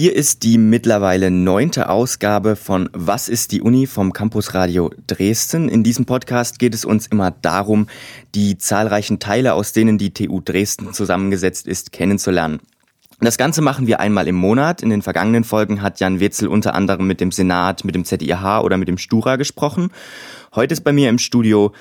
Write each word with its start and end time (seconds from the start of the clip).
Hier 0.00 0.16
ist 0.16 0.44
die 0.44 0.56
mittlerweile 0.56 1.30
neunte 1.30 1.90
Ausgabe 1.90 2.56
von 2.56 2.88
Was 2.94 3.28
ist 3.28 3.52
die 3.52 3.60
Uni 3.60 3.86
vom 3.86 4.14
Campus 4.14 4.54
Radio 4.54 4.90
Dresden. 5.06 5.68
In 5.68 5.82
diesem 5.82 6.06
Podcast 6.06 6.58
geht 6.58 6.72
es 6.72 6.86
uns 6.86 7.06
immer 7.06 7.32
darum, 7.32 7.86
die 8.34 8.56
zahlreichen 8.56 9.18
Teile, 9.18 9.52
aus 9.52 9.74
denen 9.74 9.98
die 9.98 10.14
TU 10.14 10.40
Dresden 10.40 10.94
zusammengesetzt 10.94 11.68
ist, 11.68 11.92
kennenzulernen. 11.92 12.60
Das 13.20 13.36
Ganze 13.36 13.60
machen 13.60 13.86
wir 13.86 14.00
einmal 14.00 14.26
im 14.26 14.36
Monat. 14.36 14.82
In 14.82 14.88
den 14.88 15.02
vergangenen 15.02 15.44
Folgen 15.44 15.82
hat 15.82 16.00
Jan 16.00 16.18
Wetzel 16.18 16.48
unter 16.48 16.74
anderem 16.74 17.06
mit 17.06 17.20
dem 17.20 17.30
Senat, 17.30 17.84
mit 17.84 17.94
dem 17.94 18.06
ZIH 18.06 18.62
oder 18.64 18.78
mit 18.78 18.88
dem 18.88 18.96
Stura 18.96 19.36
gesprochen. 19.36 19.90
Heute 20.54 20.72
ist 20.72 20.80
bei 20.80 20.94
mir 20.94 21.10
im 21.10 21.18
Studio 21.18 21.74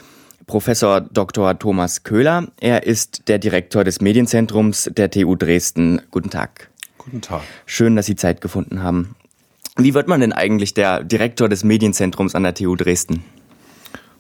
Professor 0.45 0.99
Dr. 0.99 1.57
Thomas 1.57 2.03
Köhler. 2.03 2.49
Er 2.59 2.85
ist 2.85 3.29
der 3.29 3.39
Direktor 3.39 3.85
des 3.85 4.01
Medienzentrums 4.01 4.91
der 4.93 5.09
TU 5.09 5.37
Dresden. 5.37 6.01
Guten 6.11 6.29
Tag. 6.29 6.68
Guten 7.09 7.21
Tag. 7.21 7.41
Schön, 7.65 7.95
dass 7.95 8.05
Sie 8.05 8.15
Zeit 8.15 8.39
gefunden 8.39 8.83
haben. 8.83 9.15
Wie 9.77 9.95
wird 9.95 10.07
man 10.07 10.21
denn 10.21 10.31
eigentlich 10.31 10.75
der 10.75 11.03
Direktor 11.03 11.49
des 11.49 11.63
Medienzentrums 11.63 12.35
an 12.35 12.43
der 12.43 12.53
TU 12.53 12.75
Dresden? 12.75 13.23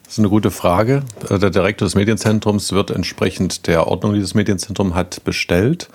Das 0.03 0.13
ist 0.13 0.19
eine 0.19 0.29
gute 0.29 0.49
Frage. 0.49 1.03
Der 1.29 1.51
Direktor 1.51 1.85
des 1.85 1.93
Medienzentrums 1.93 2.71
wird 2.71 2.89
entsprechend 2.89 3.67
der 3.67 3.85
Ordnung, 3.85 4.15
die 4.15 4.21
das 4.21 4.33
Medienzentrum 4.33 4.95
hat, 4.95 5.23
bestellt 5.23 5.87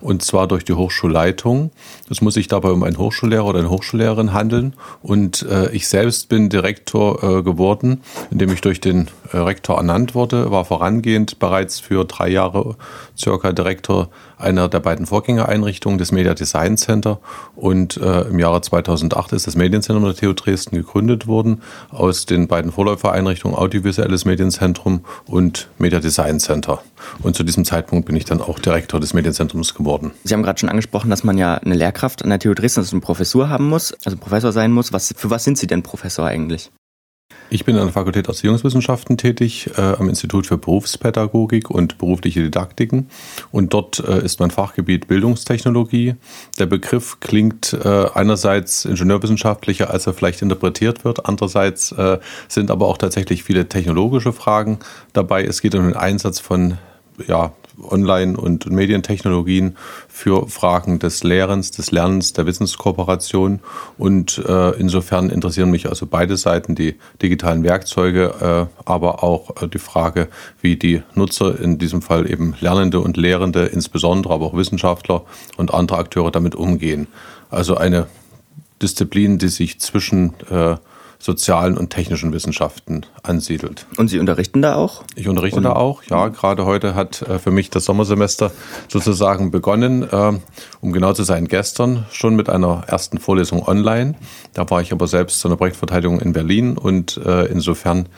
und 0.00 0.22
zwar 0.22 0.46
durch 0.46 0.64
die 0.64 0.74
Hochschulleitung. 0.74 1.70
Es 2.10 2.20
muss 2.20 2.34
sich 2.34 2.48
dabei 2.48 2.70
um 2.70 2.82
einen 2.82 2.98
Hochschullehrer 2.98 3.46
oder 3.46 3.60
eine 3.60 3.70
Hochschullehrerin 3.70 4.32
handeln. 4.32 4.74
Und 5.02 5.42
äh, 5.42 5.70
ich 5.70 5.88
selbst 5.88 6.28
bin 6.28 6.48
Direktor 6.48 7.22
äh, 7.22 7.42
geworden, 7.42 8.02
indem 8.30 8.52
ich 8.52 8.60
durch 8.60 8.80
den 8.80 9.08
äh, 9.32 9.38
Rektor 9.38 9.76
ernannt 9.76 10.14
wurde, 10.14 10.50
war 10.50 10.64
vorangehend 10.64 11.38
bereits 11.38 11.80
für 11.80 12.04
drei 12.04 12.28
Jahre 12.28 12.76
circa 13.16 13.52
Direktor 13.52 14.10
einer 14.38 14.68
der 14.68 14.80
beiden 14.80 15.06
Vorgängereinrichtungen 15.06 15.98
des 15.98 16.12
Media 16.12 16.34
Design 16.34 16.76
Center. 16.76 17.18
Und 17.54 17.96
äh, 17.96 18.22
im 18.22 18.38
Jahre 18.38 18.60
2008 18.60 19.32
ist 19.32 19.46
das 19.46 19.56
Medienzentrum 19.56 20.04
der 20.04 20.14
TU 20.14 20.32
Dresden 20.32 20.76
gegründet 20.76 21.26
worden 21.26 21.62
aus 21.90 22.26
den 22.26 22.48
beiden 22.48 22.72
Vorläufereinrichtungen 22.72 23.56
Audiovisuelles 23.56 24.24
Medienzentrum 24.24 25.04
und 25.26 25.68
Media 25.78 26.00
Design 26.00 26.40
Center. 26.40 26.82
Und 27.22 27.36
zu 27.36 27.44
diesem 27.44 27.64
Zeitpunkt 27.64 28.06
bin 28.06 28.16
ich 28.16 28.24
dann 28.24 28.40
auch 28.40 28.58
Direktor 28.58 29.00
des 29.00 29.14
Medienzentrums 29.14 29.74
geworden. 29.74 30.12
Sie 30.24 30.34
haben 30.34 30.42
gerade 30.42 30.58
schon 30.58 30.68
angesprochen, 30.68 31.10
dass 31.10 31.24
man 31.24 31.38
ja 31.38 31.54
eine 31.54 31.74
Lehrkraft 31.74 32.22
an 32.22 32.30
der 32.30 32.38
TU 32.38 32.54
Dresden, 32.54 32.80
also 32.80 32.94
eine 32.94 33.00
Professur 33.00 33.48
haben 33.48 33.68
muss, 33.68 33.94
also 34.04 34.16
Professor 34.16 34.52
sein 34.52 34.72
muss. 34.72 34.92
Was, 34.92 35.14
für 35.16 35.30
was 35.30 35.44
sind 35.44 35.58
Sie 35.58 35.66
denn 35.66 35.82
Professor 35.82 36.26
eigentlich? 36.26 36.70
Ich 37.48 37.64
bin 37.64 37.76
an 37.76 37.84
der 37.84 37.92
Fakultät 37.92 38.26
Erziehungswissenschaften 38.26 39.16
tätig, 39.16 39.70
äh, 39.76 39.80
am 39.80 40.08
Institut 40.08 40.48
für 40.48 40.58
Berufspädagogik 40.58 41.70
und 41.70 41.96
berufliche 41.96 42.42
Didaktiken. 42.42 43.08
Und 43.52 43.72
dort 43.72 44.00
äh, 44.00 44.24
ist 44.24 44.40
mein 44.40 44.50
Fachgebiet 44.50 45.06
Bildungstechnologie. 45.06 46.16
Der 46.58 46.66
Begriff 46.66 47.20
klingt 47.20 47.72
äh, 47.72 48.06
einerseits 48.14 48.84
ingenieurwissenschaftlicher, 48.84 49.90
als 49.90 50.08
er 50.08 50.14
vielleicht 50.14 50.42
interpretiert 50.42 51.04
wird. 51.04 51.26
Andererseits 51.26 51.92
äh, 51.92 52.18
sind 52.48 52.72
aber 52.72 52.88
auch 52.88 52.98
tatsächlich 52.98 53.44
viele 53.44 53.68
technologische 53.68 54.32
Fragen 54.32 54.80
dabei. 55.12 55.44
Es 55.44 55.62
geht 55.62 55.76
um 55.76 55.84
den 55.84 55.96
Einsatz 55.96 56.40
von 56.40 56.78
ja, 57.28 57.52
Online- 57.82 58.36
und 58.36 58.70
Medientechnologien 58.70 59.76
für 60.08 60.48
Fragen 60.48 60.98
des 60.98 61.22
Lehrens, 61.22 61.70
des 61.70 61.90
Lernens, 61.90 62.32
der 62.32 62.46
Wissenskooperation. 62.46 63.60
Und 63.98 64.38
äh, 64.38 64.70
insofern 64.78 65.30
interessieren 65.30 65.70
mich 65.70 65.88
also 65.88 66.06
beide 66.06 66.36
Seiten, 66.36 66.74
die 66.74 66.96
digitalen 67.22 67.62
Werkzeuge, 67.62 68.68
äh, 68.68 68.80
aber 68.84 69.22
auch 69.22 69.62
äh, 69.62 69.68
die 69.68 69.78
Frage, 69.78 70.28
wie 70.60 70.76
die 70.76 71.02
Nutzer, 71.14 71.58
in 71.60 71.78
diesem 71.78 72.02
Fall 72.02 72.30
eben 72.30 72.54
Lernende 72.60 73.00
und 73.00 73.16
Lehrende, 73.16 73.66
insbesondere 73.66 74.34
aber 74.34 74.46
auch 74.46 74.56
Wissenschaftler 74.56 75.24
und 75.56 75.74
andere 75.74 75.98
Akteure 75.98 76.30
damit 76.30 76.54
umgehen. 76.54 77.06
Also 77.50 77.76
eine 77.76 78.06
Disziplin, 78.82 79.38
die 79.38 79.48
sich 79.48 79.80
zwischen 79.80 80.34
äh, 80.50 80.76
sozialen 81.18 81.76
und 81.76 81.90
technischen 81.90 82.32
Wissenschaften 82.32 83.06
ansiedelt. 83.22 83.86
Und 83.96 84.08
Sie 84.08 84.18
unterrichten 84.18 84.62
da 84.62 84.76
auch? 84.76 85.02
Ich 85.14 85.28
unterrichte 85.28 85.58
und 85.58 85.64
da 85.64 85.72
auch, 85.72 86.02
ja. 86.04 86.28
Gerade 86.28 86.66
heute 86.66 86.94
hat 86.94 87.22
äh, 87.22 87.38
für 87.38 87.50
mich 87.50 87.70
das 87.70 87.84
Sommersemester 87.84 88.52
sozusagen 88.88 89.50
begonnen, 89.50 90.02
äh, 90.02 90.32
um 90.80 90.92
genau 90.92 91.12
zu 91.12 91.24
sein, 91.24 91.48
gestern 91.48 92.06
schon 92.10 92.36
mit 92.36 92.48
einer 92.48 92.84
ersten 92.86 93.18
Vorlesung 93.18 93.66
online. 93.66 94.14
Da 94.54 94.68
war 94.70 94.80
ich 94.80 94.92
aber 94.92 95.06
selbst 95.06 95.40
zu 95.40 95.48
einer 95.48 95.56
Projektverteidigung 95.56 96.20
in 96.20 96.32
Berlin 96.32 96.76
und 96.76 97.16
äh, 97.18 97.46
insofern 97.46 98.08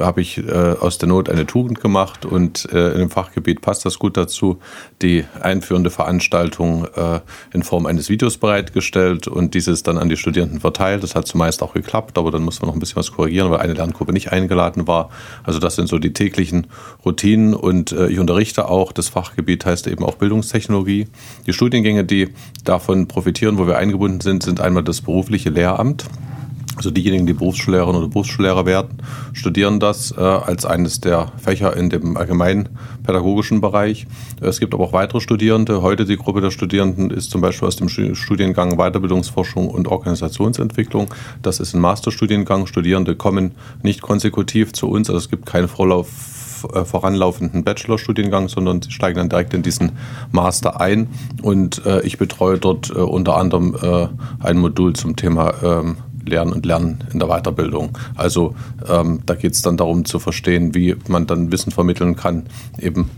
habe 0.00 0.22
ich 0.22 0.42
aus 0.48 0.96
der 0.98 1.08
Not 1.08 1.28
eine 1.28 1.44
Tugend 1.44 1.80
gemacht 1.80 2.24
und 2.24 2.64
in 2.64 2.98
dem 2.98 3.10
Fachgebiet 3.10 3.60
passt 3.60 3.84
das 3.84 3.98
gut 3.98 4.16
dazu, 4.16 4.58
die 5.02 5.24
einführende 5.40 5.90
Veranstaltung 5.90 6.86
in 7.52 7.62
Form 7.62 7.84
eines 7.84 8.08
Videos 8.08 8.38
bereitgestellt 8.38 9.28
und 9.28 9.54
dieses 9.54 9.82
dann 9.82 9.98
an 9.98 10.08
die 10.08 10.16
Studierenden 10.16 10.60
verteilt. 10.60 11.02
Das 11.02 11.14
hat 11.14 11.26
zumeist 11.26 11.62
auch 11.62 11.74
geklappt 11.74 12.03
gehabt, 12.04 12.18
aber 12.18 12.30
dann 12.30 12.42
mussten 12.42 12.62
wir 12.62 12.66
noch 12.66 12.74
ein 12.74 12.80
bisschen 12.80 12.96
was 12.96 13.12
korrigieren, 13.12 13.50
weil 13.50 13.60
eine 13.60 13.74
Lerngruppe 13.74 14.12
nicht 14.12 14.32
eingeladen 14.32 14.86
war. 14.86 15.10
Also 15.42 15.58
das 15.58 15.76
sind 15.76 15.88
so 15.88 15.98
die 15.98 16.12
täglichen 16.12 16.66
Routinen 17.04 17.54
und 17.54 17.92
äh, 17.92 18.08
ich 18.08 18.18
unterrichte 18.18 18.68
auch, 18.68 18.92
das 18.92 19.08
Fachgebiet 19.08 19.64
heißt 19.64 19.86
eben 19.86 20.04
auch 20.04 20.16
Bildungstechnologie. 20.16 21.08
Die 21.46 21.52
Studiengänge, 21.52 22.04
die 22.04 22.28
davon 22.64 23.08
profitieren, 23.08 23.58
wo 23.58 23.66
wir 23.66 23.78
eingebunden 23.78 24.20
sind, 24.20 24.42
sind 24.42 24.60
einmal 24.60 24.84
das 24.84 25.00
berufliche 25.00 25.50
Lehramt. 25.50 26.04
Also 26.76 26.90
diejenigen, 26.90 27.26
die 27.26 27.32
Berufsschullehrerinnen 27.32 28.00
oder 28.00 28.08
Berufsschullehrer 28.08 28.66
werden, 28.66 28.98
studieren 29.32 29.80
das 29.80 30.12
äh, 30.12 30.20
als 30.20 30.66
eines 30.66 31.00
der 31.00 31.32
Fächer 31.36 31.76
in 31.76 31.88
dem 31.88 32.16
allgemeinen 32.16 32.68
pädagogischen 33.04 33.60
Bereich. 33.60 34.06
Es 34.40 34.60
gibt 34.60 34.74
aber 34.74 34.84
auch 34.84 34.92
weitere 34.92 35.20
Studierende. 35.20 35.82
Heute 35.82 36.04
die 36.04 36.16
Gruppe 36.16 36.40
der 36.40 36.50
Studierenden 36.50 37.10
ist 37.10 37.30
zum 37.30 37.40
Beispiel 37.40 37.68
aus 37.68 37.76
dem 37.76 37.88
Studiengang 37.88 38.76
Weiterbildungsforschung 38.76 39.68
und 39.68 39.88
Organisationsentwicklung. 39.88 41.08
Das 41.42 41.60
ist 41.60 41.74
ein 41.74 41.80
Masterstudiengang. 41.80 42.66
Studierende 42.66 43.14
kommen 43.14 43.52
nicht 43.82 44.02
konsekutiv 44.02 44.72
zu 44.72 44.88
uns. 44.88 45.08
Also 45.08 45.18
es 45.18 45.30
gibt 45.30 45.46
keinen 45.46 45.68
Vorlauf 45.68 46.08
äh, 46.72 46.84
voranlaufenden 46.84 47.62
Bachelorstudiengang, 47.64 48.48
sondern 48.48 48.80
sie 48.80 48.90
steigen 48.90 49.18
dann 49.18 49.28
direkt 49.28 49.54
in 49.54 49.62
diesen 49.62 49.92
Master 50.32 50.80
ein. 50.80 51.08
Und 51.42 51.84
äh, 51.84 52.00
ich 52.02 52.18
betreue 52.18 52.58
dort 52.58 52.90
äh, 52.90 52.94
unter 52.94 53.36
anderem 53.36 53.76
äh, 53.80 54.08
ein 54.40 54.58
Modul 54.58 54.94
zum 54.94 55.16
Thema 55.16 55.54
ähm, 55.62 55.96
Lernen 56.26 56.52
und 56.52 56.66
Lernen 56.66 57.04
in 57.12 57.18
der 57.18 57.28
Weiterbildung. 57.28 57.96
Also 58.14 58.54
ähm, 58.88 59.20
da 59.26 59.34
geht 59.34 59.52
es 59.52 59.62
dann 59.62 59.76
darum 59.76 60.04
zu 60.04 60.18
verstehen, 60.18 60.74
wie 60.74 60.96
man 61.08 61.26
dann 61.26 61.52
Wissen 61.52 61.72
vermitteln 61.72 62.16
kann, 62.16 62.44
eben 62.78 63.10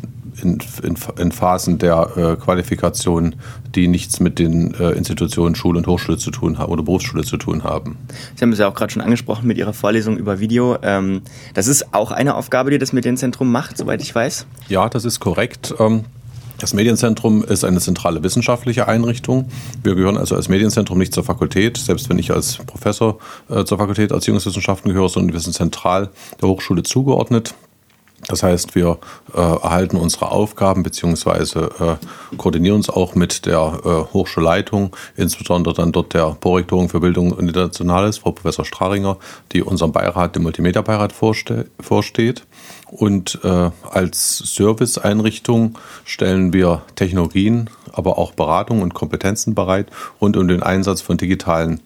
in, 0.43 0.59
in, 0.83 0.97
in 1.19 1.33
Phasen 1.33 1.79
der 1.79 2.11
äh, 2.17 2.37
Qualifikation, 2.37 3.37
die 3.75 3.89
nichts 3.89 4.21
mit 4.21 4.39
den 4.39 4.75
äh, 4.75 4.91
Institutionen 4.91 5.55
Schule 5.55 5.79
und 5.79 5.87
Hochschule 5.87 6.19
zu 6.19 6.31
tun 6.31 6.59
haben 6.59 6.73
oder 6.73 6.83
Berufsschule 6.83 7.25
zu 7.25 7.37
tun 7.37 7.65
haben. 7.65 7.97
Sie 8.35 8.43
haben 8.43 8.53
es 8.53 8.59
ja 8.59 8.69
auch 8.69 8.75
gerade 8.75 8.93
schon 8.93 9.03
angesprochen 9.03 9.47
mit 9.47 9.59
Ihrer 9.59 9.73
Vorlesung 9.73 10.17
über 10.17 10.41
Video. 10.41 10.77
Ähm, 10.83 11.23
das 11.55 11.67
ist 11.67 11.95
auch 11.95 12.11
eine 12.11 12.35
Aufgabe, 12.35 12.71
die 12.71 12.79
das 12.79 12.93
Medienzentrum 12.93 13.51
macht, 13.51 13.79
soweit 13.79 14.03
ich 14.03 14.15
weiß. 14.15 14.47
Ja, 14.69 14.89
das 14.89 15.05
ist 15.05 15.21
korrekt. 15.21 15.75
Ähm, 15.79 16.05
das 16.59 16.73
Medienzentrum 16.73 17.45
ist 17.45 17.65
eine 17.65 17.81
zentrale 17.81 18.23
wissenschaftliche 18.23 18.89
Einrichtung. 18.89 19.49
Wir 19.83 19.95
gehören 19.95 20.17
also 20.17 20.35
als 20.35 20.49
Medienzentrum 20.49 20.99
nicht 20.99 21.13
zur 21.13 21.25
Fakultät, 21.25 21.77
selbst 21.77 22.09
wenn 22.09 22.19
ich 22.19 22.31
als 22.31 22.59
Professor 22.67 23.19
äh, 23.51 23.65
zur 23.65 23.79
Fakultät 23.79 24.11
Erziehungswissenschaften 24.11 24.91
gehöre, 24.91 25.09
sondern 25.09 25.33
wir 25.35 25.41
sind 25.41 25.53
zentral 25.53 26.11
der 26.41 26.49
Hochschule 26.49 26.83
zugeordnet. 26.83 27.55
Das 28.29 28.43
heißt, 28.43 28.75
wir 28.75 28.99
äh, 29.35 29.39
erhalten 29.41 29.97
unsere 29.97 30.33
Aufgaben 30.33 30.83
beziehungsweise 30.83 31.71
äh, 31.79 32.37
koordinieren 32.37 32.77
uns 32.77 32.91
auch 32.91 33.15
mit 33.15 33.47
der 33.47 33.81
äh, 33.85 34.13
Hochschulleitung, 34.13 34.97
insbesondere 35.17 35.75
dann 35.75 35.93
dort 35.93 36.13
der 36.13 36.37
Prorektorin 36.41 36.89
für 36.89 37.01
Bildung 37.01 37.33
und 37.33 37.47
Internationales, 37.47 38.19
Frau 38.19 38.33
Professor 38.33 38.65
Straringer, 38.65 39.17
die 39.53 39.63
unserem 39.63 39.93
Beirat, 39.93 40.35
dem 40.35 40.43
Multimedia-Beirat 40.43 41.13
vorste 41.13 41.67
vorsteht. 41.81 42.45
Und 42.91 43.41
äh, 43.45 43.71
als 43.91 44.39
Serviceeinrichtung 44.39 45.79
stellen 46.05 46.53
wir 46.53 46.83
Technologien, 46.97 47.71
aber 47.93 48.19
auch 48.19 48.33
Beratung 48.33 48.83
und 48.83 48.95
Kompetenzen 48.95 49.55
bereit 49.55 49.89
rund 50.21 50.37
um 50.37 50.49
den 50.49 50.63
Einsatz 50.63 51.01
von 51.01 51.17
digitalen 51.17 51.81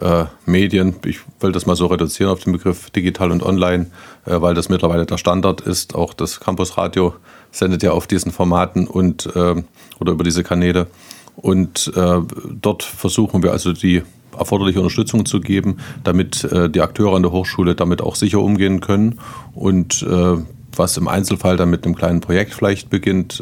äh, 0.00 0.24
Medien. 0.46 0.96
Ich 1.04 1.20
will 1.40 1.52
das 1.52 1.66
mal 1.66 1.76
so 1.76 1.86
reduzieren 1.86 2.30
auf 2.30 2.40
den 2.42 2.52
Begriff 2.52 2.90
digital 2.90 3.30
und 3.30 3.42
online, 3.42 3.86
äh, 4.26 4.40
weil 4.40 4.54
das 4.54 4.68
mittlerweile 4.68 5.06
der 5.06 5.18
Standard 5.18 5.60
ist. 5.60 5.94
Auch 5.94 6.14
das 6.14 6.40
Campusradio 6.40 7.14
sendet 7.50 7.82
ja 7.82 7.92
auf 7.92 8.06
diesen 8.06 8.32
Formaten 8.32 8.86
und 8.86 9.26
äh, 9.34 9.62
oder 10.00 10.12
über 10.12 10.24
diese 10.24 10.42
Kanäle. 10.42 10.88
Und 11.36 11.92
äh, 11.96 12.20
dort 12.60 12.82
versuchen 12.82 13.42
wir 13.42 13.52
also 13.52 13.72
die 13.72 14.02
erforderliche 14.36 14.80
Unterstützung 14.80 15.26
zu 15.26 15.40
geben, 15.40 15.78
damit 16.02 16.44
äh, 16.44 16.68
die 16.68 16.80
Akteure 16.80 17.14
an 17.14 17.22
der 17.22 17.32
Hochschule 17.32 17.74
damit 17.74 18.02
auch 18.02 18.16
sicher 18.16 18.40
umgehen 18.40 18.80
können. 18.80 19.20
Und 19.54 20.02
äh, 20.02 20.36
was 20.76 20.96
im 20.96 21.06
Einzelfall 21.06 21.56
dann 21.56 21.70
mit 21.70 21.84
einem 21.84 21.94
kleinen 21.94 22.20
Projekt 22.20 22.52
vielleicht 22.52 22.90
beginnt, 22.90 23.40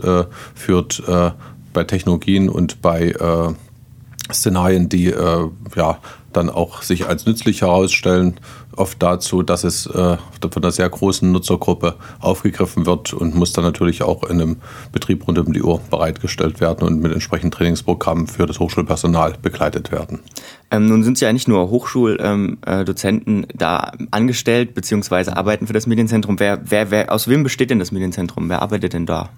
führt 0.55 1.03
bei 1.73 1.85
Technologien 1.85 2.51
und 2.51 2.83
bei 2.83 3.15
Szenarien, 4.31 4.89
die 4.89 5.07
äh, 5.07 5.49
ja, 5.77 5.99
dann 6.33 6.51
auch 6.51 6.83
sich 6.83 7.07
als 7.07 7.27
nützlich 7.27 7.63
herausstellen, 7.63 8.35
oft 8.77 9.03
dazu, 9.03 9.43
dass 9.43 9.65
es 9.65 9.87
äh, 9.87 10.17
von 10.41 10.63
einer 10.63 10.73
sehr 10.73 10.89
großen 10.89 11.31
Nutzergruppe 11.31 11.97
aufgegriffen 12.21 12.87
wird 12.87 13.13
und 13.13 13.35
muss 13.35 13.53
dann 13.53 13.65
natürlich 13.65 14.03
auch 14.03 14.25
in 14.25 14.41
einem 14.41 14.57
Betrieb 14.93 15.27
rund 15.27 15.39
um 15.39 15.53
die 15.53 15.63
Uhr 15.63 15.81
bereitgestellt 15.91 16.61
werden 16.61 16.87
und 16.87 17.01
mit 17.01 17.13
entsprechenden 17.13 17.51
Trainingsprogrammen 17.51 18.27
für 18.27 18.47
das 18.47 18.59
Hochschulpersonal 18.59 19.35
begleitet 19.41 19.93
werden. 19.93 20.21
Ähm, 20.71 20.87
nun 20.87 21.03
sind 21.05 21.19
Sie 21.19 21.25
ja 21.25 21.33
nicht 21.33 21.49
nur 21.49 21.71
Hochschuldozenten 21.71 23.37
ähm, 23.37 23.45
äh, 23.45 23.55
da 23.55 23.93
angestellt 24.11 24.75
bzw. 24.75 25.31
arbeiten 25.31 25.67
für 25.67 25.73
das 25.75 25.87
Medienzentrum. 25.87 26.41
Wer, 26.41 26.61
wer, 26.65 26.91
wer, 26.91 27.13
aus 27.13 27.29
wem 27.29 27.43
besteht 27.43 27.71
denn 27.71 27.79
das 27.79 27.93
Medienzentrum? 27.93 28.49
Wer 28.49 28.63
arbeitet 28.63 28.95
denn 28.95 29.07
da? 29.07 29.31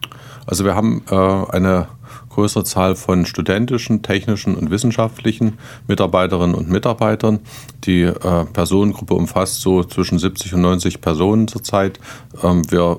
Also 0.46 0.64
wir 0.64 0.75
haben 0.75 1.02
äh, 1.11 1.14
eine 1.14 1.88
größere 2.31 2.64
Zahl 2.64 2.96
von 2.96 3.26
studentischen, 3.26 4.02
technischen 4.02 4.56
und 4.56 4.70
wissenschaftlichen 4.70 5.58
Mitarbeiterinnen 5.87 6.55
und 6.55 6.69
Mitarbeitern. 6.69 7.41
Die 7.85 8.02
äh, 8.02 8.44
Personengruppe 8.52 9.14
umfasst 9.14 9.61
so 9.61 9.85
zwischen 9.85 10.19
70 10.19 10.55
und 10.55 10.62
90 10.62 11.00
Personen 11.00 11.49
zurzeit. 11.49 12.00
Ähm, 12.43 12.62
wir 12.70 12.99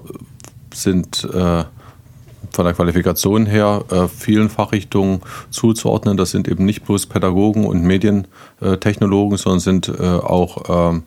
sind 0.73 1.25
äh, 1.25 1.65
von 2.51 2.65
der 2.65 2.73
Qualifikation 2.73 3.45
her 3.45 3.83
äh, 3.91 4.07
vielen 4.07 4.49
Fachrichtungen 4.49 5.21
zuzuordnen. 5.49 6.15
Das 6.15 6.31
sind 6.31 6.47
eben 6.47 6.63
nicht 6.63 6.85
bloß 6.85 7.07
Pädagogen 7.07 7.65
und 7.65 7.83
Medientechnologen, 7.83 9.37
sondern 9.37 9.59
sind 9.59 9.89
äh, 9.89 10.03
auch 10.03 10.91
ähm, 10.93 11.03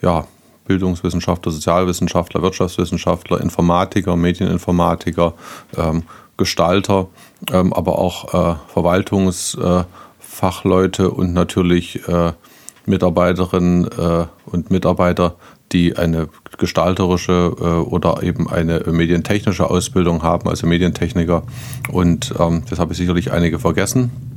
ja, 0.00 0.26
Bildungswissenschaftler, 0.66 1.52
Sozialwissenschaftler, 1.52 2.42
Wirtschaftswissenschaftler, 2.42 3.40
Informatiker, 3.40 4.16
Medieninformatiker, 4.16 5.34
ähm, 5.76 6.02
Gestalter, 6.36 7.06
ähm, 7.52 7.72
aber 7.72 7.98
auch 7.98 8.34
äh, 8.34 8.56
Verwaltungsfachleute 8.68 11.02
äh, 11.04 11.06
und 11.06 11.32
natürlich 11.32 12.06
äh, 12.08 12.32
Mitarbeiterinnen 12.86 13.86
äh, 13.86 14.26
und 14.46 14.70
Mitarbeiter, 14.70 15.36
die 15.72 15.96
eine 15.96 16.28
gestalterische 16.58 17.54
äh, 17.58 17.64
oder 17.64 18.22
eben 18.22 18.48
eine 18.48 18.80
medientechnische 18.90 19.68
Ausbildung 19.68 20.22
haben, 20.22 20.48
also 20.48 20.66
Medientechniker. 20.66 21.42
Und 21.90 22.34
ähm, 22.38 22.62
das 22.68 22.78
habe 22.78 22.92
ich 22.92 22.98
sicherlich 22.98 23.32
einige 23.32 23.58
vergessen. 23.58 24.33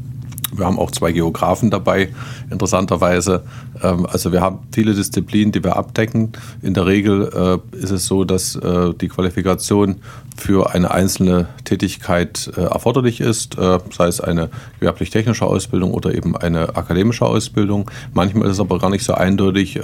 Wir 0.54 0.66
haben 0.66 0.80
auch 0.80 0.92
zwei 0.92 1.12
Geografen 1.12 1.70
dabei, 1.70 2.10
interessanterweise. 2.50 3.44
Ähm, 3.84 4.06
also 4.06 4.32
wir 4.32 4.42
haben 4.42 4.60
viele 4.72 4.94
Disziplinen, 4.94 5.52
die 5.52 5.64
wir 5.64 5.76
abdecken. 5.76 6.32
In 6.62 6.74
der 6.74 6.86
Regel 6.86 7.62
äh, 7.74 7.78
ist 7.78 7.92
es 7.92 8.06
so, 8.08 8.24
dass 8.24 8.56
äh, 8.56 8.94
die 8.94 9.10
Qualifikation 9.10 9.98
für 10.38 10.74
eine 10.74 10.92
einzelne 10.92 11.48
Tätigkeit 11.66 12.52
äh, 12.56 12.62
erforderlich 12.62 13.22
ist, 13.22 13.56
sei 13.56 14.08
es 14.08 14.22
eine 14.22 14.50
gewerblich-technische 14.80 15.46
Ausbildung 15.46 15.92
oder 15.92 16.14
eben 16.14 16.38
eine 16.38 16.76
akademische 16.76 17.26
Ausbildung. 17.26 17.90
Manchmal 18.14 18.46
ist 18.46 18.54
es 18.54 18.60
aber 18.60 18.78
gar 18.78 18.92
nicht 18.92 19.04
so 19.04 19.14
eindeutig, 19.16 19.80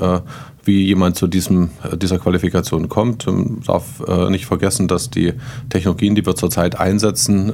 wie 0.63 0.85
jemand 0.85 1.15
zu 1.15 1.25
diesem, 1.25 1.69
dieser 1.95 2.19
Qualifikation 2.19 2.87
kommt. 2.87 3.25
Man 3.25 3.61
darf 3.65 3.99
nicht 4.29 4.45
vergessen, 4.45 4.87
dass 4.87 5.09
die 5.09 5.33
Technologien, 5.69 6.13
die 6.13 6.25
wir 6.25 6.35
zurzeit 6.35 6.79
einsetzen, 6.79 7.51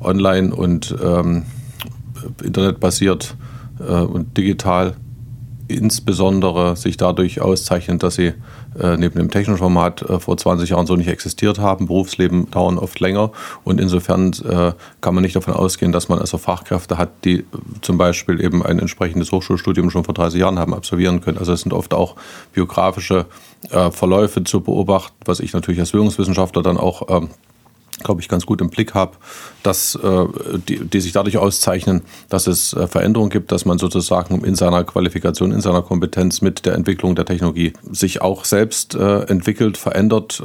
online 0.00 0.54
und 0.54 0.94
ähm, 1.02 1.44
internetbasiert 2.42 3.36
äh, 3.80 3.92
und 3.92 4.36
digital 4.36 4.96
insbesondere 5.68 6.76
sich 6.76 6.96
dadurch 6.96 7.40
auszeichnen, 7.42 7.98
dass 7.98 8.14
sie 8.14 8.32
äh, 8.80 8.96
neben 8.96 9.16
dem 9.16 9.30
technischen 9.30 9.58
Format 9.58 10.02
äh, 10.02 10.18
vor 10.18 10.36
20 10.36 10.70
Jahren 10.70 10.86
so 10.86 10.96
nicht 10.96 11.08
existiert 11.08 11.58
haben. 11.58 11.86
Berufsleben 11.86 12.50
dauern 12.50 12.78
oft 12.78 12.98
länger 13.00 13.30
und 13.64 13.80
insofern 13.80 14.32
äh, 14.48 14.72
kann 15.00 15.14
man 15.14 15.22
nicht 15.22 15.36
davon 15.36 15.54
ausgehen, 15.54 15.92
dass 15.92 16.08
man 16.08 16.18
also 16.18 16.38
Fachkräfte 16.38 16.96
hat, 16.96 17.10
die 17.24 17.44
zum 17.82 17.98
Beispiel 17.98 18.42
eben 18.42 18.64
ein 18.64 18.78
entsprechendes 18.78 19.30
Hochschulstudium 19.30 19.90
schon 19.90 20.04
vor 20.04 20.14
30 20.14 20.40
Jahren 20.40 20.58
haben 20.58 20.74
absolvieren 20.74 21.20
können. 21.20 21.38
Also 21.38 21.52
es 21.52 21.60
sind 21.60 21.72
oft 21.72 21.92
auch 21.92 22.16
biografische 22.52 23.26
äh, 23.70 23.90
Verläufe 23.90 24.44
zu 24.44 24.62
beobachten, 24.62 25.16
was 25.26 25.40
ich 25.40 25.52
natürlich 25.52 25.80
als 25.80 25.92
Bildungswissenschaftler 25.92 26.62
dann 26.62 26.78
auch 26.78 27.02
ähm, 27.10 27.28
glaube 28.02 28.20
ich, 28.20 28.28
ganz 28.28 28.46
gut 28.46 28.60
im 28.60 28.70
Blick 28.70 28.94
habe, 28.94 29.12
dass 29.62 29.94
äh, 29.96 30.26
die, 30.68 30.84
die 30.84 31.00
sich 31.00 31.12
dadurch 31.12 31.36
auszeichnen, 31.38 32.02
dass 32.28 32.46
es 32.46 32.72
äh, 32.72 32.86
Veränderungen 32.86 33.30
gibt, 33.30 33.52
dass 33.52 33.64
man 33.64 33.78
sozusagen 33.78 34.44
in 34.44 34.54
seiner 34.54 34.84
Qualifikation, 34.84 35.52
in 35.52 35.60
seiner 35.60 35.82
Kompetenz 35.82 36.40
mit 36.40 36.64
der 36.64 36.74
Entwicklung 36.74 37.14
der 37.14 37.24
Technologie 37.24 37.72
sich 37.90 38.22
auch 38.22 38.44
selbst 38.44 38.94
äh, 38.94 39.22
entwickelt, 39.22 39.76
verändert. 39.76 40.42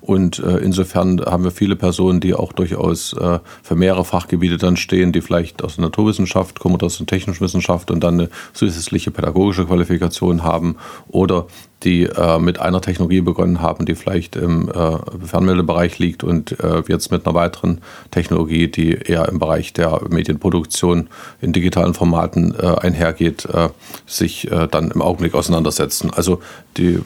Und 0.00 0.38
insofern 0.38 1.20
haben 1.20 1.44
wir 1.44 1.50
viele 1.50 1.76
Personen, 1.76 2.20
die 2.20 2.34
auch 2.34 2.52
durchaus 2.52 3.14
für 3.62 3.74
mehrere 3.74 4.04
Fachgebiete 4.04 4.58
dann 4.58 4.76
stehen, 4.76 5.12
die 5.12 5.20
vielleicht 5.20 5.62
aus 5.62 5.76
der 5.76 5.84
Naturwissenschaft 5.84 6.60
kommen 6.60 6.74
oder 6.74 6.86
aus 6.86 6.98
der 6.98 7.06
technischen 7.06 7.40
Wissenschaft 7.40 7.90
und 7.90 8.02
dann 8.02 8.14
eine 8.14 8.30
zusätzliche 8.52 9.10
pädagogische 9.10 9.66
Qualifikation 9.66 10.42
haben 10.42 10.76
oder 11.08 11.46
die 11.84 12.04
äh, 12.04 12.38
mit 12.38 12.58
einer 12.58 12.80
Technologie 12.80 13.20
begonnen 13.20 13.60
haben, 13.60 13.84
die 13.84 13.94
vielleicht 13.94 14.36
im 14.36 14.68
äh, 14.68 14.98
Fernmeldebereich 15.24 15.98
liegt 15.98 16.24
und 16.24 16.58
äh, 16.60 16.82
jetzt 16.88 17.10
mit 17.10 17.26
einer 17.26 17.34
weiteren 17.34 17.80
Technologie, 18.10 18.68
die 18.68 18.92
eher 18.92 19.28
im 19.28 19.38
Bereich 19.38 19.72
der 19.72 20.00
Medienproduktion 20.08 21.08
in 21.40 21.52
digitalen 21.52 21.94
Formaten 21.94 22.54
äh, 22.58 22.66
einhergeht, 22.66 23.44
äh, 23.46 23.68
sich 24.06 24.50
äh, 24.50 24.66
dann 24.68 24.90
im 24.90 25.02
Augenblick 25.02 25.34
auseinandersetzen. 25.34 26.10
Also 26.14 26.40
die 26.76 26.98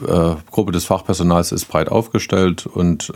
Gruppe 0.51 0.73
des 0.73 0.87
Fachpersonals 0.87 1.53
ist 1.53 1.67
breit 1.67 1.91
aufgestellt 1.91 2.67
und 2.67 3.13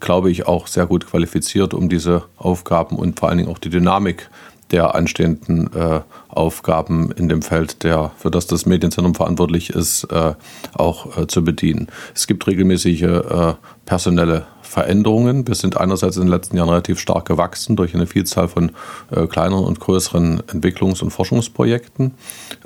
glaube 0.00 0.30
ich 0.30 0.46
auch 0.46 0.66
sehr 0.66 0.86
gut 0.86 1.06
qualifiziert, 1.06 1.72
um 1.72 1.88
diese 1.88 2.24
Aufgaben 2.36 2.96
und 2.96 3.18
vor 3.18 3.28
allen 3.28 3.38
Dingen 3.38 3.50
auch 3.50 3.58
die 3.58 3.70
Dynamik 3.70 4.28
der 4.70 4.94
anstehenden 4.94 5.72
äh, 5.74 6.00
Aufgaben 6.30 7.10
in 7.12 7.28
dem 7.28 7.42
Feld, 7.42 7.82
der, 7.82 8.12
für 8.16 8.30
das 8.30 8.46
das 8.46 8.66
Medienzentrum 8.66 9.14
verantwortlich 9.14 9.70
ist, 9.70 10.04
äh, 10.04 10.34
auch 10.74 11.16
äh, 11.16 11.26
zu 11.26 11.44
bedienen. 11.44 11.88
Es 12.14 12.26
gibt 12.26 12.46
regelmäßige 12.46 13.02
äh, 13.02 13.54
personelle 13.84 14.46
Veränderungen. 14.70 15.48
Wir 15.48 15.56
sind 15.56 15.76
einerseits 15.76 16.16
in 16.16 16.22
den 16.22 16.30
letzten 16.30 16.56
Jahren 16.56 16.68
relativ 16.68 17.00
stark 17.00 17.26
gewachsen 17.26 17.74
durch 17.74 17.92
eine 17.92 18.06
Vielzahl 18.06 18.46
von 18.46 18.70
äh, 19.10 19.26
kleineren 19.26 19.64
und 19.64 19.80
größeren 19.80 20.42
Entwicklungs- 20.42 21.02
und 21.02 21.10
Forschungsprojekten. 21.10 22.14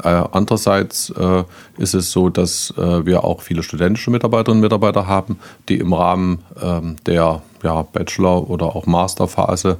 Äh, 0.03 0.09
andererseits 0.09 1.09
äh, 1.11 1.45
ist 1.79 1.95
es 1.95 2.13
so, 2.13 2.29
dass 2.29 2.75
äh, 2.77 3.07
wir 3.07 3.25
auch 3.25 3.41
viele 3.41 3.63
studentische 3.63 4.11
Mitarbeiterinnen 4.11 4.59
und 4.59 4.67
Mitarbeiter 4.67 5.07
haben, 5.07 5.39
die 5.71 5.79
im 5.79 5.95
Rahmen 5.95 6.41
ähm, 6.63 6.97
der 7.07 7.41
ja, 7.63 7.83
Bachelor- 7.83 8.51
oder 8.51 8.77
auch 8.77 8.85
Masterphase 8.85 9.79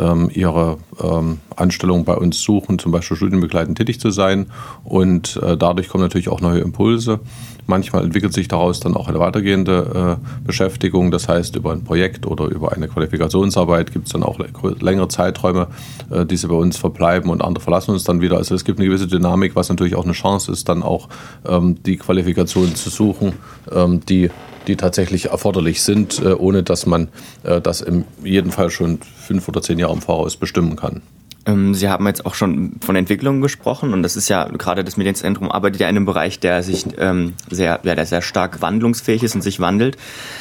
ähm, 0.00 0.30
ihre 0.32 0.78
ähm, 1.02 1.40
Anstellung 1.54 2.04
bei 2.04 2.14
uns 2.14 2.40
suchen, 2.40 2.78
zum 2.78 2.92
Beispiel 2.92 3.18
studienbegleitend 3.26 3.76
tätig 3.76 4.00
zu 4.00 4.10
sein. 4.10 4.46
Und 4.84 5.40
äh, 5.42 5.56
dadurch 5.56 5.88
kommen 5.88 6.04
natürlich 6.04 6.28
auch 6.28 6.40
neue 6.40 6.60
Impulse. 6.60 7.20
Manchmal 7.66 8.04
entwickelt 8.04 8.32
sich 8.32 8.46
daraus 8.46 8.78
dann 8.78 8.94
auch 8.94 9.08
eine 9.08 9.18
weitergehende 9.18 10.18
äh, 10.22 10.46
Beschäftigung. 10.46 11.10
Das 11.10 11.28
heißt, 11.28 11.56
über 11.56 11.72
ein 11.72 11.82
Projekt 11.82 12.26
oder 12.26 12.46
über 12.46 12.72
eine 12.72 12.86
Qualifikationsarbeit 12.86 13.92
gibt 13.92 14.06
es 14.06 14.12
dann 14.12 14.22
auch 14.22 14.38
längere 14.80 15.08
Zeiträume, 15.08 15.66
äh, 16.10 16.24
die 16.24 16.36
sie 16.36 16.46
bei 16.46 16.54
uns 16.54 16.76
verbleiben 16.76 17.30
und 17.30 17.42
andere 17.42 17.62
verlassen 17.62 17.90
uns 17.90 18.04
dann 18.04 18.20
wieder. 18.20 18.36
Also 18.36 18.54
es 18.54 18.64
gibt 18.64 18.78
eine 18.78 18.86
gewisse 18.86 19.08
Dynamik, 19.08 19.56
was 19.56 19.68
natürlich 19.68 19.96
auch 19.96 20.04
eine 20.04 20.12
Chance 20.12 20.52
ist, 20.52 20.68
dann 20.68 20.82
auch 20.82 21.08
ähm, 21.46 21.82
die 21.82 21.96
Qualifikation 21.96 22.74
zu 22.76 22.90
suchen, 22.90 23.32
ähm, 23.72 24.00
die 24.08 24.30
die 24.66 24.76
tatsächlich 24.76 25.26
erforderlich 25.26 25.82
sind, 25.82 26.20
äh, 26.20 26.32
ohne 26.32 26.62
dass 26.62 26.86
man 26.86 27.08
äh, 27.44 27.60
das 27.60 27.80
in 27.80 28.04
jedem 28.24 28.50
Fall 28.50 28.70
schon 28.70 28.98
fünf 28.98 29.48
oder 29.48 29.62
zehn 29.62 29.78
Jahre 29.78 29.92
im 29.94 30.02
Voraus 30.02 30.36
bestimmen 30.36 30.76
kann. 30.76 31.02
Ähm, 31.46 31.74
Sie 31.74 31.88
haben 31.88 32.06
jetzt 32.06 32.26
auch 32.26 32.34
schon 32.34 32.72
von 32.80 32.96
Entwicklung 32.96 33.40
gesprochen 33.40 33.92
und 33.92 34.02
das 34.02 34.16
ist 34.16 34.28
ja 34.28 34.44
gerade 34.48 34.82
das 34.82 34.96
Medienzentrum 34.96 35.50
arbeitet 35.50 35.80
ja 35.80 35.88
in 35.88 35.96
einem 35.96 36.04
Bereich, 36.04 36.40
der 36.40 36.62
sich 36.62 36.84
ähm, 36.98 37.34
sehr, 37.48 37.80
ja, 37.84 37.94
der 37.94 38.06
sehr 38.06 38.20
stark 38.20 38.60
wandlungsfähig 38.60 39.22
ist 39.22 39.34
und 39.34 39.42
sich 39.42 39.60
wandelt. 39.60 39.96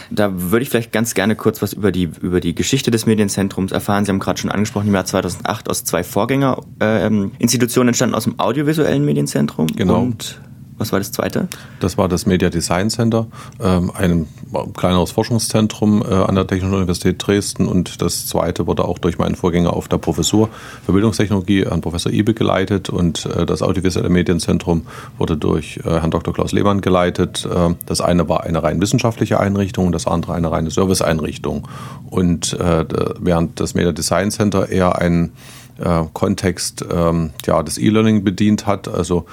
Da 0.10 0.32
würde 0.34 0.64
ich 0.64 0.70
vielleicht 0.70 0.92
ganz 0.92 1.14
gerne 1.14 1.36
kurz 1.36 1.62
was 1.62 1.74
über 1.74 1.92
die 1.92 2.10
über 2.22 2.40
die 2.40 2.56
Geschichte 2.56 2.90
des 2.90 3.06
Medienzentrums 3.06 3.72
erfahren. 3.72 4.06
Sie 4.06 4.12
haben 4.12 4.20
gerade 4.20 4.40
schon 4.40 4.52
angesprochen, 4.52 4.88
im 4.88 4.94
Jahr 4.96 5.06
2008 5.06 5.70
aus 5.70 5.84
zwei 5.84 6.04
Vorgängerinstitutionen 6.04 7.88
ähm, 7.88 7.90
entstanden 7.90 8.16
aus 8.16 8.24
dem 8.24 8.40
audiovisuellen 8.40 9.06
Medienzentrum. 9.06 9.68
Genau. 9.68 10.02
Und 10.02 10.42
was 10.77 10.91
war 10.91 11.00
das 11.00 11.12
zweite? 11.12 11.48
Das 11.79 11.98
war 11.98 12.10
das 12.10 12.25
Media 12.25 12.50
Design 12.50 12.89
Center, 12.89 13.27
ähm, 13.62 13.91
ein 13.94 14.27
kleineres 14.75 15.12
Forschungszentrum 15.12 16.03
äh, 16.03 16.13
an 16.13 16.36
der 16.36 16.48
Technischen 16.48 16.74
Universität 16.74 17.25
Dresden. 17.25 17.67
Und 17.67 18.01
das 18.01 18.27
zweite 18.27 18.67
wurde 18.67 18.86
auch 18.86 19.00
durch 19.00 19.17
meinen 19.17 19.36
Vorgänger 19.36 19.74
auf 19.74 19.88
der 19.88 19.98
Professur 19.98 20.50
für 20.86 20.91
Bildungstechnologie, 20.91 21.65
Herrn 21.65 21.82
Professor 21.82 22.12
Ibe, 22.12 22.34
geleitet. 22.34 22.89
Und 22.89 23.25
äh, 23.25 23.46
das 23.46 23.62
Audiovisuelle 23.62 24.10
Medienzentrum 24.10 24.86
wurde 25.17 25.38
durch 25.38 25.79
äh, 25.86 25.89
Herrn 25.89 26.12
Dr. 26.12 26.34
Klaus 26.34 26.51
Lehmann 26.51 26.82
geleitet. 26.82 27.46
Äh, 27.46 27.75
das 27.86 28.01
eine 28.01 28.27
war 28.27 28.44
eine 28.44 28.62
rein 28.62 28.82
wissenschaftliche 28.82 29.39
Einrichtung, 29.39 29.91
das 29.91 30.08
andere 30.08 30.34
eine 30.34 30.51
reine 30.51 30.72
Serviceeinrichtung. 30.72 31.67
Und 32.10 32.53
äh, 32.53 32.86
während 33.20 33.60
das 33.60 33.75
Media 33.75 33.94
Design 33.94 34.29
Center 34.29 34.70
eher 34.70 34.98
einen 34.98 35.32
äh, 35.79 36.03
Kontext 36.13 36.86
ähm, 36.91 37.32
ja, 37.46 37.63
des 37.63 37.77
E-Learning 37.77 38.24
bedient 38.24 38.65
hat, 38.65 38.88
also 38.88 39.25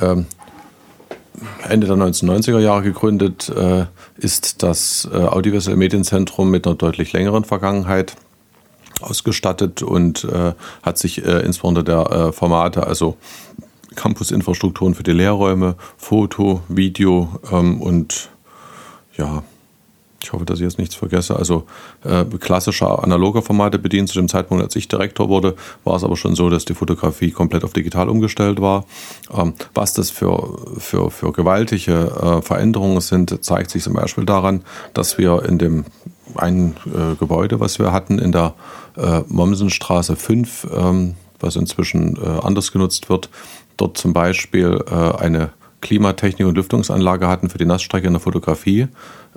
ähm, 0.00 0.26
Ende 1.68 1.86
der 1.86 1.96
1990er 1.96 2.58
Jahre 2.58 2.82
gegründet, 2.82 3.48
äh, 3.48 3.86
ist 4.16 4.62
das 4.62 5.08
äh, 5.12 5.16
Audiovisuelle 5.16 5.78
Medienzentrum 5.78 6.50
mit 6.50 6.66
einer 6.66 6.76
deutlich 6.76 7.12
längeren 7.12 7.44
Vergangenheit 7.44 8.16
ausgestattet 9.00 9.82
und 9.82 10.24
äh, 10.24 10.54
hat 10.82 10.98
sich 10.98 11.24
insbesondere 11.24 11.84
der 11.84 12.32
Formate, 12.32 12.84
also 12.84 13.16
Campus-Infrastrukturen 13.94 14.94
für 14.94 15.02
die 15.02 15.12
Lehrräume, 15.12 15.76
Foto, 15.96 16.62
Video 16.68 17.40
ähm, 17.52 17.80
und 17.80 18.30
ja, 19.16 19.42
ich 20.22 20.32
hoffe, 20.32 20.44
dass 20.44 20.58
ich 20.58 20.64
jetzt 20.64 20.78
nichts 20.78 20.96
vergesse, 20.96 21.36
also 21.36 21.64
äh, 22.04 22.24
klassische 22.24 22.86
analoge 22.86 23.40
Formate 23.40 23.78
bedient. 23.78 24.08
Zu 24.08 24.18
dem 24.18 24.28
Zeitpunkt, 24.28 24.64
als 24.64 24.74
ich 24.74 24.88
Direktor 24.88 25.28
wurde, 25.28 25.54
war 25.84 25.96
es 25.96 26.04
aber 26.04 26.16
schon 26.16 26.34
so, 26.34 26.50
dass 26.50 26.64
die 26.64 26.74
Fotografie 26.74 27.30
komplett 27.30 27.62
auf 27.62 27.72
digital 27.72 28.08
umgestellt 28.08 28.60
war. 28.60 28.84
Ähm, 29.32 29.54
was 29.74 29.92
das 29.92 30.10
für, 30.10 30.58
für, 30.78 31.10
für 31.10 31.32
gewaltige 31.32 31.92
äh, 31.92 32.42
Veränderungen 32.42 33.00
sind, 33.00 33.44
zeigt 33.44 33.70
sich 33.70 33.84
zum 33.84 33.94
Beispiel 33.94 34.24
daran, 34.24 34.62
dass 34.92 35.18
wir 35.18 35.44
in 35.44 35.58
dem 35.58 35.84
einen 36.34 36.74
äh, 36.86 37.14
Gebäude, 37.18 37.60
was 37.60 37.78
wir 37.78 37.92
hatten, 37.92 38.18
in 38.18 38.32
der 38.32 38.54
äh, 38.96 39.20
Mommsenstraße 39.28 40.16
5, 40.16 40.66
ähm, 40.76 41.14
was 41.40 41.54
inzwischen 41.54 42.16
äh, 42.16 42.40
anders 42.42 42.72
genutzt 42.72 43.08
wird, 43.08 43.30
dort 43.76 43.96
zum 43.96 44.12
Beispiel 44.12 44.84
äh, 44.90 44.94
eine 44.94 45.50
Klimatechnik 45.80 46.46
und 46.46 46.56
Lüftungsanlage 46.56 47.28
hatten 47.28 47.48
für 47.48 47.58
die 47.58 47.64
Nassstrecke 47.64 48.06
in 48.06 48.12
der 48.12 48.20
Fotografie. 48.20 48.88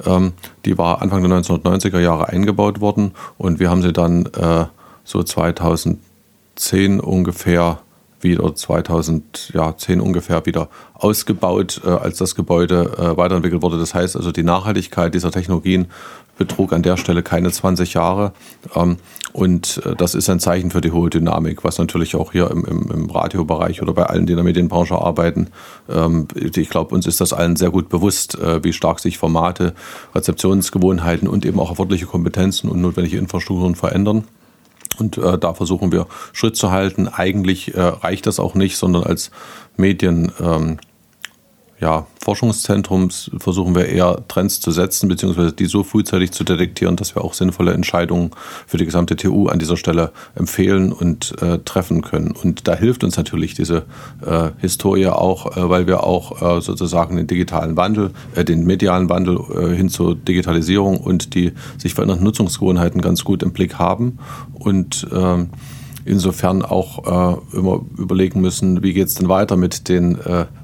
Ähm, 0.06 0.34
die 0.66 0.78
war 0.78 1.02
Anfang 1.02 1.22
der 1.24 1.40
1990er 1.40 2.00
Jahre 2.00 2.30
eingebaut 2.30 2.82
worden 2.82 3.12
und 3.38 3.60
wir 3.60 3.70
haben 3.70 3.82
sie 3.82 3.94
dann 3.94 4.26
äh, 4.38 4.66
so 5.04 5.24
2010 5.24 7.00
ungefähr 7.00 7.80
wieder 8.24 8.54
2010 8.54 10.02
ungefähr 10.02 10.46
wieder 10.46 10.70
ausgebaut, 10.94 11.82
äh, 11.86 11.90
als 11.90 12.18
das 12.18 12.36
Gebäude 12.36 12.92
äh, 12.98 13.18
weiterentwickelt 13.18 13.62
wurde. 13.62 13.78
Das 13.78 13.94
heißt 13.94 14.16
also, 14.16 14.32
die 14.32 14.44
Nachhaltigkeit 14.44 15.14
dieser 15.14 15.32
Technologien 15.32 15.88
betrug 16.38 16.74
an 16.74 16.82
der 16.82 16.98
Stelle 16.98 17.24
keine 17.24 17.52
20 17.52 17.94
Jahre. 17.94 18.34
Ähm, 18.76 18.98
und 19.34 19.82
äh, 19.86 19.96
das 19.96 20.16
ist 20.16 20.30
ein 20.30 20.40
Zeichen 20.40 20.72
für 20.72 20.82
die 20.82 20.92
hohe 20.92 21.10
Dynamik, 21.10 21.64
was 21.64 21.78
natürlich 21.78 22.16
auch 22.16 22.32
hier 22.32 22.50
im, 22.52 22.66
im, 22.66 22.92
im 22.92 23.10
Radiobereich 23.10 23.82
oder 23.82 23.94
bei 23.94 24.04
allen, 24.04 24.26
die 24.26 24.34
in 24.34 24.38
der 24.38 24.46
Medienbranche 24.46 24.96
arbeiten, 24.96 25.48
ähm, 25.90 26.28
ich 26.36 26.70
glaube, 26.70 26.94
uns 26.94 27.08
ist 27.08 27.22
das 27.22 27.34
allen 27.34 27.56
sehr 27.56 27.72
gut 27.72 27.90
bewusst, 27.90 28.38
wie 28.62 28.74
stark 28.74 29.00
sich 29.00 29.18
Formate, 29.18 29.74
Rezeptionsgewohnheiten 30.16 31.28
und 31.28 31.46
eben 31.46 31.60
auch 31.60 31.70
erforderliche 31.70 32.06
Kompetenzen 32.06 32.70
und 32.70 32.82
notwendige 32.82 33.18
Infrastrukturen 33.18 33.76
verändern. 33.76 34.26
Und 34.98 35.18
äh, 35.18 35.38
da 35.38 35.54
versuchen 35.54 35.92
wir 35.92 36.08
Schritt 36.34 36.56
zu 36.56 36.72
halten. 36.72 37.08
Eigentlich 37.08 37.74
äh, 37.74 37.82
reicht 37.82 38.28
das 38.28 38.40
auch 38.40 38.56
nicht, 38.56 38.78
sondern 38.78 39.04
als 39.04 39.32
Medien. 39.78 40.32
Ähm, 40.40 40.78
ja, 41.82 42.06
Forschungszentrums 42.24 43.32
versuchen 43.40 43.74
wir 43.74 43.88
eher 43.88 44.24
Trends 44.28 44.60
zu 44.60 44.70
setzen, 44.70 45.10
beziehungsweise 45.10 45.52
die 45.52 45.66
so 45.66 45.84
frühzeitig 45.84 46.32
zu 46.32 46.44
detektieren, 46.44 46.96
dass 46.96 47.16
wir 47.16 47.24
auch 47.24 47.34
sinnvolle 47.34 47.74
Entscheidungen 47.74 48.30
für 48.68 48.78
die 48.78 48.86
gesamte 48.86 49.16
TU 49.16 49.48
an 49.48 49.58
dieser 49.58 49.78
Stelle 49.78 50.12
empfehlen 50.36 50.94
und 50.94 51.34
äh, 51.42 51.58
treffen 51.66 52.04
können. 52.04 52.32
Und 52.32 52.68
da 52.68 52.76
hilft 52.76 53.04
uns 53.04 53.18
natürlich 53.18 53.56
diese 53.56 53.86
äh, 54.24 54.52
Historie 54.60 55.08
auch, 55.08 55.58
äh, 55.58 55.70
weil 55.70 55.88
wir 55.88 56.04
auch 56.04 56.58
äh, 56.58 56.62
sozusagen 56.62 57.18
den 57.18 57.26
digitalen 57.26 57.76
Wandel, 57.76 58.12
äh, 58.36 58.46
den 58.46 58.64
medialen 58.64 59.10
Wandel 59.10 59.40
äh, 59.40 59.76
hin 59.76 59.90
zur 59.90 60.14
Digitalisierung 60.14 61.00
und 61.00 61.34
die 61.34 61.54
sich 61.80 61.96
verändernden 61.96 62.26
Nutzungsgewohnheiten 62.26 63.02
ganz 63.02 63.24
gut 63.24 63.42
im 63.42 63.54
Blick 63.54 63.80
haben. 63.80 64.20
Und 64.54 65.08
ähm, 65.12 65.50
insofern 66.04 66.64
auch 66.64 67.38
immer 67.54 67.82
überlegen 67.96 68.42
müssen, 68.42 68.82
wie 68.82 68.92
geht 68.94 69.08
es 69.08 69.14
denn 69.14 69.30
weiter 69.30 69.56
mit 69.56 69.88
den 69.88 70.18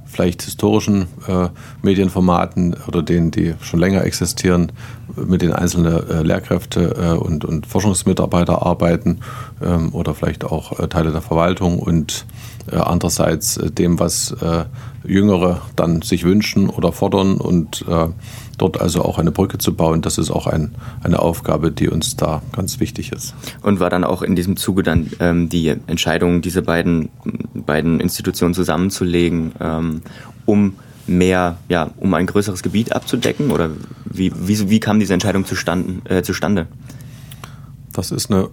vielleicht 0.07 0.41
historischen 0.41 1.07
äh, 1.27 1.49
Medienformaten 1.81 2.75
oder 2.87 3.03
denen, 3.03 3.31
die 3.31 3.53
schon 3.61 3.79
länger 3.79 4.03
existieren, 4.03 4.71
mit 5.15 5.41
denen 5.41 5.53
einzelne 5.53 6.03
äh, 6.09 6.21
Lehrkräfte 6.21 6.95
äh, 6.97 7.17
und, 7.17 7.45
und 7.45 7.67
Forschungsmitarbeiter 7.67 8.65
arbeiten 8.65 9.19
ähm, 9.61 9.93
oder 9.93 10.13
vielleicht 10.13 10.45
auch 10.45 10.79
äh, 10.79 10.87
Teile 10.87 11.11
der 11.11 11.21
Verwaltung 11.21 11.79
und 11.79 12.25
äh, 12.71 12.75
andererseits 12.77 13.57
äh, 13.57 13.71
dem, 13.71 13.99
was 13.99 14.35
Jüngere 15.05 15.61
dann 15.75 16.01
sich 16.01 16.23
wünschen 16.23 16.69
oder 16.69 16.91
fordern 16.91 17.37
und 17.37 17.85
dort 18.57 18.81
also 18.81 19.03
auch 19.03 19.19
eine 19.19 19.31
Brücke 19.31 19.57
zu 19.57 19.75
bauen, 19.75 20.01
das 20.01 20.17
ist 20.17 20.31
auch 20.31 20.47
ein, 20.47 20.75
eine 21.03 21.19
Aufgabe, 21.19 21.71
die 21.71 21.89
uns 21.89 22.15
da 22.15 22.41
ganz 22.51 22.79
wichtig 22.79 23.11
ist. 23.11 23.35
Und 23.61 23.79
war 23.79 23.89
dann 23.89 24.03
auch 24.03 24.21
in 24.21 24.35
diesem 24.35 24.57
Zuge 24.57 24.83
dann 24.83 25.11
ähm, 25.19 25.49
die 25.49 25.67
Entscheidung, 25.67 26.41
diese 26.41 26.61
beiden, 26.61 27.09
beiden 27.53 27.99
Institutionen 27.99 28.53
zusammenzulegen, 28.53 29.53
ähm, 29.59 30.01
um 30.45 30.73
mehr, 31.07 31.57
ja, 31.69 31.91
um 31.97 32.13
ein 32.13 32.25
größeres 32.25 32.63
Gebiet 32.63 32.91
abzudecken? 32.91 33.51
Oder 33.51 33.69
wie, 34.05 34.31
wie, 34.35 34.69
wie 34.69 34.79
kam 34.79 34.99
diese 34.99 35.13
Entscheidung 35.13 35.45
zustande, 35.45 36.01
äh, 36.09 36.23
zustande? 36.23 36.67
Das 37.93 38.11
ist 38.11 38.31
eine 38.31 38.49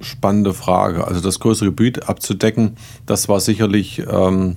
spannende 0.00 0.54
Frage. 0.54 1.06
Also 1.06 1.20
das 1.20 1.40
größere 1.40 1.70
Gebiet 1.70 2.08
abzudecken, 2.08 2.76
das 3.06 3.28
war 3.28 3.40
sicherlich 3.40 4.02
ähm, 4.08 4.56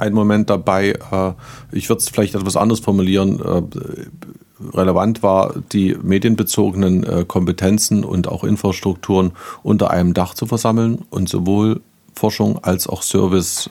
ein 0.00 0.12
Moment 0.12 0.50
dabei, 0.50 0.90
äh, 0.90 1.32
ich 1.72 1.88
würde 1.88 2.00
es 2.00 2.08
vielleicht 2.08 2.34
etwas 2.34 2.56
anders 2.56 2.80
formulieren, 2.80 3.40
äh, 3.40 4.76
relevant 4.76 5.22
war, 5.22 5.54
die 5.72 5.96
medienbezogenen 6.02 7.04
äh, 7.04 7.24
Kompetenzen 7.26 8.04
und 8.04 8.28
auch 8.28 8.44
Infrastrukturen 8.44 9.32
unter 9.62 9.90
einem 9.90 10.14
Dach 10.14 10.34
zu 10.34 10.46
versammeln 10.46 11.06
und 11.10 11.28
sowohl 11.28 11.80
Forschung 12.14 12.62
als 12.62 12.86
auch 12.86 13.02
Service 13.02 13.70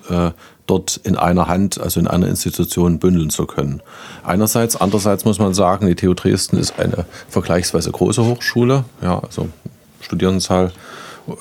dort 0.66 0.98
in 1.04 1.16
einer 1.16 1.48
Hand, 1.48 1.80
also 1.80 2.00
in 2.00 2.08
einer 2.08 2.28
Institution 2.28 2.98
bündeln 2.98 3.30
zu 3.30 3.46
können. 3.46 3.84
Einerseits, 4.24 4.76
andererseits 4.76 5.24
muss 5.24 5.38
man 5.38 5.54
sagen, 5.54 5.86
die 5.86 5.94
TU 5.94 6.16
Dresden 6.16 6.58
ist 6.58 6.80
eine 6.80 7.06
vergleichsweise 7.28 7.92
große 7.92 8.26
Hochschule, 8.26 8.86
ja, 9.04 9.20
also 9.20 9.50
Studierendenzahl 10.02 10.72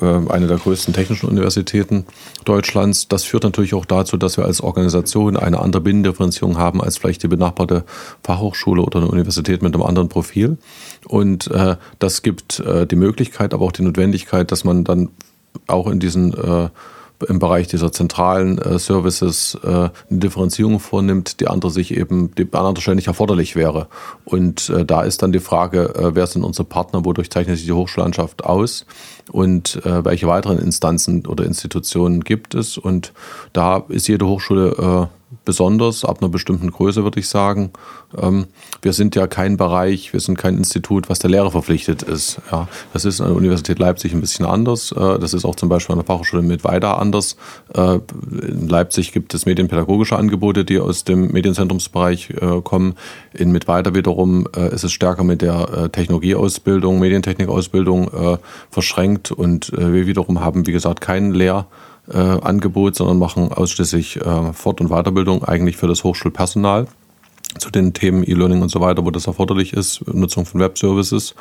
eine 0.01 0.47
der 0.47 0.57
größten 0.59 0.95
technischen 0.95 1.29
Universitäten 1.29 2.07
Deutschlands. 2.45 3.09
Das 3.09 3.25
führt 3.25 3.45
natürlich 3.45 3.75
auch 3.75 3.85
dazu, 3.85 4.17
dass 4.17 4.37
wir 4.37 4.45
als 4.45 4.61
Organisation 4.61 5.37
eine 5.37 5.61
andere 5.61 5.83
Binnendifferenzierung 5.83 6.59
haben 6.59 6.83
als 6.83 6.99
vielleicht 6.99 7.23
die 7.23 7.29
benachbarte 7.29 7.85
Fachhochschule 8.23 8.83
oder 8.83 8.99
eine 9.01 9.09
Universität 9.09 9.63
mit 9.63 9.75
einem 9.75 9.83
anderen 9.83 10.09
Profil. 10.09 10.59
Und 11.07 11.49
äh, 11.51 11.77
das 11.99 12.23
gibt 12.23 12.61
äh, 12.61 12.87
die 12.87 12.97
Möglichkeit, 12.97 13.55
aber 13.55 13.65
auch 13.65 13.73
die 13.73 13.83
Notwendigkeit, 13.83 14.51
dass 14.53 14.65
man 14.65 14.85
dann 14.85 15.09
auch 15.67 15.89
in 15.89 16.01
diesen 16.01 16.35
äh, 16.35 16.69
im 17.27 17.39
Bereich 17.39 17.67
dieser 17.67 17.91
zentralen 17.91 18.59
äh, 18.59 18.79
Services 18.79 19.59
äh, 19.63 19.69
eine 19.69 19.91
Differenzierung 20.11 20.79
vornimmt, 20.79 21.41
die 21.41 21.49
andere 21.49 21.71
sich 21.71 21.97
eben, 21.97 22.35
die 22.37 22.43
an 22.53 22.67
anderer 22.67 22.81
Stelle 22.81 22.97
nicht 22.97 23.09
erforderlich 23.09 23.57
wäre. 23.57 23.89
Und 24.25 24.71
äh, 24.71 24.85
da 24.85 25.03
ist 25.03 25.23
dann 25.23 25.33
die 25.33 25.41
Frage, 25.41 25.95
äh, 25.95 26.15
wer 26.15 26.27
sind 26.27 26.45
unsere 26.45 26.65
Partner, 26.65 27.05
wodurch 27.05 27.31
zeichnet 27.31 27.57
sich 27.57 27.67
die 27.67 27.73
Hochschullandschaft 27.73 28.45
aus 28.45 28.87
und 29.33 29.85
äh, 29.85 30.05
welche 30.05 30.27
weiteren 30.27 30.59
Instanzen 30.59 31.27
oder 31.27 31.45
Institutionen 31.45 32.23
gibt 32.23 32.55
es. 32.55 32.79
Und 32.79 33.13
da 33.53 33.85
ist 33.89 34.07
jede 34.09 34.27
Hochschule 34.27 35.09
äh, 35.11 35.18
besonders, 35.45 36.05
ab 36.05 36.19
einer 36.21 36.31
bestimmten 36.31 36.71
Größe 36.71 37.05
würde 37.05 37.21
ich 37.21 37.29
sagen. 37.29 37.71
Ähm, 38.21 38.47
wir 38.81 38.93
sind 38.93 39.15
ja 39.15 39.27
kein 39.27 39.57
Bereich, 39.57 40.13
wir 40.13 40.21
sind 40.21 40.39
kein 40.39 40.57
Institut, 40.57 41.11
was 41.11 41.19
der 41.19 41.31
Lehrer 41.31 41.51
verpflichtet 41.51 42.03
ist. 42.03 42.41
Ja, 42.51 42.69
das 42.93 43.05
ist 43.05 43.21
an 43.21 43.29
der 43.29 43.37
Universität 43.37 43.79
Leipzig 43.79 44.15
ein 44.15 44.21
bisschen 44.21 44.47
anders. 44.47 44.93
Äh, 44.93 45.19
das 45.19 45.35
ist 45.35 45.45
auch 45.45 45.55
zum 45.55 45.69
Beispiel 45.69 45.93
an 45.93 45.99
der 45.99 46.07
Fachhochschule 46.07 46.43
mit 46.43 46.65
weiter 46.65 46.99
anders. 46.99 47.37
Äh, 47.75 47.99
in 48.43 48.69
Leipzig 48.69 49.13
gibt 49.13 49.35
es 49.35 49.45
medienpädagogische 49.45 50.17
Angebote, 50.17 50.65
die 50.65 50.79
aus 50.79 51.05
dem 51.05 51.31
Medienzentrumsbereich 51.31 52.31
äh, 52.31 52.61
kommen. 52.63 52.95
In 53.35 53.53
Mittweida 53.53 53.95
wiederum 53.95 54.47
ist 54.47 54.85
es 54.85 54.93
stärker 54.93 55.23
mit 55.23 55.43
der 55.43 55.93
Technologieausbildung, 55.93 56.99
Medientechnikausbildung 56.99 58.39
verschränkt 58.71 59.31
und 59.31 59.71
wir 59.73 60.07
wiederum 60.07 60.41
haben, 60.41 60.67
wie 60.67 60.73
gesagt, 60.73 61.01
keinen 61.01 61.33
Lehr- 61.33 61.67
äh, 62.13 62.17
Angebot, 62.17 62.97
sondern 62.97 63.19
machen 63.19 63.53
ausschließlich 63.53 64.17
äh, 64.17 64.53
Fort- 64.53 64.81
und 64.81 64.89
Weiterbildung 64.89 65.45
eigentlich 65.45 65.77
für 65.77 65.87
das 65.87 66.05
Hochschulpersonal 66.05 66.87
zu 67.59 67.71
den 67.71 67.93
Themen 67.93 68.23
E-Learning 68.25 68.63
und 68.63 68.69
so 68.69 68.81
weiter, 68.81 69.05
wo 69.05 69.11
das 69.11 69.27
erforderlich 69.27 69.73
ist, 69.73 70.07
Nutzung 70.07 70.45
von 70.45 70.61
Web-Services. 70.61 71.35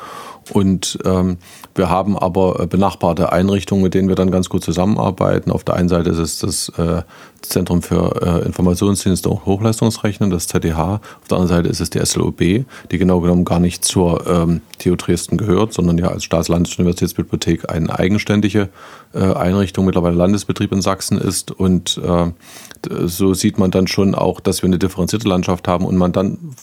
Und 0.52 0.98
ähm, 1.04 1.38
wir 1.78 1.88
haben 1.88 2.18
aber 2.18 2.60
äh, 2.60 2.66
benachbarte 2.66 3.32
Einrichtungen, 3.32 3.82
mit 3.82 3.94
denen 3.94 4.08
wir 4.08 4.16
dann 4.16 4.30
ganz 4.30 4.48
gut 4.48 4.62
zusammenarbeiten. 4.62 5.50
Auf 5.50 5.64
der 5.64 5.76
einen 5.76 5.88
Seite 5.88 6.10
ist 6.10 6.18
es 6.18 6.38
das 6.40 6.68
äh, 6.76 7.02
Zentrum 7.40 7.82
für 7.82 8.20
äh, 8.20 8.44
Informationsdienste 8.44 9.28
und 9.28 9.46
Hochleistungsrechnen, 9.46 10.30
das 10.30 10.48
ZDH. 10.48 10.94
Auf 10.94 11.28
der 11.30 11.38
anderen 11.38 11.56
Seite 11.56 11.68
ist 11.68 11.80
es 11.80 11.88
die 11.88 12.04
SLOB, 12.04 12.40
die 12.40 12.98
genau 12.98 13.20
genommen 13.20 13.44
gar 13.44 13.60
nicht 13.60 13.84
zur 13.84 14.26
ähm, 14.26 14.60
TU 14.78 14.96
Dresden 14.96 15.38
gehört, 15.38 15.72
sondern 15.72 15.96
ja 15.96 16.08
als 16.08 16.24
Staatslandesuniversitätsbibliothek 16.24 17.70
eine 17.70 17.96
eigenständige 17.96 18.68
Einrichtung, 19.14 19.86
mittlerweile 19.86 20.16
Landesbetrieb 20.16 20.70
in 20.70 20.82
Sachsen 20.82 21.16
ist. 21.16 21.50
Und 21.50 21.98
so 23.04 23.34
sieht 23.34 23.58
man 23.58 23.70
dann 23.70 23.86
schon 23.86 24.14
auch, 24.14 24.40
dass 24.40 24.60
wir 24.60 24.66
eine 24.66 24.78
differenzierte 24.78 25.26
Landschaft 25.26 25.66
haben 25.66 25.86
und 25.86 25.96
man 25.96 26.12
dann 26.12 26.54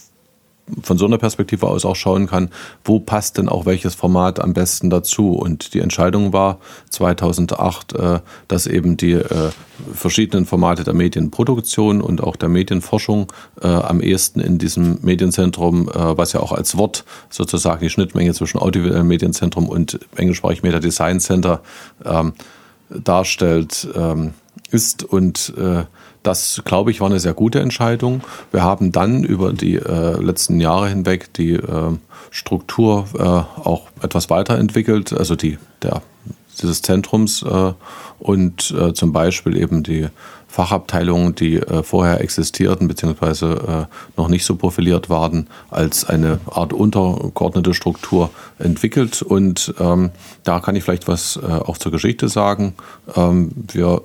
von 0.81 0.97
so 0.97 1.05
einer 1.05 1.17
Perspektive 1.17 1.67
aus 1.67 1.85
auch 1.85 1.95
schauen 1.95 2.27
kann, 2.27 2.49
wo 2.83 2.99
passt 2.99 3.37
denn 3.37 3.49
auch 3.49 3.65
welches 3.65 3.93
Format 3.93 4.39
am 4.39 4.53
besten 4.53 4.89
dazu. 4.89 5.33
Und 5.33 5.73
die 5.73 5.79
Entscheidung 5.79 6.33
war 6.33 6.59
2008, 6.89 7.93
äh, 7.93 8.19
dass 8.47 8.65
eben 8.65 8.97
die 8.97 9.13
äh, 9.13 9.51
verschiedenen 9.93 10.45
Formate 10.45 10.83
der 10.83 10.95
Medienproduktion 10.95 12.01
und 12.01 12.21
auch 12.21 12.35
der 12.35 12.49
Medienforschung 12.49 13.31
äh, 13.61 13.67
am 13.67 14.01
ehesten 14.01 14.39
in 14.39 14.57
diesem 14.57 14.99
Medienzentrum, 15.01 15.89
was 15.93 16.33
ja 16.33 16.39
auch 16.39 16.51
als 16.51 16.77
Wort 16.77 17.03
sozusagen 17.29 17.81
die 17.81 17.89
Schnittmenge 17.89 18.33
zwischen 18.33 18.59
audiovisuellem 18.59 19.07
Medienzentrum 19.07 19.67
und 19.67 19.99
englischsprachig 20.15 20.63
Media 20.63 20.79
Design 20.79 21.19
Center 21.19 21.61
ähm, 22.03 22.33
darstellt, 22.89 23.87
ähm, 23.95 24.33
ist 24.71 25.03
und 25.03 25.53
das, 26.25 26.61
glaube 26.65 26.91
ich, 26.91 27.01
war 27.01 27.07
eine 27.07 27.19
sehr 27.19 27.33
gute 27.33 27.59
Entscheidung. 27.59 28.21
Wir 28.51 28.63
haben 28.63 28.91
dann 28.91 29.23
über 29.23 29.53
die 29.53 29.75
äh, 29.75 30.21
letzten 30.21 30.59
Jahre 30.59 30.89
hinweg 30.89 31.33
die 31.33 31.53
äh, 31.53 31.97
Struktur 32.31 33.05
äh, 33.13 33.21
auch 33.21 33.83
etwas 34.01 34.29
weiterentwickelt, 34.29 35.13
also 35.13 35.35
die, 35.35 35.57
der, 35.81 36.01
dieses 36.61 36.81
Zentrums 36.81 37.43
äh, 37.43 37.73
und 38.19 38.71
äh, 38.71 38.93
zum 38.93 39.13
Beispiel 39.13 39.55
eben 39.55 39.83
die 39.83 40.07
Fachabteilungen, 40.47 41.35
die 41.35 41.57
äh, 41.57 41.83
vorher 41.83 42.21
existierten 42.21 42.87
beziehungsweise 42.87 43.87
noch 44.15 44.29
nicht 44.29 44.45
so 44.45 44.55
profiliert 44.55 45.09
waren, 45.09 45.47
als 45.69 46.05
eine 46.05 46.39
Art 46.49 46.71
untergeordnete 46.71 47.73
Struktur 47.73 48.29
entwickelt. 48.57 49.21
Und 49.21 49.73
ähm, 49.79 50.11
da 50.43 50.59
kann 50.61 50.75
ich 50.75 50.83
vielleicht 50.83 51.07
was 51.07 51.37
auch 51.37 51.77
zur 51.77 51.91
Geschichte 51.91 52.29
sagen. 52.29 52.73
Ähm, 53.15 53.51
wir 53.71 54.01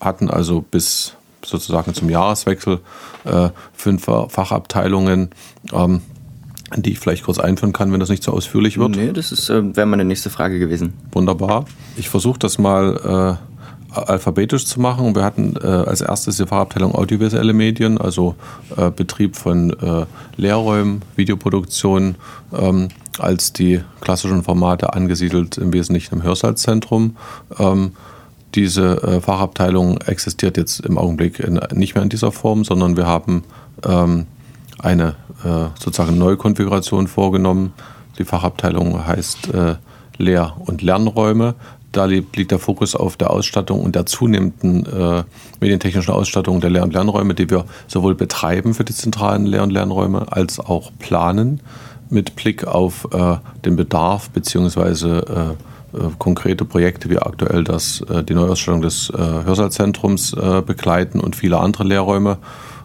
hatten 0.00 0.30
also 0.30 0.62
bis 0.62 1.14
sozusagen 1.48 1.94
zum 1.94 2.10
Jahreswechsel 2.10 2.80
äh, 3.24 3.50
fünf 3.72 4.04
Fachabteilungen, 4.04 5.30
ähm, 5.72 6.02
die 6.76 6.92
ich 6.92 6.98
vielleicht 6.98 7.24
kurz 7.24 7.38
einführen 7.38 7.72
kann, 7.72 7.92
wenn 7.92 8.00
das 8.00 8.10
nicht 8.10 8.22
so 8.22 8.32
ausführlich 8.32 8.78
wird. 8.78 8.96
Nee, 8.96 9.12
das 9.12 9.48
äh, 9.48 9.76
wäre 9.76 9.86
meine 9.86 10.04
nächste 10.04 10.30
Frage 10.30 10.58
gewesen. 10.58 10.92
Wunderbar. 11.12 11.64
Ich 11.96 12.08
versuche 12.08 12.38
das 12.38 12.58
mal 12.58 13.38
äh, 13.40 13.48
alphabetisch 13.92 14.66
zu 14.66 14.80
machen. 14.80 15.14
Wir 15.14 15.24
hatten 15.24 15.54
äh, 15.56 15.66
als 15.66 16.00
erstes 16.00 16.36
die 16.36 16.46
Fachabteilung 16.46 16.94
audiovisuelle 16.94 17.52
Medien, 17.52 17.98
also 17.98 18.34
äh, 18.76 18.90
Betrieb 18.90 19.36
von 19.36 19.70
äh, 19.70 20.06
Lehrräumen, 20.36 21.02
Videoproduktion, 21.16 22.16
ähm, 22.56 22.88
als 23.18 23.52
die 23.52 23.80
klassischen 24.00 24.42
Formate 24.42 24.92
angesiedelt 24.92 25.58
im 25.58 25.72
Wesentlichen 25.72 26.16
im 26.16 26.22
Hörsaalzentrum. 26.22 27.16
Ähm, 27.58 27.92
diese 28.54 29.02
äh, 29.02 29.20
Fachabteilung 29.20 29.98
existiert 30.02 30.56
jetzt 30.56 30.80
im 30.80 30.98
Augenblick 30.98 31.40
in, 31.40 31.60
nicht 31.72 31.94
mehr 31.94 32.02
in 32.02 32.08
dieser 32.08 32.32
Form, 32.32 32.64
sondern 32.64 32.96
wir 32.96 33.06
haben 33.06 33.44
ähm, 33.84 34.26
eine 34.78 35.16
äh, 35.44 35.68
sozusagen 35.78 36.18
Neukonfiguration 36.18 37.06
vorgenommen. 37.08 37.72
Die 38.18 38.24
Fachabteilung 38.24 39.06
heißt 39.06 39.52
äh, 39.54 39.76
Lehr- 40.16 40.54
und 40.58 40.82
Lernräume. 40.82 41.54
Da 41.92 42.04
liegt 42.04 42.50
der 42.50 42.58
Fokus 42.58 42.94
auf 42.94 43.16
der 43.16 43.30
Ausstattung 43.30 43.80
und 43.80 43.94
der 43.94 44.04
zunehmenden 44.06 44.84
äh, 44.86 45.24
medientechnischen 45.60 46.12
Ausstattung 46.12 46.60
der 46.60 46.70
Lehr- 46.70 46.82
und 46.82 46.92
Lernräume, 46.92 47.34
die 47.34 47.48
wir 47.48 47.64
sowohl 47.86 48.14
betreiben 48.14 48.74
für 48.74 48.84
die 48.84 48.94
zentralen 48.94 49.46
Lehr- 49.46 49.62
und 49.62 49.70
Lernräume 49.70 50.30
als 50.30 50.60
auch 50.60 50.92
planen 50.98 51.60
mit 52.10 52.36
Blick 52.36 52.66
auf 52.66 53.08
äh, 53.12 53.36
den 53.64 53.76
Bedarf 53.76 54.30
äh, 54.34 55.54
konkrete 56.18 56.64
Projekte 56.64 57.08
wie 57.10 57.18
aktuell 57.18 57.64
das, 57.64 58.02
äh, 58.02 58.22
die 58.22 58.34
Neuausstellung 58.34 58.82
des 58.82 59.10
äh, 59.10 59.16
Hörsaalzentrums 59.16 60.36
begleiten 60.66 61.20
und 61.20 61.36
viele 61.36 61.58
andere 61.58 61.84
Lehrräume, 61.84 62.38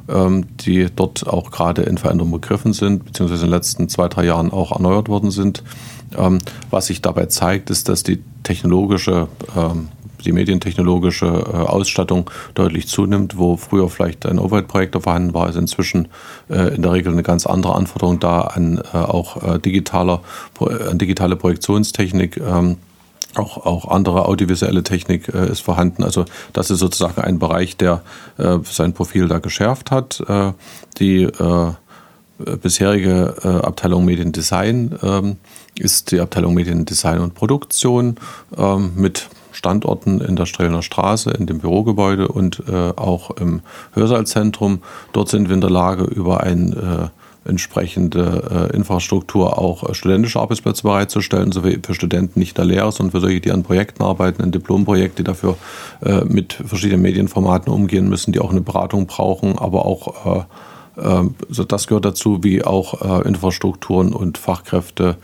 ähm, 0.09 0.45
die 0.57 0.87
dort 0.93 1.25
auch 1.27 1.49
gerade 1.49 1.83
in 1.83 1.97
Veränderung 1.97 2.31
begriffen 2.31 2.73
sind, 2.73 3.05
beziehungsweise 3.05 3.45
in 3.45 3.51
den 3.51 3.55
letzten 3.55 3.87
zwei, 3.87 4.09
drei 4.09 4.25
Jahren 4.25 4.51
auch 4.51 4.73
erneuert 4.73 5.07
worden 5.07 5.31
sind. 5.31 5.63
Ähm, 6.17 6.39
was 6.71 6.87
sich 6.87 7.01
dabei 7.01 7.27
zeigt, 7.27 7.69
ist, 7.69 7.87
dass 7.87 8.03
die 8.03 8.21
technologische 8.43 9.29
ähm, 9.55 9.87
die 10.25 10.31
medientechnologische 10.31 11.67
Ausstattung 11.67 12.29
deutlich 12.53 12.87
zunimmt, 12.87 13.37
wo 13.37 13.57
früher 13.57 13.89
vielleicht 13.89 14.25
ein 14.25 14.39
Overhead-Projektor 14.39 15.01
vorhanden 15.01 15.33
war, 15.33 15.49
ist 15.49 15.57
inzwischen 15.57 16.07
in 16.47 16.81
der 16.81 16.93
Regel 16.93 17.11
eine 17.11 17.23
ganz 17.23 17.45
andere 17.45 17.75
Anforderung 17.75 18.21
da 18.21 18.39
an 18.39 18.79
auch 18.93 19.59
digitaler, 19.59 20.21
an 20.61 20.97
digitale 20.97 21.35
Projektionstechnik 21.35 22.39
auch, 23.35 23.65
auch 23.65 23.87
andere 23.89 24.25
audiovisuelle 24.25 24.83
Technik 24.83 25.33
äh, 25.33 25.49
ist 25.49 25.61
vorhanden. 25.61 26.03
Also 26.03 26.25
das 26.53 26.69
ist 26.69 26.79
sozusagen 26.79 27.21
ein 27.21 27.39
Bereich, 27.39 27.77
der 27.77 28.01
äh, 28.37 28.59
sein 28.63 28.93
Profil 28.93 29.27
da 29.27 29.39
geschärft 29.39 29.91
hat. 29.91 30.21
Äh, 30.27 30.53
die 30.99 31.23
äh, 31.23 31.71
bisherige 32.61 33.35
äh, 33.43 33.47
Abteilung 33.47 34.05
Mediendesign 34.05 34.97
ähm, 35.01 35.37
ist 35.75 36.11
die 36.11 36.19
Abteilung 36.19 36.53
Mediendesign 36.53 37.19
und 37.19 37.35
Produktion 37.35 38.15
ähm, 38.57 38.93
mit 38.95 39.29
Standorten 39.51 40.19
in 40.19 40.35
der 40.35 40.45
Strelner 40.45 40.81
Straße, 40.81 41.31
in 41.31 41.45
dem 41.45 41.59
Bürogebäude 41.59 42.27
und 42.27 42.63
äh, 42.67 42.89
auch 42.95 43.31
im 43.31 43.61
Hörsaalzentrum. 43.93 44.81
Dort 45.13 45.29
sind 45.29 45.47
wir 45.47 45.55
in 45.55 45.61
der 45.61 45.69
Lage, 45.69 46.03
über 46.03 46.41
ein 46.41 47.11
entsprechende 47.45 48.69
äh, 48.71 48.75
Infrastruktur 48.75 49.57
auch 49.57 49.89
äh, 49.89 49.93
studentische 49.93 50.39
Arbeitsplätze 50.39 50.83
bereitzustellen, 50.83 51.51
sowie 51.51 51.79
für 51.83 51.93
Studenten 51.93 52.39
nicht 52.39 52.57
der 52.57 52.65
Lehrer, 52.65 52.91
sondern 52.91 53.11
für 53.11 53.19
solche, 53.19 53.41
die 53.41 53.51
an 53.51 53.63
Projekten 53.63 54.03
arbeiten, 54.03 54.41
ein 54.41 54.51
Diplomprojekt, 54.51 55.19
die 55.19 55.23
dafür 55.23 55.57
äh, 56.01 56.23
mit 56.25 56.53
verschiedenen 56.53 57.01
Medienformaten 57.01 57.71
umgehen 57.71 58.07
müssen, 58.07 58.31
die 58.31 58.39
auch 58.39 58.51
eine 58.51 58.61
Beratung 58.61 59.07
brauchen, 59.07 59.57
aber 59.57 59.85
auch 59.85 60.37
äh, 60.37 60.43
äh, 61.01 61.29
so 61.49 61.63
das 61.63 61.87
gehört 61.87 62.05
dazu, 62.05 62.43
wie 62.43 62.63
auch 62.63 63.01
äh, 63.01 63.27
Infrastrukturen 63.27 64.13
und 64.13 64.37
Fachkräfte 64.37 65.17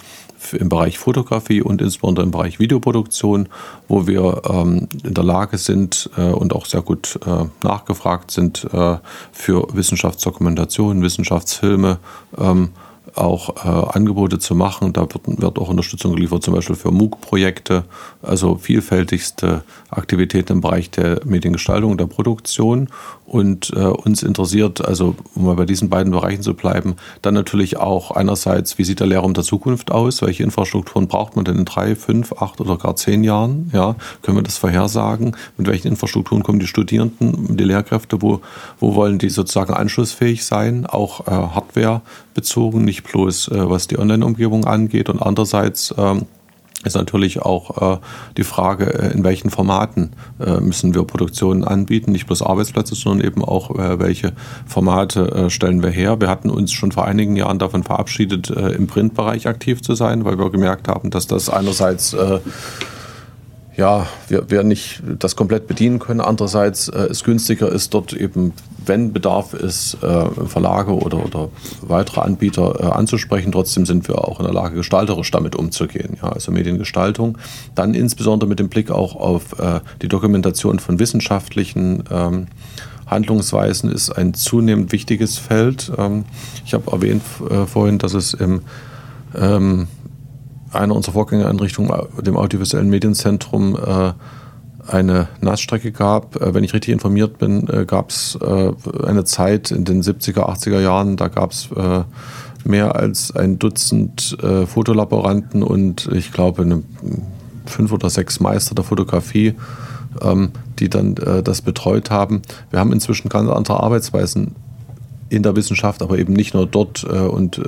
im 0.54 0.70
Bereich 0.70 0.98
Fotografie 0.98 1.62
und 1.62 1.82
insbesondere 1.82 2.26
im 2.26 2.32
Bereich 2.32 2.60
Videoproduktion, 2.60 3.50
wo 3.88 4.08
wir 4.08 4.42
ähm, 4.50 4.88
in 5.04 5.14
der 5.14 5.24
Lage 5.24 5.58
sind 5.58 6.10
äh, 6.18 6.32
und 6.32 6.54
auch 6.54 6.66
sehr 6.66 6.82
gut 6.82 7.20
äh, 7.26 7.46
nachgefragt 7.64 8.32
sind 8.32 8.66
äh, 8.74 8.98
für 9.32 9.68
Wissenschaftsdokumentation, 9.74 11.02
Wissenschaftsfilme. 11.02 12.00
Ähm, 12.38 12.70
auch 13.16 13.66
äh, 13.66 13.98
Angebote 13.98 14.40
zu 14.40 14.56
machen. 14.56 14.94
Da 14.94 15.02
wird, 15.02 15.42
wird, 15.42 15.60
auch 15.60 15.70
Unterstützung 15.70 16.14
geliefert, 16.14 16.44
zum 16.44 16.54
Beispiel 16.54 16.76
für 16.76 16.92
MOOC-Projekte, 16.92 17.86
also 18.22 18.56
vielfältigste 18.56 19.64
Aktivitäten 19.90 20.54
im 20.54 20.62
Bereich 20.62 20.90
der 20.90 21.22
Mediengestaltung, 21.26 21.98
der 21.98 22.08
Produktion. 22.08 22.90
Und 23.26 23.72
äh, 23.76 23.82
uns 23.82 24.24
interessiert, 24.24 24.84
also 24.84 25.16
um 25.36 25.46
mal 25.46 25.56
bei 25.56 25.66
diesen 25.66 25.90
beiden 25.90 26.12
Bereichen 26.12 26.42
zu 26.42 26.56
bleiben, 26.56 26.96
dann 27.22 27.36
natürlich 27.36 27.78
auch 27.78 28.10
einerseits, 28.10 28.80
wie 28.80 28.84
sieht 28.84 29.02
der 29.02 29.08
Lehrraum 29.08 29.36
der 29.36 29.44
Zukunft 29.44 29.92
aus? 29.92 30.24
Welche 30.24 30.42
Infrastrukturen 30.42 31.08
braucht 31.08 31.36
man 31.36 31.46
denn 31.46 31.58
in 31.60 31.66
drei, 31.66 31.96
fünf, 31.96 32.34
acht 32.34 32.60
oder 32.60 32.78
gar 32.78 32.96
zehn 32.96 33.24
Jahren? 33.24 33.70
Ja, 33.72 33.96
können 34.24 34.38
wir 34.38 34.42
das 34.42 34.58
vorhersagen? 34.58 35.36
Mit 35.58 35.68
welchen 35.68 35.90
Infrastrukturen 35.90 36.42
kommen 36.42 36.60
die 36.60 36.66
Studierenden, 36.66 37.56
die 37.56 37.64
Lehrkräfte? 37.64 38.20
Wo, 38.20 38.42
wo 38.80 38.96
wollen 38.96 39.20
die 39.20 39.30
sozusagen 39.30 39.76
anschlussfähig 39.76 40.44
sein? 40.44 40.88
Auch 40.88 41.28
äh, 41.28 41.32
Hardware 41.32 42.02
bezogen, 42.34 42.84
nicht 42.84 42.99
bloß 43.04 43.50
äh, 43.50 43.70
was 43.70 43.88
die 43.88 44.00
Online-Umgebung 44.00 44.66
angeht 44.66 45.10
und 45.10 45.22
andererseits 45.22 45.94
ähm, 45.98 46.26
ist 46.84 46.96
natürlich 46.96 47.42
auch 47.42 47.96
äh, 47.96 48.00
die 48.38 48.44
Frage, 48.44 48.94
äh, 48.94 49.12
in 49.12 49.24
welchen 49.24 49.50
Formaten 49.50 50.12
äh, 50.40 50.62
müssen 50.62 50.96
wir 50.96 51.04
Produktionen 51.04 51.64
anbieten, 51.64 52.12
nicht 52.12 52.26
bloß 52.28 52.42
Arbeitsplätze, 52.42 52.96
sondern 52.96 53.28
eben 53.28 53.44
auch, 53.44 53.72
äh, 53.78 54.00
welche 54.00 54.34
Formate 54.66 55.30
äh, 55.32 55.50
stellen 55.50 55.84
wir 55.84 55.90
her. 55.90 56.22
Wir 56.22 56.30
hatten 56.30 56.50
uns 56.50 56.72
schon 56.72 56.92
vor 56.92 57.06
einigen 57.06 57.36
Jahren 57.36 57.60
davon 57.60 57.84
verabschiedet, 57.84 58.50
äh, 58.50 58.70
im 58.70 58.88
Printbereich 58.88 59.48
aktiv 59.48 59.82
zu 59.82 59.94
sein, 59.96 60.24
weil 60.24 60.40
wir 60.40 60.50
gemerkt 60.52 60.88
haben, 60.88 61.10
dass 61.10 61.28
das 61.28 61.50
einerseits 61.50 62.16
ja, 63.80 64.08
wir, 64.28 64.52
wir 64.52 64.64
nicht 64.64 65.02
das 65.20 65.38
komplett 65.38 65.66
bedienen 65.66 66.00
können. 66.00 66.20
Andererseits 66.20 66.90
äh, 66.90 67.04
es 67.04 67.24
günstiger 67.24 67.72
ist 67.72 67.94
dort 67.94 68.12
eben, 68.12 68.52
wenn 68.86 69.14
Bedarf 69.14 69.54
ist, 69.54 69.98
äh, 70.04 70.30
Verlage 70.48 70.94
oder, 70.94 71.26
oder 71.26 71.50
weitere 71.82 72.20
Anbieter 72.20 72.78
äh, 72.78 72.84
anzusprechen. 72.88 73.54
Trotzdem 73.54 73.86
sind 73.86 74.10
wir 74.10 74.28
auch 74.28 74.40
in 74.40 74.46
der 74.46 74.54
Lage, 74.54 74.76
gestalterisch 74.76 75.32
damit 75.32 75.56
umzugehen. 75.56 76.18
Ja, 76.22 76.28
also 76.30 76.52
Mediengestaltung. 76.52 77.38
Dann 77.74 77.94
insbesondere 77.94 78.50
mit 78.50 78.60
dem 78.60 78.68
Blick 78.68 78.92
auch 78.92 79.16
auf 79.16 79.58
äh, 79.58 79.80
die 80.02 80.10
Dokumentation 80.10 80.80
von 80.80 81.00
wissenschaftlichen 81.00 82.04
ähm, 82.12 82.48
Handlungsweisen 83.08 83.90
ist 83.90 84.12
ein 84.12 84.34
zunehmend 84.34 84.92
wichtiges 84.92 85.38
Feld. 85.38 85.90
Ähm, 85.98 86.26
ich 86.66 86.74
habe 86.74 86.92
erwähnt 86.92 87.24
äh, 87.50 87.66
vorhin, 87.66 87.98
dass 87.98 88.14
es 88.14 88.34
im 88.34 88.62
ähm, 89.40 89.88
einer 90.72 90.96
unserer 90.96 91.14
Vorgängereinrichtungen, 91.14 91.92
dem 92.22 92.38
Audiovisuellen 92.38 92.90
Medienzentrum, 92.90 93.76
äh, 93.76 94.14
eine 94.88 95.28
Nassstrecke 95.42 95.92
gab. 95.92 96.36
Äh, 96.42 96.54
wenn 96.54 96.64
ich 96.64 96.74
richtig 96.74 96.94
informiert 96.94 97.38
bin, 97.38 97.68
äh, 97.70 97.86
gab 97.86 98.10
es 98.10 98.38
eine 98.42 99.24
Zeit 99.24 99.72
in 99.72 99.86
den 99.86 100.02
70er, 100.02 100.50
80er 100.50 100.80
Jahren, 100.80 101.18
da 101.18 101.28
gab 101.28 101.52
es 101.52 101.70
mehr 102.66 102.96
als 102.96 103.36
ein 103.36 103.58
Dutzend 103.58 104.38
Fotolaboranten 104.66 105.64
und 105.64 106.10
ich 106.12 106.32
glaube 106.32 106.84
fünf 107.66 107.92
oder 107.92 108.10
sechs 108.10 108.40
Meister 108.40 108.76
der 108.76 108.84
Fotografie, 108.84 109.56
ähm, 110.22 110.52
die 110.80 110.90
dann 110.90 111.16
das 111.16 111.62
betreut 111.62 112.12
haben. 112.12 112.42
Wir 112.70 112.80
haben 112.80 112.92
inzwischen 112.92 113.30
ganz 113.30 113.50
andere 113.50 113.82
Arbeitsweisen 113.82 114.56
in 115.30 115.44
der 115.44 115.56
Wissenschaft, 115.56 116.02
aber 116.02 116.18
eben 116.18 116.34
nicht 116.34 116.54
nur 116.54 116.66
dort 116.66 117.04
und 117.04 117.62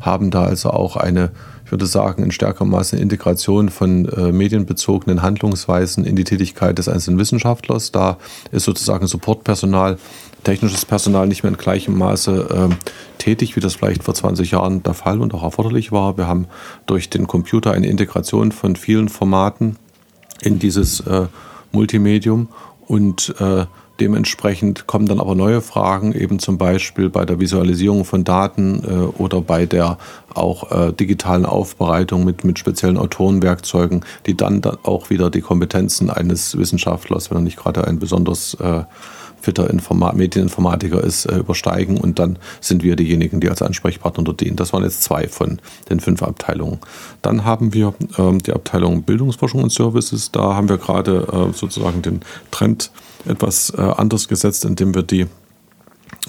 haben 0.00 0.30
da 0.30 0.44
also 0.44 0.70
auch 0.70 0.96
eine 0.96 1.30
ich 1.66 1.72
würde 1.72 1.86
sagen, 1.86 2.22
in 2.22 2.30
stärkerem 2.30 2.70
Maße 2.70 2.96
Integration 2.96 3.70
von 3.70 4.08
äh, 4.08 4.30
medienbezogenen 4.30 5.20
Handlungsweisen 5.20 6.04
in 6.04 6.14
die 6.14 6.22
Tätigkeit 6.22 6.78
des 6.78 6.88
einzelnen 6.88 7.18
Wissenschaftlers. 7.18 7.90
Da 7.90 8.18
ist 8.52 8.62
sozusagen 8.62 9.08
Supportpersonal, 9.08 9.98
technisches 10.44 10.84
Personal 10.84 11.26
nicht 11.26 11.42
mehr 11.42 11.50
in 11.50 11.58
gleichem 11.58 11.98
Maße 11.98 12.68
äh, 12.70 12.74
tätig, 13.18 13.56
wie 13.56 13.60
das 13.60 13.74
vielleicht 13.74 14.04
vor 14.04 14.14
20 14.14 14.52
Jahren 14.52 14.84
der 14.84 14.94
Fall 14.94 15.20
und 15.20 15.34
auch 15.34 15.42
erforderlich 15.42 15.90
war. 15.90 16.16
Wir 16.16 16.28
haben 16.28 16.46
durch 16.86 17.10
den 17.10 17.26
Computer 17.26 17.72
eine 17.72 17.88
Integration 17.88 18.52
von 18.52 18.76
vielen 18.76 19.08
Formaten 19.08 19.76
in 20.42 20.60
dieses 20.60 21.00
äh, 21.00 21.26
Multimedium 21.72 22.48
und 22.86 23.34
äh, 23.40 23.66
Dementsprechend 24.00 24.86
kommen 24.86 25.06
dann 25.06 25.20
aber 25.20 25.34
neue 25.34 25.60
Fragen, 25.60 26.12
eben 26.12 26.38
zum 26.38 26.58
Beispiel 26.58 27.08
bei 27.08 27.24
der 27.24 27.40
Visualisierung 27.40 28.04
von 28.04 28.24
Daten 28.24 28.82
äh, 28.84 29.20
oder 29.20 29.40
bei 29.40 29.66
der 29.66 29.98
auch 30.34 30.70
äh, 30.70 30.92
digitalen 30.92 31.46
Aufbereitung 31.46 32.24
mit, 32.24 32.44
mit 32.44 32.58
speziellen 32.58 32.98
Autorenwerkzeugen, 32.98 34.04
die 34.26 34.36
dann, 34.36 34.60
dann 34.60 34.76
auch 34.82 35.08
wieder 35.08 35.30
die 35.30 35.40
Kompetenzen 35.40 36.10
eines 36.10 36.58
Wissenschaftlers, 36.58 37.30
wenn 37.30 37.38
er 37.38 37.42
nicht 37.42 37.56
gerade 37.56 37.86
ein 37.86 37.98
besonders 37.98 38.54
äh, 38.54 38.84
fitter 39.40 39.70
Informa 39.70 40.12
Medieninformatiker 40.12 41.02
ist, 41.02 41.26
äh, 41.26 41.38
übersteigen. 41.38 41.98
Und 41.98 42.18
dann 42.18 42.38
sind 42.60 42.82
wir 42.82 42.96
diejenigen, 42.96 43.40
die 43.40 43.48
als 43.48 43.62
Ansprechpartner 43.62 44.24
dort 44.24 44.40
dienen. 44.40 44.56
Das 44.56 44.72
waren 44.72 44.82
jetzt 44.82 45.02
zwei 45.02 45.28
von 45.28 45.60
den 45.88 46.00
fünf 46.00 46.22
Abteilungen. 46.22 46.78
Dann 47.22 47.44
haben 47.44 47.72
wir 47.72 47.94
ähm, 48.18 48.40
die 48.40 48.52
Abteilung 48.52 49.04
Bildungsforschung 49.04 49.62
und 49.62 49.72
Services. 49.72 50.32
Da 50.32 50.54
haben 50.54 50.68
wir 50.68 50.78
gerade 50.78 51.26
äh, 51.32 51.56
sozusagen 51.56 52.02
den 52.02 52.20
Trend 52.50 52.90
etwas 53.26 53.72
äh, 53.76 53.80
anders 53.80 54.28
gesetzt, 54.28 54.64
indem 54.64 54.94
wir 54.94 55.02
die 55.02 55.26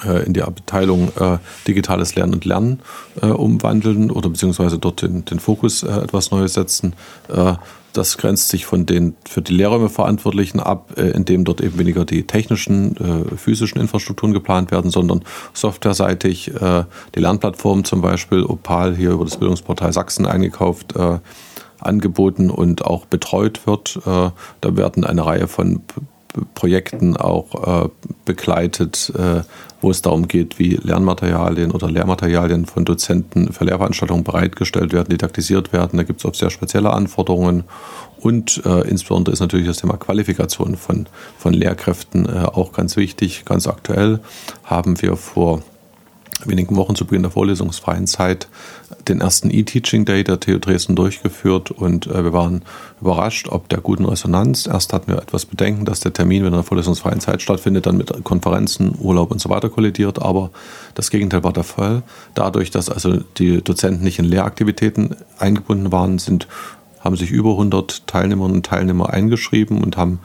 äh, 0.05 0.25
in 0.25 0.33
die 0.33 0.43
Abteilung 0.43 1.11
äh, 1.19 1.37
Digitales 1.67 2.15
Lernen 2.15 2.35
und 2.35 2.45
Lernen 2.45 2.81
äh, 3.21 3.27
umwandeln 3.27 4.11
oder 4.11 4.29
beziehungsweise 4.29 4.77
dort 4.77 5.01
den, 5.01 5.25
den 5.25 5.39
Fokus 5.39 5.83
äh, 5.83 5.87
etwas 5.87 6.31
Neues 6.31 6.53
setzen. 6.53 6.93
Äh, 7.29 7.53
das 7.93 8.17
grenzt 8.17 8.49
sich 8.49 8.67
von 8.67 8.85
den 8.85 9.15
für 9.27 9.41
die 9.41 9.53
Lehrräume 9.53 9.89
Verantwortlichen 9.89 10.59
ab, 10.59 10.91
indem 10.99 11.45
dort 11.45 11.61
eben 11.61 11.79
weniger 11.79 12.05
die 12.05 12.27
technischen, 12.27 12.95
physischen 13.37 13.81
Infrastrukturen 13.81 14.33
geplant 14.33 14.69
werden, 14.69 14.91
sondern 14.91 15.23
softwareseitig 15.53 16.51
die 17.15 17.19
Lernplattform 17.19 17.85
zum 17.85 18.01
Beispiel, 18.01 18.43
Opal 18.43 18.95
hier 18.95 19.13
über 19.13 19.25
das 19.25 19.37
Bildungsportal 19.37 19.93
Sachsen 19.93 20.27
eingekauft, 20.27 20.93
angeboten 21.79 22.51
und 22.51 22.85
auch 22.85 23.07
betreut 23.07 23.65
wird. 23.65 23.99
Da 24.05 24.31
werden 24.61 25.03
eine 25.03 25.25
Reihe 25.25 25.47
von 25.47 25.81
Projekten 26.55 27.17
auch 27.17 27.85
äh, 27.85 27.89
begleitet, 28.25 29.11
äh, 29.17 29.41
wo 29.81 29.91
es 29.91 30.01
darum 30.01 30.27
geht, 30.27 30.59
wie 30.59 30.75
Lernmaterialien 30.75 31.71
oder 31.71 31.89
Lehrmaterialien 31.89 32.65
von 32.65 32.83
Dozenten 32.85 33.53
für 33.53 33.65
Lehrveranstaltungen 33.65 34.23
bereitgestellt 34.23 34.93
werden, 34.93 35.09
didaktisiert 35.09 35.71
werden. 35.71 35.97
Da 35.97 36.03
gibt 36.03 36.19
es 36.19 36.25
auch 36.25 36.33
sehr 36.33 36.49
spezielle 36.49 36.91
Anforderungen. 36.91 37.63
Und 38.19 38.61
äh, 38.65 38.87
insbesondere 38.89 39.33
ist 39.33 39.39
natürlich 39.39 39.67
das 39.67 39.77
Thema 39.77 39.97
Qualifikation 39.97 40.75
von, 40.75 41.07
von 41.37 41.53
Lehrkräften 41.53 42.25
äh, 42.25 42.45
auch 42.45 42.71
ganz 42.71 42.97
wichtig. 42.97 43.45
Ganz 43.45 43.67
aktuell 43.67 44.19
haben 44.63 45.01
wir 45.01 45.15
vor 45.15 45.61
wenigen 46.45 46.75
Wochen 46.75 46.95
zu 46.95 47.05
Beginn 47.05 47.23
der 47.23 47.31
vorlesungsfreien 47.31 48.07
Zeit 48.07 48.47
den 49.07 49.21
ersten 49.21 49.49
E-Teaching 49.49 50.05
Day 50.05 50.23
der 50.23 50.39
TU 50.39 50.59
Dresden 50.59 50.95
durchgeführt 50.95 51.71
und 51.71 52.07
äh, 52.07 52.23
wir 52.23 52.33
waren 52.33 52.63
überrascht, 53.01 53.47
ob 53.49 53.69
der 53.69 53.79
guten 53.79 54.05
Resonanz. 54.05 54.67
Erst 54.67 54.93
hatten 54.93 55.11
wir 55.11 55.21
etwas 55.21 55.45
Bedenken, 55.45 55.85
dass 55.85 55.99
der 55.99 56.13
Termin, 56.13 56.43
wenn 56.43 56.53
er 56.53 56.57
in 56.57 56.61
der 56.61 56.63
vorlesungsfreien 56.63 57.19
Zeit 57.19 57.41
stattfindet, 57.41 57.85
dann 57.85 57.97
mit 57.97 58.11
Konferenzen, 58.23 58.95
Urlaub 58.99 59.31
und 59.31 59.39
so 59.39 59.49
weiter 59.49 59.69
kollidiert, 59.69 60.21
aber 60.21 60.51
das 60.95 61.09
Gegenteil 61.09 61.43
war 61.43 61.53
der 61.53 61.63
Fall. 61.63 62.03
Dadurch, 62.33 62.71
dass 62.71 62.89
also 62.89 63.17
die 63.37 63.61
Dozenten 63.61 64.03
nicht 64.03 64.19
in 64.19 64.25
Lehraktivitäten 64.25 65.15
eingebunden 65.39 65.91
waren, 65.91 66.19
sind, 66.19 66.47
haben 66.99 67.15
sich 67.15 67.31
über 67.31 67.51
100 67.51 68.07
Teilnehmerinnen 68.07 68.57
und 68.57 68.65
Teilnehmer 68.65 69.09
eingeschrieben 69.11 69.81
und 69.81 69.97
haben 69.97 70.19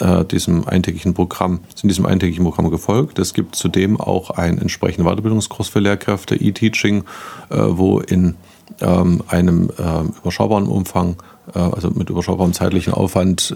äh, 0.00 0.24
diesem 0.24 0.66
eintägigen 0.68 1.14
Programm, 1.14 1.60
sind 1.74 1.88
diesem 1.88 2.06
eintägigen 2.06 2.44
Programm 2.44 2.70
gefolgt. 2.70 3.18
Es 3.18 3.34
gibt 3.34 3.56
zudem 3.56 4.00
auch 4.00 4.30
einen 4.30 4.58
entsprechenden 4.58 5.06
Weiterbildungskurs 5.06 5.68
für 5.68 5.80
Lehrkräfte, 5.80 6.36
E-Teaching, 6.36 7.04
äh, 7.50 7.56
wo 7.58 8.00
in 8.00 8.36
ähm, 8.80 9.22
einem 9.28 9.70
äh, 9.70 10.18
überschaubaren 10.20 10.66
Umfang, 10.66 11.16
äh, 11.54 11.58
also 11.58 11.90
mit 11.90 12.10
überschaubarem 12.10 12.52
zeitlichen 12.52 12.92
Aufwand, 12.92 13.54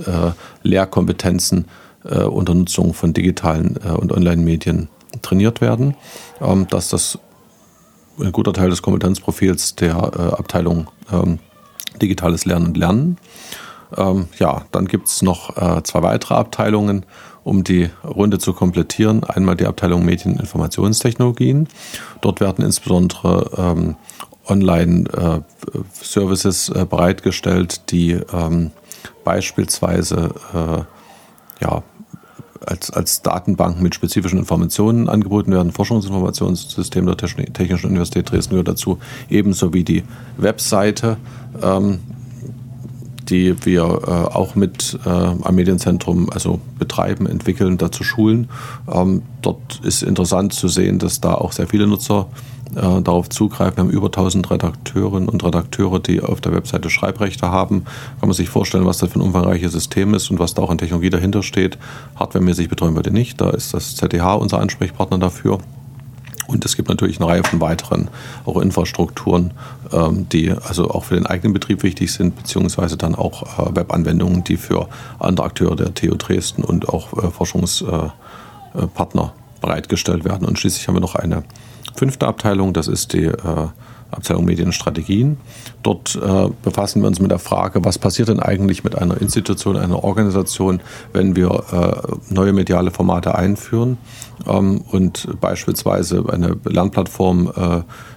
Lehrkompetenzen 0.62 1.66
unter 2.02 2.54
Nutzung 2.54 2.94
von 2.94 3.12
digitalen 3.14 3.76
und 3.76 4.10
Online-Medien 4.10 4.88
trainiert 5.20 5.60
werden. 5.60 5.94
Ähm, 6.40 6.66
dass 6.68 6.88
das 6.88 7.16
ein 8.18 8.32
guter 8.32 8.52
Teil 8.52 8.70
des 8.70 8.82
Kompetenzprofils 8.82 9.76
der 9.76 9.94
Abteilung 9.96 10.88
ähm, 11.12 11.38
Digitales 12.00 12.44
Lernen 12.44 12.66
und 12.66 12.76
Lernen. 12.76 13.18
Ähm, 13.96 14.28
ja, 14.38 14.66
dann 14.72 14.84
gibt 14.86 15.08
es 15.08 15.22
noch 15.22 15.56
äh, 15.56 15.82
zwei 15.82 16.02
weitere 16.02 16.34
Abteilungen, 16.34 17.06
um 17.44 17.64
die 17.64 17.88
Runde 18.04 18.38
zu 18.38 18.52
komplettieren. 18.52 19.24
Einmal 19.24 19.56
die 19.56 19.66
Abteilung 19.66 20.04
Medien- 20.04 20.34
und 20.34 20.40
Informationstechnologien. 20.40 21.66
Dort 22.20 22.40
werden 22.40 22.62
insbesondere 22.64 23.50
ähm, 23.56 23.96
Online-Services 24.46 26.68
äh, 26.68 26.80
äh, 26.80 26.84
bereitgestellt, 26.84 27.90
die 27.90 28.12
ähm, 28.32 28.70
beispielsweise 29.24 30.34
äh, 30.54 30.82
ja, 31.62 31.82
als, 32.66 32.90
als 32.90 33.22
Datenbanken 33.22 33.82
mit 33.82 33.94
spezifischen 33.94 34.38
Informationen 34.38 35.08
angeboten 35.08 35.52
werden. 35.52 35.72
Forschungsinformationssystem 35.72 37.06
der 37.06 37.16
Technischen 37.16 37.88
Universität 37.88 38.30
Dresden 38.30 38.50
gehört 38.50 38.68
dazu, 38.68 38.98
ebenso 39.28 39.72
wie 39.72 39.84
die 39.84 40.04
Webseite 40.36 41.16
ähm, 41.60 42.00
die 43.28 43.54
wir 43.64 43.82
äh, 43.82 44.10
auch 44.34 44.54
mit 44.54 44.98
äh, 45.04 45.08
am 45.08 45.54
Medienzentrum 45.54 46.30
also 46.30 46.60
betreiben, 46.78 47.26
entwickeln, 47.26 47.78
dazu 47.78 48.04
schulen. 48.04 48.48
Ähm, 48.92 49.22
dort 49.42 49.80
ist 49.82 50.02
interessant 50.02 50.52
zu 50.52 50.68
sehen, 50.68 50.98
dass 50.98 51.20
da 51.20 51.34
auch 51.34 51.52
sehr 51.52 51.66
viele 51.66 51.86
Nutzer 51.86 52.26
äh, 52.74 53.02
darauf 53.02 53.28
zugreifen. 53.28 53.76
Wir 53.76 53.84
haben 53.84 53.90
über 53.90 54.06
1000 54.06 54.50
Redakteurinnen 54.50 55.28
und 55.28 55.44
Redakteure, 55.44 55.98
die 55.98 56.20
auf 56.20 56.40
der 56.40 56.54
Webseite 56.54 56.90
Schreibrechte 56.90 57.50
haben. 57.50 57.84
Kann 58.20 58.28
man 58.28 58.32
sich 58.32 58.48
vorstellen, 58.48 58.86
was 58.86 58.98
das 58.98 59.10
für 59.10 59.18
ein 59.18 59.22
umfangreiches 59.22 59.72
System 59.72 60.14
ist 60.14 60.30
und 60.30 60.38
was 60.38 60.54
da 60.54 60.62
auch 60.62 60.70
an 60.70 60.78
Technologie 60.78 61.10
dahinter 61.10 61.42
steht. 61.42 61.78
Hardwaremäßig 62.16 62.68
betreuen 62.68 62.94
wir 62.94 63.02
den 63.02 63.14
nicht. 63.14 63.40
Da 63.40 63.50
ist 63.50 63.74
das 63.74 63.96
ZDH 63.96 64.34
unser 64.34 64.58
Ansprechpartner 64.58 65.18
dafür. 65.18 65.58
Und 66.46 66.64
es 66.64 66.76
gibt 66.76 66.88
natürlich 66.88 67.20
eine 67.20 67.28
Reihe 67.30 67.44
von 67.44 67.60
weiteren 67.60 68.08
auch 68.44 68.60
Infrastrukturen, 68.60 69.52
ähm, 69.92 70.28
die 70.28 70.50
also 70.50 70.90
auch 70.90 71.04
für 71.04 71.14
den 71.14 71.26
eigenen 71.26 71.52
Betrieb 71.52 71.82
wichtig 71.82 72.12
sind, 72.12 72.36
beziehungsweise 72.36 72.96
dann 72.96 73.14
auch 73.14 73.58
äh, 73.58 73.76
Webanwendungen, 73.76 74.44
die 74.44 74.56
für 74.56 74.88
andere 75.18 75.46
Akteure 75.46 75.76
der 75.76 75.94
TU 75.94 76.14
Dresden 76.16 76.64
und 76.64 76.88
auch 76.88 77.12
äh, 77.22 77.30
Forschungspartner 77.30 78.12
äh, 78.74 79.60
bereitgestellt 79.60 80.24
werden. 80.24 80.46
Und 80.46 80.58
schließlich 80.58 80.88
haben 80.88 80.96
wir 80.96 81.00
noch 81.00 81.14
eine 81.14 81.44
fünfte 81.94 82.26
Abteilung, 82.26 82.72
das 82.72 82.88
ist 82.88 83.12
die 83.12 83.30
Abteilung 84.12 84.44
Medienstrategien. 84.44 85.38
Dort 85.82 86.14
äh, 86.16 86.48
befassen 86.62 87.02
wir 87.02 87.08
uns 87.08 87.20
mit 87.20 87.30
der 87.30 87.38
Frage, 87.38 87.84
was 87.84 87.98
passiert 87.98 88.28
denn 88.28 88.40
eigentlich 88.40 88.84
mit 88.84 88.96
einer 88.96 89.20
Institution, 89.20 89.76
einer 89.76 90.04
Organisation, 90.04 90.80
wenn 91.12 91.34
wir 91.34 91.64
äh, 91.72 92.32
neue 92.32 92.52
mediale 92.52 92.90
Formate 92.90 93.34
einführen 93.34 93.98
ähm, 94.46 94.82
und 94.90 95.28
beispielsweise 95.40 96.24
eine 96.30 96.56
Lernplattform 96.64 97.52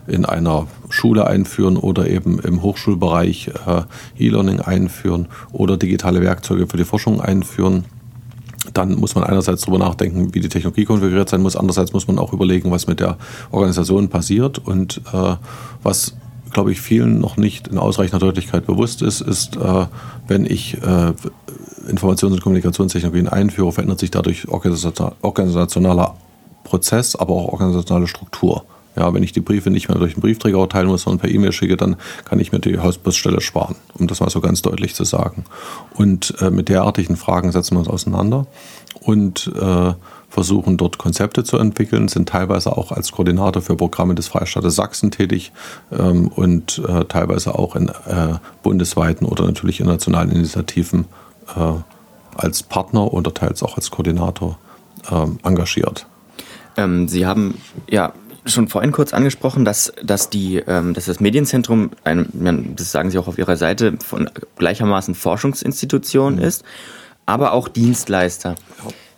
äh, 0.08 0.12
in 0.14 0.26
einer 0.26 0.68
Schule 0.90 1.28
einführen 1.28 1.78
oder 1.78 2.08
eben 2.08 2.40
im 2.40 2.62
Hochschulbereich 2.62 3.52
äh, 3.66 3.82
E-Learning 4.24 4.60
einführen 4.60 5.28
oder 5.52 5.78
digitale 5.78 6.22
Werkzeuge 6.22 6.68
für 6.68 6.78
die 6.78 6.86
Forschung 6.86 7.22
einführen 7.22 7.86
dann 8.78 8.96
muss 8.96 9.16
man 9.16 9.24
einerseits 9.24 9.62
darüber 9.62 9.80
nachdenken, 9.80 10.34
wie 10.34 10.40
die 10.40 10.50
Technologie 10.50 10.86
konfiguriert 10.86 11.30
sein 11.30 11.42
muss, 11.42 11.56
andererseits 11.56 11.94
muss 11.94 12.08
man 12.08 12.20
auch 12.20 12.34
überlegen, 12.34 12.72
was 12.72 12.88
mit 12.88 13.00
der 13.00 13.18
Organisation 13.52 14.10
passiert 14.10 14.60
und 14.60 15.02
äh, 15.14 15.36
was 15.84 16.16
glaube 16.52 16.72
ich, 16.72 16.80
vielen 16.80 17.20
noch 17.20 17.36
nicht 17.36 17.68
in 17.68 17.78
ausreichender 17.78 18.20
Deutlichkeit 18.20 18.66
bewusst 18.66 19.02
ist, 19.02 19.20
ist, 19.20 19.58
äh, 19.58 19.86
wenn 20.28 20.46
ich 20.46 20.76
äh, 20.82 21.12
Informations- 21.90 22.32
und 22.32 22.42
Kommunikationstechnologien 22.42 23.28
einführe, 23.28 23.74
verändert 23.74 24.00
sich 24.00 24.10
dadurch 24.10 24.48
organisationaler 24.48 26.16
Prozess, 26.64 27.18
aber 27.18 27.34
auch 27.34 27.52
organisationale 27.52 28.08
Struktur. 28.08 28.64
Ja, 28.96 29.14
wenn 29.14 29.24
ich 29.24 29.34
die 29.34 29.42
Briefe 29.42 29.70
nicht 29.70 29.90
mehr 29.90 29.98
durch 29.98 30.14
den 30.14 30.22
Briefträger 30.22 30.58
austeilen 30.58 30.88
muss, 30.88 31.04
sondern 31.04 31.20
per 31.20 31.30
E-Mail 31.30 31.52
schicke, 31.52 31.78
dann 31.78 31.98
kann 32.26 32.40
ich 32.40 32.52
mir 32.52 32.60
die 32.60 32.80
Hausbusstelle 32.80 33.42
sparen, 33.42 33.76
um 33.98 34.08
das 34.08 34.20
mal 34.20 34.30
so 34.30 34.42
ganz 34.42 34.62
deutlich 34.62 34.96
zu 34.96 35.04
sagen. 35.04 35.46
Und 35.94 36.34
äh, 36.42 36.50
mit 36.50 36.70
derartigen 36.70 37.18
Fragen 37.18 37.52
setzen 37.52 37.76
wir 37.76 37.80
uns 37.80 37.90
auseinander 37.90 38.48
und 39.02 39.52
äh, 39.60 39.94
versuchen 40.30 40.76
dort 40.76 40.98
Konzepte 40.98 41.46
zu 41.46 41.58
entwickeln, 41.58 42.10
sind 42.10 42.28
teilweise 42.28 42.76
auch 42.76 42.92
als 42.92 43.14
Koordinator 43.14 43.62
für 43.62 43.78
Programme 43.78 44.16
des 44.16 44.28
Freistaates 44.28 44.76
Sachsen 44.76 45.10
tätig 45.10 45.54
ähm, 45.98 46.28
und 46.28 46.82
äh, 46.86 47.06
teilweise 47.06 47.58
auch 47.58 47.76
in 47.78 47.88
äh, 47.88 48.36
bundesweiten 48.62 49.26
oder 49.26 49.46
natürlich 49.46 49.80
internationalen 49.80 50.32
Initiativen 50.32 51.06
äh, 51.56 51.72
als 52.36 52.64
Partner 52.64 53.14
oder 53.14 53.34
teils 53.34 53.64
auch 53.64 53.78
als 53.78 53.92
Koordinator 53.92 54.58
ähm, 55.10 55.40
engagiert. 55.44 56.06
Ähm, 56.76 57.08
Sie 57.08 57.26
haben 57.26 57.58
ja 57.90 58.12
schon 58.46 58.68
vorhin 58.68 58.92
kurz 58.92 59.14
angesprochen, 59.14 59.66
dass, 59.66 59.94
dass, 60.04 60.30
die, 60.30 60.58
ähm, 60.58 60.94
dass 60.94 61.06
das 61.06 61.20
Medienzentrum, 61.20 61.92
ein, 62.04 62.76
das 62.76 62.92
sagen 62.92 63.12
Sie 63.12 63.18
auch 63.18 63.28
auf 63.28 63.38
Ihrer 63.38 63.58
Seite, 63.58 63.98
von 64.06 64.30
gleichermaßen 64.58 65.16
Forschungsinstitution 65.16 66.36
mhm. 66.36 66.42
ist, 66.42 66.64
aber 67.26 67.54
auch 67.54 67.68
Dienstleister. 67.68 68.56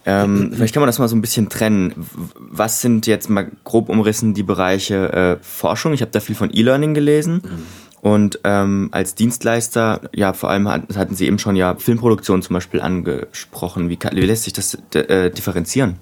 Ähm, 0.06 0.54
vielleicht 0.54 0.74
kann 0.74 0.80
man 0.80 0.88
das 0.88 1.00
mal 1.00 1.10
so 1.10 1.18
ein 1.18 1.22
bisschen 1.22 1.50
trennen. 1.50 2.08
Was 2.36 2.82
sind 2.82 3.08
jetzt 3.08 3.30
mal 3.30 3.52
grob 3.66 3.90
umrissen 3.90 4.34
die 4.34 4.44
Bereiche 4.44 5.12
äh, 5.12 5.44
Forschung? 5.44 5.92
Ich 5.92 6.02
habe 6.02 6.12
da 6.12 6.22
viel 6.22 6.36
von 6.36 6.50
E-Learning 6.54 6.94
gelesen. 6.94 7.42
Mhm. 7.44 7.64
Und 8.00 8.40
ähm, 8.46 8.88
als 8.92 9.16
Dienstleister, 9.16 10.02
ja, 10.14 10.32
vor 10.32 10.50
allem 10.50 10.70
hatten 10.70 11.16
Sie 11.16 11.26
eben 11.26 11.40
schon 11.40 11.58
ja 11.58 11.76
Filmproduktion 11.76 12.42
zum 12.42 12.54
Beispiel 12.54 12.80
angesprochen. 12.80 13.90
Wie, 13.90 13.98
kann, 13.98 14.16
wie 14.16 14.22
lässt 14.22 14.44
sich 14.44 14.54
das 14.54 14.78
äh, 14.94 15.30
differenzieren? 15.30 15.98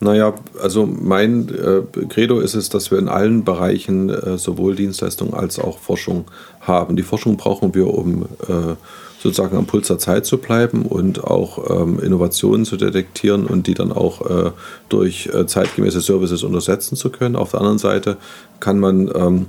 Naja, 0.00 0.34
also 0.62 0.86
mein 0.86 1.48
äh, 1.48 1.82
Credo 2.08 2.38
ist 2.38 2.54
es, 2.54 2.68
dass 2.68 2.90
wir 2.90 2.98
in 2.98 3.08
allen 3.08 3.44
Bereichen 3.44 4.10
äh, 4.10 4.38
sowohl 4.38 4.76
Dienstleistung 4.76 5.34
als 5.34 5.58
auch 5.58 5.78
Forschung 5.78 6.26
haben. 6.60 6.94
Die 6.94 7.02
Forschung 7.02 7.36
brauchen 7.36 7.74
wir, 7.74 7.92
um 7.92 8.22
äh, 8.46 8.76
sozusagen 9.20 9.56
am 9.56 9.66
Puls 9.66 9.88
der 9.88 9.98
Zeit 9.98 10.26
zu 10.26 10.38
bleiben 10.38 10.82
und 10.82 11.24
auch 11.24 11.82
ähm, 11.82 11.98
Innovationen 11.98 12.64
zu 12.64 12.76
detektieren 12.76 13.46
und 13.46 13.66
die 13.66 13.74
dann 13.74 13.90
auch 13.90 14.30
äh, 14.30 14.50
durch 14.88 15.28
äh, 15.32 15.46
zeitgemäße 15.46 16.00
Services 16.00 16.44
untersetzen 16.44 16.96
zu 16.96 17.10
können. 17.10 17.34
Auf 17.34 17.50
der 17.50 17.60
anderen 17.60 17.78
Seite 17.78 18.16
kann 18.60 18.78
man 18.78 19.10
ähm, 19.12 19.46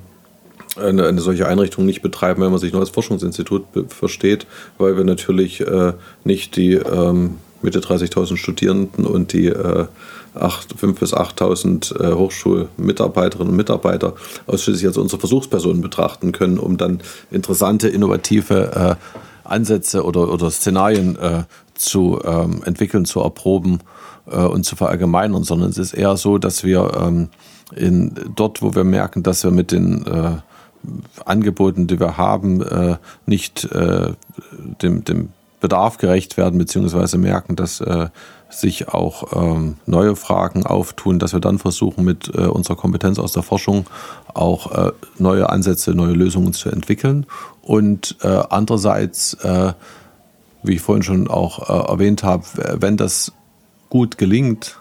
eine, 0.77 1.05
eine, 1.05 1.21
solche 1.21 1.47
Einrichtung 1.47 1.85
nicht 1.85 2.01
betreiben, 2.01 2.41
wenn 2.41 2.51
man 2.51 2.59
sich 2.59 2.71
nur 2.71 2.81
als 2.81 2.89
Forschungsinstitut 2.89 3.65
versteht, 3.89 4.47
weil 4.79 4.97
wir 4.97 5.03
natürlich 5.03 5.62
äh, 5.62 5.93
nicht 6.23 6.55
die 6.55 6.73
ähm, 6.73 7.35
Mitte 7.62 7.79
30.000 7.79 8.38
Studierenden 8.38 9.05
und 9.05 9.33
die 9.33 9.47
5.000 10.35 10.99
bis 10.99 11.13
8.000 11.13 11.99
äh, 11.99 12.13
Hochschulmitarbeiterinnen 12.13 13.49
und 13.49 13.57
Mitarbeiter 13.57 14.13
ausschließlich 14.47 14.87
als 14.87 14.97
unsere 14.97 15.19
Versuchspersonen 15.19 15.81
betrachten 15.81 16.31
können, 16.31 16.59
um 16.59 16.77
dann 16.77 17.01
interessante, 17.31 17.89
innovative 17.89 18.97
äh, 18.99 19.49
Ansätze 19.49 20.03
oder, 20.03 20.31
oder 20.31 20.51
Szenarien 20.51 21.17
äh, 21.17 21.43
zu 21.73 22.19
ähm, 22.23 22.61
entwickeln, 22.65 23.05
zu 23.05 23.21
erproben 23.21 23.79
äh, 24.29 24.37
und 24.37 24.65
zu 24.65 24.75
verallgemeinern, 24.75 25.43
sondern 25.43 25.69
es 25.69 25.77
ist 25.77 25.93
eher 25.93 26.17
so, 26.17 26.37
dass 26.37 26.63
wir 26.63 26.91
ähm, 26.99 27.29
in, 27.75 28.13
dort, 28.35 28.61
wo 28.61 28.75
wir 28.75 28.83
merken, 28.83 29.23
dass 29.23 29.43
wir 29.43 29.51
mit 29.51 29.71
den 29.71 30.05
äh, 30.05 30.37
Angeboten, 31.25 31.87
die 31.87 31.99
wir 31.99 32.17
haben, 32.17 32.61
äh, 32.61 32.95
nicht 33.25 33.67
dem, 34.81 35.03
dem 35.03 35.29
Bedarf 35.59 35.97
gerecht 35.97 36.37
werden, 36.37 36.57
beziehungsweise 36.57 37.17
merken, 37.17 37.57
dass 37.57 37.83
sich 38.49 38.89
auch 38.89 39.33
ähm, 39.33 39.77
neue 39.85 40.15
Fragen 40.15 40.65
auftun, 40.65 41.19
dass 41.19 41.33
wir 41.33 41.39
dann 41.39 41.59
versuchen, 41.59 42.03
mit 42.03 42.31
äh, 42.33 42.41
unserer 42.41 42.75
Kompetenz 42.75 43.19
aus 43.19 43.31
der 43.31 43.43
Forschung 43.43 43.85
auch 44.33 44.71
äh, 44.71 44.91
neue 45.17 45.49
Ansätze, 45.49 45.93
neue 45.93 46.13
Lösungen 46.13 46.53
zu 46.53 46.69
entwickeln. 46.69 47.27
Und 47.62 48.17
äh, 48.21 48.27
andererseits, 48.49 49.35
äh, 49.35 49.73
wie 50.63 50.75
ich 50.75 50.81
vorhin 50.81 51.03
schon 51.03 51.27
auch 51.27 51.69
äh, 51.69 51.91
erwähnt 51.91 52.23
habe, 52.23 52.43
wenn 52.79 52.97
das 52.97 53.31
gut 53.89 54.17
gelingt, 54.17 54.79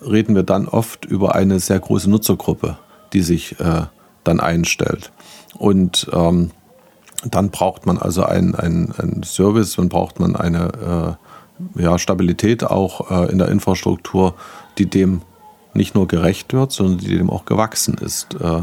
reden 0.00 0.34
wir 0.34 0.42
dann 0.42 0.68
oft 0.68 1.04
über 1.06 1.34
eine 1.34 1.60
sehr 1.60 1.80
große 1.80 2.10
Nutzergruppe, 2.10 2.76
die 3.12 3.22
sich 3.22 3.58
äh, 3.58 3.84
dann 4.24 4.40
einstellt. 4.40 5.12
Und 5.56 6.10
ähm, 6.12 6.50
dann 7.24 7.50
braucht 7.50 7.86
man 7.86 7.98
also 7.98 8.24
einen 8.24 8.54
ein 8.54 9.22
Service, 9.22 9.76
dann 9.76 9.88
braucht 9.88 10.18
man 10.18 10.34
eine 10.34 11.18
ja, 11.74 11.98
Stabilität 11.98 12.64
auch 12.64 13.10
äh, 13.10 13.30
in 13.30 13.38
der 13.38 13.48
Infrastruktur, 13.48 14.34
die 14.78 14.86
dem 14.86 15.22
nicht 15.74 15.94
nur 15.94 16.06
gerecht 16.06 16.52
wird, 16.52 16.72
sondern 16.72 16.98
die 16.98 17.16
dem 17.16 17.30
auch 17.30 17.44
gewachsen 17.44 17.94
ist. 17.94 18.34
Äh, 18.34 18.62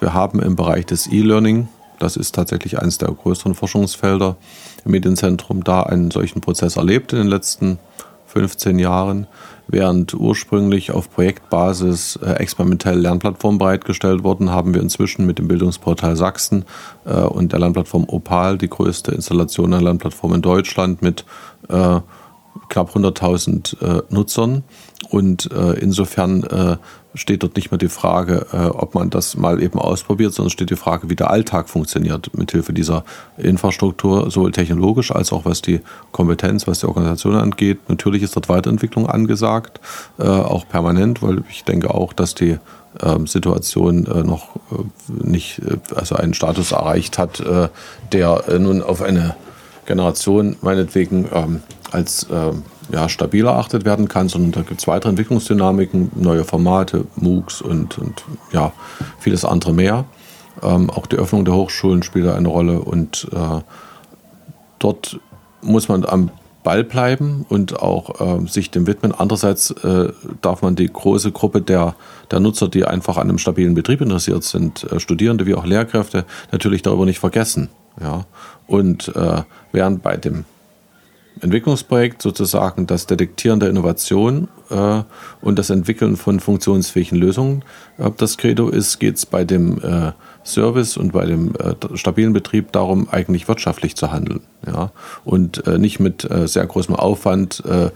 wir 0.00 0.14
haben 0.14 0.40
im 0.40 0.56
Bereich 0.56 0.86
des 0.86 1.06
E-Learning, 1.06 1.68
das 1.98 2.16
ist 2.16 2.34
tatsächlich 2.34 2.80
eines 2.80 2.98
der 2.98 3.08
größeren 3.08 3.54
Forschungsfelder 3.54 4.36
im 4.84 4.90
Medienzentrum, 4.90 5.64
da 5.64 5.82
einen 5.82 6.10
solchen 6.10 6.40
Prozess 6.40 6.76
erlebt 6.76 7.12
in 7.12 7.18
den 7.18 7.28
letzten 7.28 7.78
15 8.26 8.78
Jahren 8.78 9.26
Während 9.66 10.12
ursprünglich 10.12 10.92
auf 10.92 11.10
Projektbasis 11.10 12.16
äh, 12.16 12.32
experimentell 12.32 12.98
Lernplattformen 12.98 13.58
bereitgestellt 13.58 14.22
wurden, 14.22 14.50
haben 14.50 14.74
wir 14.74 14.82
inzwischen 14.82 15.24
mit 15.24 15.38
dem 15.38 15.48
Bildungsportal 15.48 16.16
Sachsen 16.16 16.66
äh, 17.06 17.14
und 17.14 17.52
der 17.52 17.60
Lernplattform 17.60 18.04
Opal 18.08 18.58
die 18.58 18.68
größte 18.68 19.12
Installation 19.12 19.72
einer 19.72 19.82
Lernplattform 19.82 20.34
in 20.34 20.42
Deutschland 20.42 21.00
mit 21.00 21.24
äh, 21.70 22.00
knapp 22.68 22.94
100.000 22.94 23.98
äh, 23.98 24.02
Nutzern. 24.10 24.64
Und 25.10 25.50
äh, 25.52 25.74
insofern 25.74 26.42
äh, 26.44 26.76
steht 27.14 27.42
dort 27.42 27.56
nicht 27.56 27.70
mehr 27.70 27.78
die 27.78 27.88
Frage, 27.88 28.46
äh, 28.52 28.66
ob 28.66 28.94
man 28.94 29.10
das 29.10 29.36
mal 29.36 29.62
eben 29.62 29.78
ausprobiert, 29.78 30.34
sondern 30.34 30.50
steht 30.50 30.70
die 30.70 30.76
Frage, 30.76 31.08
wie 31.08 31.16
der 31.16 31.30
Alltag 31.30 31.68
funktioniert 31.68 32.36
mithilfe 32.36 32.72
dieser 32.72 33.04
Infrastruktur, 33.36 34.30
sowohl 34.30 34.52
technologisch 34.52 35.12
als 35.12 35.32
auch 35.32 35.44
was 35.44 35.62
die 35.62 35.80
Kompetenz, 36.12 36.66
was 36.66 36.80
die 36.80 36.86
Organisation 36.86 37.36
angeht. 37.36 37.78
Natürlich 37.88 38.22
ist 38.22 38.34
dort 38.34 38.48
Weiterentwicklung 38.48 39.08
angesagt, 39.08 39.80
äh, 40.18 40.24
auch 40.24 40.68
permanent, 40.68 41.22
weil 41.22 41.44
ich 41.48 41.64
denke 41.64 41.94
auch, 41.94 42.12
dass 42.12 42.34
die 42.34 42.58
ähm, 43.00 43.26
Situation 43.26 44.06
äh, 44.06 44.22
noch 44.22 44.48
nicht 45.08 45.60
also 45.94 46.16
einen 46.16 46.34
Status 46.34 46.72
erreicht 46.72 47.18
hat, 47.18 47.42
der 48.12 48.58
nun 48.58 48.82
auf 48.82 49.02
eine 49.02 49.34
Generation 49.86 50.56
meinetwegen 50.62 51.28
ähm, 51.32 51.62
als 51.94 52.26
ähm, 52.30 52.62
ja, 52.92 53.08
stabil 53.08 53.46
erachtet 53.46 53.84
werden 53.84 54.08
kann, 54.08 54.28
sondern 54.28 54.52
da 54.52 54.62
gibt 54.62 54.80
es 54.80 54.86
weitere 54.86 55.10
Entwicklungsdynamiken, 55.10 56.10
neue 56.16 56.44
Formate, 56.44 57.06
MOOCs 57.16 57.62
und, 57.62 57.98
und 57.98 58.24
ja, 58.52 58.72
vieles 59.18 59.44
andere 59.44 59.72
mehr. 59.72 60.04
Ähm, 60.62 60.90
auch 60.90 61.06
die 61.06 61.16
Öffnung 61.16 61.44
der 61.44 61.54
Hochschulen 61.54 62.02
spielt 62.02 62.26
da 62.26 62.34
eine 62.34 62.48
Rolle 62.48 62.80
und 62.80 63.28
äh, 63.32 63.60
dort 64.78 65.18
muss 65.62 65.88
man 65.88 66.04
am 66.04 66.30
Ball 66.62 66.82
bleiben 66.82 67.44
und 67.48 67.80
auch 67.80 68.20
äh, 68.20 68.46
sich 68.48 68.70
dem 68.70 68.86
widmen. 68.86 69.12
Andererseits 69.12 69.70
äh, 69.70 70.12
darf 70.40 70.62
man 70.62 70.76
die 70.76 70.90
große 70.90 71.30
Gruppe 71.30 71.60
der, 71.60 71.94
der 72.30 72.40
Nutzer, 72.40 72.68
die 72.68 72.84
einfach 72.84 73.18
an 73.18 73.28
einem 73.28 73.38
stabilen 73.38 73.74
Betrieb 73.74 74.00
interessiert 74.00 74.44
sind, 74.44 74.84
äh, 74.90 74.98
Studierende 74.98 75.46
wie 75.46 75.54
auch 75.54 75.66
Lehrkräfte, 75.66 76.24
natürlich 76.52 76.82
darüber 76.82 77.04
nicht 77.04 77.18
vergessen. 77.18 77.68
Ja? 78.00 78.24
Und 78.66 79.14
äh, 79.14 79.42
während 79.72 80.02
bei 80.02 80.16
dem 80.16 80.46
Entwicklungsprojekt 81.40 82.22
sozusagen 82.22 82.86
das 82.86 83.06
Detektieren 83.06 83.60
der 83.60 83.68
Innovation 83.68 84.48
äh, 84.70 85.02
und 85.40 85.58
das 85.58 85.70
Entwickeln 85.70 86.16
von 86.16 86.40
funktionsfähigen 86.40 87.18
Lösungen. 87.18 87.64
Ob 87.98 88.18
das 88.18 88.38
Credo 88.38 88.68
ist, 88.68 88.98
geht 89.00 89.16
es 89.16 89.26
bei 89.26 89.44
dem 89.44 89.78
äh, 89.82 90.12
Service 90.44 90.96
und 90.96 91.12
bei 91.12 91.26
dem 91.26 91.54
äh, 91.56 91.74
stabilen 91.96 92.32
Betrieb 92.32 92.72
darum, 92.72 93.08
eigentlich 93.10 93.48
wirtschaftlich 93.48 93.96
zu 93.96 94.12
handeln. 94.12 94.42
Ja? 94.66 94.92
Und 95.24 95.66
äh, 95.66 95.78
nicht 95.78 96.00
mit 96.00 96.28
äh, 96.30 96.46
sehr 96.46 96.66
großem 96.66 96.94
Aufwand 96.94 97.62
äh, 97.66 97.90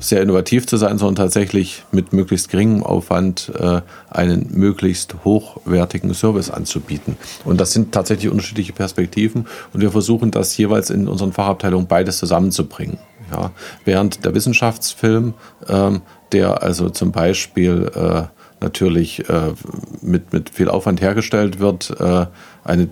sehr 0.00 0.22
innovativ 0.22 0.66
zu 0.66 0.76
sein, 0.76 0.98
sondern 0.98 1.16
tatsächlich 1.16 1.84
mit 1.92 2.12
möglichst 2.12 2.48
geringem 2.48 2.82
Aufwand 2.82 3.52
äh, 3.58 3.80
einen 4.10 4.48
möglichst 4.52 5.16
hochwertigen 5.24 6.14
Service 6.14 6.50
anzubieten. 6.50 7.16
Und 7.44 7.60
das 7.60 7.72
sind 7.72 7.92
tatsächlich 7.92 8.30
unterschiedliche 8.30 8.72
Perspektiven 8.72 9.46
und 9.72 9.80
wir 9.80 9.90
versuchen 9.90 10.30
das 10.30 10.56
jeweils 10.56 10.90
in 10.90 11.08
unseren 11.08 11.32
Fachabteilungen 11.32 11.86
beides 11.86 12.18
zusammenzubringen. 12.18 12.98
Ja, 13.30 13.50
während 13.84 14.24
der 14.24 14.34
Wissenschaftsfilm, 14.34 15.34
ähm, 15.68 16.00
der 16.32 16.62
also 16.62 16.88
zum 16.88 17.12
Beispiel 17.12 17.90
äh, 17.94 18.22
natürlich 18.60 19.28
äh, 19.28 19.52
mit, 20.00 20.32
mit 20.32 20.50
viel 20.50 20.68
Aufwand 20.68 21.00
hergestellt 21.00 21.58
wird, 21.60 21.94
äh, 22.00 22.26
eine, 22.64 22.88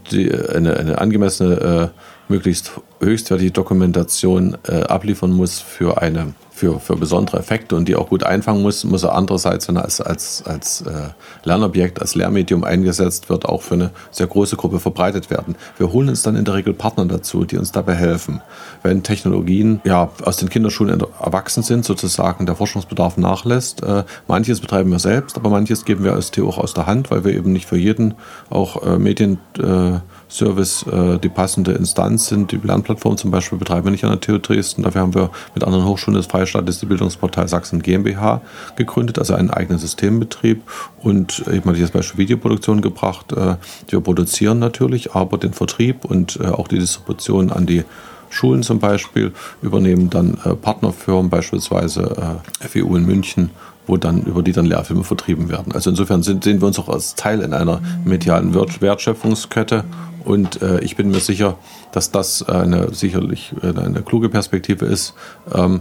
eine, 0.55 0.77
eine 0.77 0.99
angemessene, 0.99 1.93
äh, 1.95 2.01
möglichst 2.29 2.73
höchstwertige 3.01 3.51
Dokumentation 3.51 4.57
äh, 4.69 4.83
abliefern 4.83 5.33
muss 5.33 5.61
für 5.61 6.01
eine 6.01 6.35
für, 6.57 6.81
für 6.81 6.97
besondere 6.97 7.39
Effekte 7.39 7.77
und 7.77 7.87
die 7.87 7.97
auch 7.97 8.09
gut 8.09 8.23
einfangen 8.23 8.62
muss, 8.62 8.83
muss 8.85 9.03
er 9.03 9.15
andererseits, 9.15 9.69
wenn 9.69 9.77
er 9.77 9.85
als, 9.85 10.01
als, 10.01 10.43
als 10.47 10.81
äh, 10.81 11.11
Lernobjekt, 11.45 12.01
als 12.01 12.15
Lehrmedium 12.15 12.65
eingesetzt 12.65 13.29
wird, 13.29 13.45
auch 13.45 13.61
für 13.61 13.75
eine 13.75 13.91
sehr 14.11 14.27
große 14.27 14.57
Gruppe 14.57 14.81
verbreitet 14.81 15.29
werden. 15.29 15.55
Wir 15.77 15.93
holen 15.93 16.09
uns 16.09 16.23
dann 16.23 16.35
in 16.35 16.47
der 16.47 16.55
Regel 16.55 16.73
Partner 16.73 17.05
dazu, 17.05 17.45
die 17.45 17.59
uns 17.59 17.73
dabei 17.73 17.95
helfen. 17.95 18.41
Wenn 18.83 19.03
Technologien 19.03 19.83
ja, 19.85 20.09
aus 20.25 20.39
den 20.39 20.49
Kinderschulen 20.49 20.99
erwachsen 21.21 21.62
sind, 21.62 21.85
sozusagen 21.85 22.47
der 22.47 22.57
Forschungsbedarf 22.57 23.19
nachlässt, 23.19 23.83
äh, 23.83 24.05
manches 24.27 24.61
betreiben 24.61 24.91
wir 24.91 24.99
selbst, 24.99 25.37
aber 25.37 25.51
manches 25.51 25.85
geben 25.85 26.05
wir 26.05 26.15
als 26.15 26.31
TU 26.31 26.49
auch 26.49 26.57
aus 26.57 26.73
der 26.73 26.87
Hand, 26.87 27.11
weil 27.11 27.23
wir 27.23 27.35
eben 27.35 27.53
nicht 27.53 27.67
für 27.67 27.77
jeden 27.77 28.15
auch 28.49 28.83
äh, 28.83 28.99
Medien 28.99 29.39
äh, 29.59 29.99
Service 30.37 30.85
äh, 30.87 31.18
die 31.18 31.29
passende 31.29 31.72
Instanz 31.72 32.29
sind. 32.29 32.53
Die 32.53 32.57
Lernplattform 32.57 33.16
zum 33.16 33.31
Beispiel 33.31 33.59
betreiben 33.59 33.85
wir 33.85 33.90
nicht 33.90 34.05
an 34.05 34.11
der 34.11 34.20
TU 34.20 34.38
Dresden. 34.38 34.83
Dafür 34.83 35.01
haben 35.01 35.14
wir 35.14 35.31
mit 35.55 35.64
anderen 35.64 35.87
Hochschulen 35.87 36.16
des 36.16 36.27
Freistaates 36.27 36.81
die 36.81 36.87
Bildungsportal 36.87 37.49
Sachsen 37.49 37.83
GmbH 37.83 38.42
gegründet, 38.77 39.18
also 39.18 39.35
einen 39.35 39.51
eigenen 39.51 39.79
Systembetrieb 39.79 40.62
und 41.03 41.44
ich 41.51 41.64
habe 41.64 41.79
das 41.79 41.90
Beispiel 41.90 42.18
Videoproduktion 42.18 42.81
gebracht. 42.81 43.33
Äh, 43.33 43.57
wir 43.88 44.01
produzieren 44.01 44.59
natürlich, 44.59 45.14
aber 45.14 45.38
den 45.38 45.53
Vertrieb 45.53 46.05
und 46.05 46.38
äh, 46.40 46.46
auch 46.46 46.68
die 46.68 46.79
Distribution 46.79 47.51
an 47.51 47.66
die 47.66 47.85
Schulen 48.31 48.62
zum 48.62 48.79
Beispiel 48.79 49.33
übernehmen 49.62 50.11
dann 50.11 50.38
äh, 50.44 50.55
Partnerfirmen, 50.55 51.31
beispielsweise 51.31 52.40
äh, 52.62 52.68
FEU 52.68 52.96
in 52.96 53.07
München 53.07 53.51
wo 53.87 53.96
dann, 53.96 54.22
über 54.22 54.42
die 54.42 54.53
dann 54.53 54.66
Lehrfilme 54.66 55.05
vertrieben 55.05 55.49
werden. 55.49 55.72
Also 55.72 55.90
insofern 55.90 56.22
sind, 56.22 56.44
sehen 56.44 56.61
wir 56.61 56.66
uns 56.66 56.79
auch 56.79 56.88
als 56.88 57.14
Teil 57.14 57.40
in 57.40 57.53
einer 57.53 57.81
medialen 58.05 58.55
Wertschöpfungskette 58.55 59.85
und 60.27 60.61
äh, 60.61 60.81
ich 60.81 60.96
bin 60.96 61.11
mir 61.11 61.20
sicher, 61.20 61.57
dass 61.92 62.11
das 62.11 62.42
eine 62.42 62.92
sicherlich 62.92 63.55
eine 63.62 64.03
kluge 64.03 64.29
Perspektive 64.29 64.85
ist, 64.85 65.14
ähm, 65.55 65.81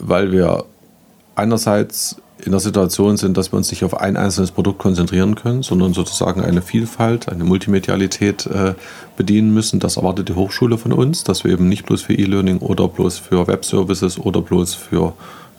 weil 0.00 0.32
wir 0.32 0.64
einerseits 1.36 2.16
in 2.44 2.50
der 2.50 2.60
Situation 2.60 3.16
sind, 3.16 3.36
dass 3.36 3.52
wir 3.52 3.56
uns 3.56 3.70
nicht 3.70 3.84
auf 3.84 3.98
ein 3.98 4.16
einzelnes 4.16 4.50
Produkt 4.50 4.78
konzentrieren 4.78 5.36
können, 5.36 5.62
sondern 5.62 5.94
sozusagen 5.94 6.42
eine 6.42 6.62
Vielfalt, 6.62 7.28
eine 7.28 7.44
Multimedialität 7.44 8.46
äh, 8.46 8.74
bedienen 9.16 9.54
müssen. 9.54 9.80
Das 9.80 9.96
erwartet 9.96 10.28
die 10.28 10.34
Hochschule 10.34 10.76
von 10.78 10.92
uns, 10.92 11.24
dass 11.24 11.44
wir 11.44 11.52
eben 11.52 11.68
nicht 11.68 11.86
bloß 11.86 12.02
für 12.02 12.14
E-Learning 12.14 12.58
oder 12.58 12.88
bloß 12.88 13.18
für 13.18 13.46
Webservices 13.46 14.18
oder 14.18 14.42
bloß 14.42 14.74
für 14.74 15.14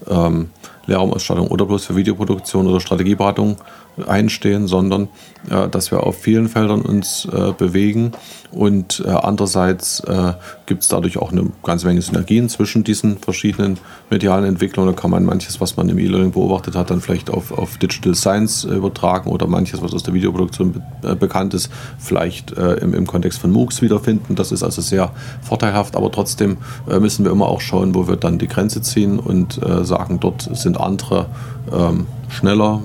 ähm, 0.09 0.49
Lehrraumausstattung 0.85 1.47
oder 1.47 1.65
bloß 1.65 1.85
für 1.85 1.95
Videoproduktion 1.95 2.67
oder 2.67 2.79
Strategieberatung 2.79 3.57
einstehen, 4.05 4.67
sondern 4.67 5.09
äh, 5.49 5.67
dass 5.69 5.91
wir 5.91 6.03
auf 6.03 6.17
vielen 6.17 6.49
Feldern 6.49 6.81
uns 6.81 7.25
äh, 7.25 7.53
bewegen 7.53 8.11
und 8.51 9.03
äh, 9.05 9.09
andererseits 9.09 9.99
äh, 10.01 10.33
gibt 10.65 10.83
es 10.83 10.89
dadurch 10.89 11.17
auch 11.17 11.31
eine 11.31 11.47
ganze 11.63 11.85
Menge 11.85 12.01
Synergien 12.01 12.47
zwischen 12.47 12.83
diesen 12.83 13.17
verschiedenen 13.17 13.77
medialen 14.09 14.45
Entwicklungen. 14.45 14.95
Da 14.95 14.99
kann 14.99 15.11
man 15.11 15.25
manches, 15.25 15.59
was 15.59 15.75
man 15.75 15.89
im 15.89 15.99
E-Learning 15.99 16.31
beobachtet 16.31 16.75
hat, 16.75 16.89
dann 16.89 17.01
vielleicht 17.01 17.29
auf, 17.29 17.51
auf 17.51 17.77
Digital 17.77 18.15
Science 18.15 18.63
äh, 18.63 18.69
übertragen 18.69 19.29
oder 19.29 19.47
manches, 19.47 19.81
was 19.81 19.93
aus 19.93 20.03
der 20.03 20.13
Videoproduktion 20.13 20.73
be 20.73 20.81
äh, 21.03 21.15
bekannt 21.15 21.53
ist, 21.53 21.69
vielleicht 21.99 22.51
im, 22.51 22.93
im 22.93 23.07
Kontext 23.07 23.39
von 23.39 23.51
MOOCs 23.51 23.81
wiederfinden. 23.81 24.35
Das 24.35 24.51
ist 24.51 24.63
also 24.63 24.81
sehr 24.81 25.11
vorteilhaft, 25.41 25.95
aber 25.95 26.11
trotzdem 26.11 26.57
müssen 26.99 27.25
wir 27.25 27.31
immer 27.31 27.47
auch 27.47 27.61
schauen, 27.61 27.95
wo 27.95 28.07
wir 28.07 28.15
dann 28.15 28.37
die 28.37 28.47
Grenze 28.47 28.81
ziehen 28.81 29.19
und 29.19 29.59
sagen, 29.83 30.19
dort 30.19 30.49
sind 30.53 30.79
andere 30.79 31.27
ähm, 31.71 32.07
schneller 32.29 32.81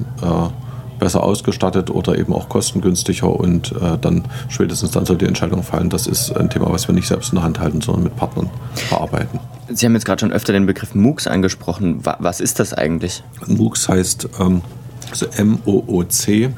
besser 1.02 1.24
ausgestattet 1.24 1.90
oder 1.90 2.16
eben 2.16 2.32
auch 2.32 2.48
kostengünstiger 2.48 3.28
und 3.28 3.72
äh, 3.72 3.98
dann 4.00 4.24
spätestens 4.48 4.92
dann 4.92 5.04
soll 5.04 5.16
die 5.16 5.26
Entscheidung 5.26 5.64
fallen. 5.64 5.90
Das 5.90 6.06
ist 6.06 6.30
ein 6.36 6.48
Thema, 6.48 6.70
was 6.70 6.86
wir 6.86 6.94
nicht 6.94 7.08
selbst 7.08 7.30
in 7.32 7.36
der 7.36 7.44
Hand 7.44 7.58
halten, 7.58 7.80
sondern 7.80 8.04
mit 8.04 8.16
Partnern 8.16 8.48
bearbeiten. 8.88 9.40
Sie 9.68 9.84
haben 9.84 9.94
jetzt 9.94 10.04
gerade 10.04 10.20
schon 10.20 10.32
öfter 10.32 10.52
den 10.52 10.64
Begriff 10.64 10.94
MOOCs 10.94 11.26
angesprochen. 11.26 12.04
Was 12.04 12.40
ist 12.40 12.60
das 12.60 12.72
eigentlich? 12.72 13.24
MOOCs 13.48 13.88
heißt 13.88 14.28
ähm, 14.38 14.62
also 15.10 15.26
M-O-O-C, 15.36 16.50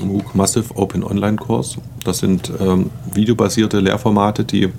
MOOC 0.00 0.34
Massive 0.36 0.76
Open 0.76 1.02
Online 1.02 1.36
Course. 1.36 1.78
Das 2.04 2.18
sind 2.18 2.52
ähm, 2.60 2.90
videobasierte 3.12 3.80
Lehrformate, 3.80 4.44
die 4.44 4.72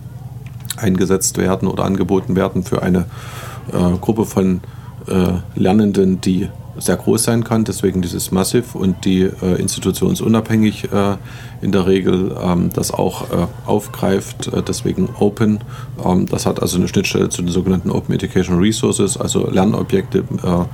eingesetzt 0.77 1.37
werden 1.37 1.67
oder 1.67 1.83
angeboten 1.83 2.37
werden 2.37 2.63
für 2.63 2.83
eine 2.83 2.99
äh, 3.73 3.97
Gruppe 3.99 4.23
von 4.23 4.61
äh, 5.07 5.33
Lernenden, 5.55 6.21
die 6.21 6.47
sehr 6.79 6.97
groß 6.97 7.23
sein 7.23 7.43
kann, 7.43 7.63
deswegen 7.63 8.01
dieses 8.01 8.31
Massive 8.31 8.77
und 8.77 9.05
die 9.05 9.21
äh, 9.21 9.59
institutionsunabhängig 9.59 10.91
äh, 10.91 11.17
in 11.61 11.71
der 11.71 11.87
Regel 11.87 12.35
ähm, 12.41 12.69
das 12.73 12.91
auch 12.91 13.29
äh, 13.31 13.47
aufgreift, 13.65 14.47
äh, 14.47 14.61
deswegen 14.61 15.09
Open. 15.19 15.59
Ähm, 16.03 16.27
das 16.27 16.45
hat 16.45 16.61
also 16.61 16.77
eine 16.77 16.87
Schnittstelle 16.87 17.29
zu 17.29 17.41
den 17.41 17.51
sogenannten 17.51 17.89
Open 17.89 18.13
Education 18.13 18.59
Resources, 18.59 19.17
also 19.17 19.49
Lernobjekte, 19.49 20.19
äh, 20.19 20.65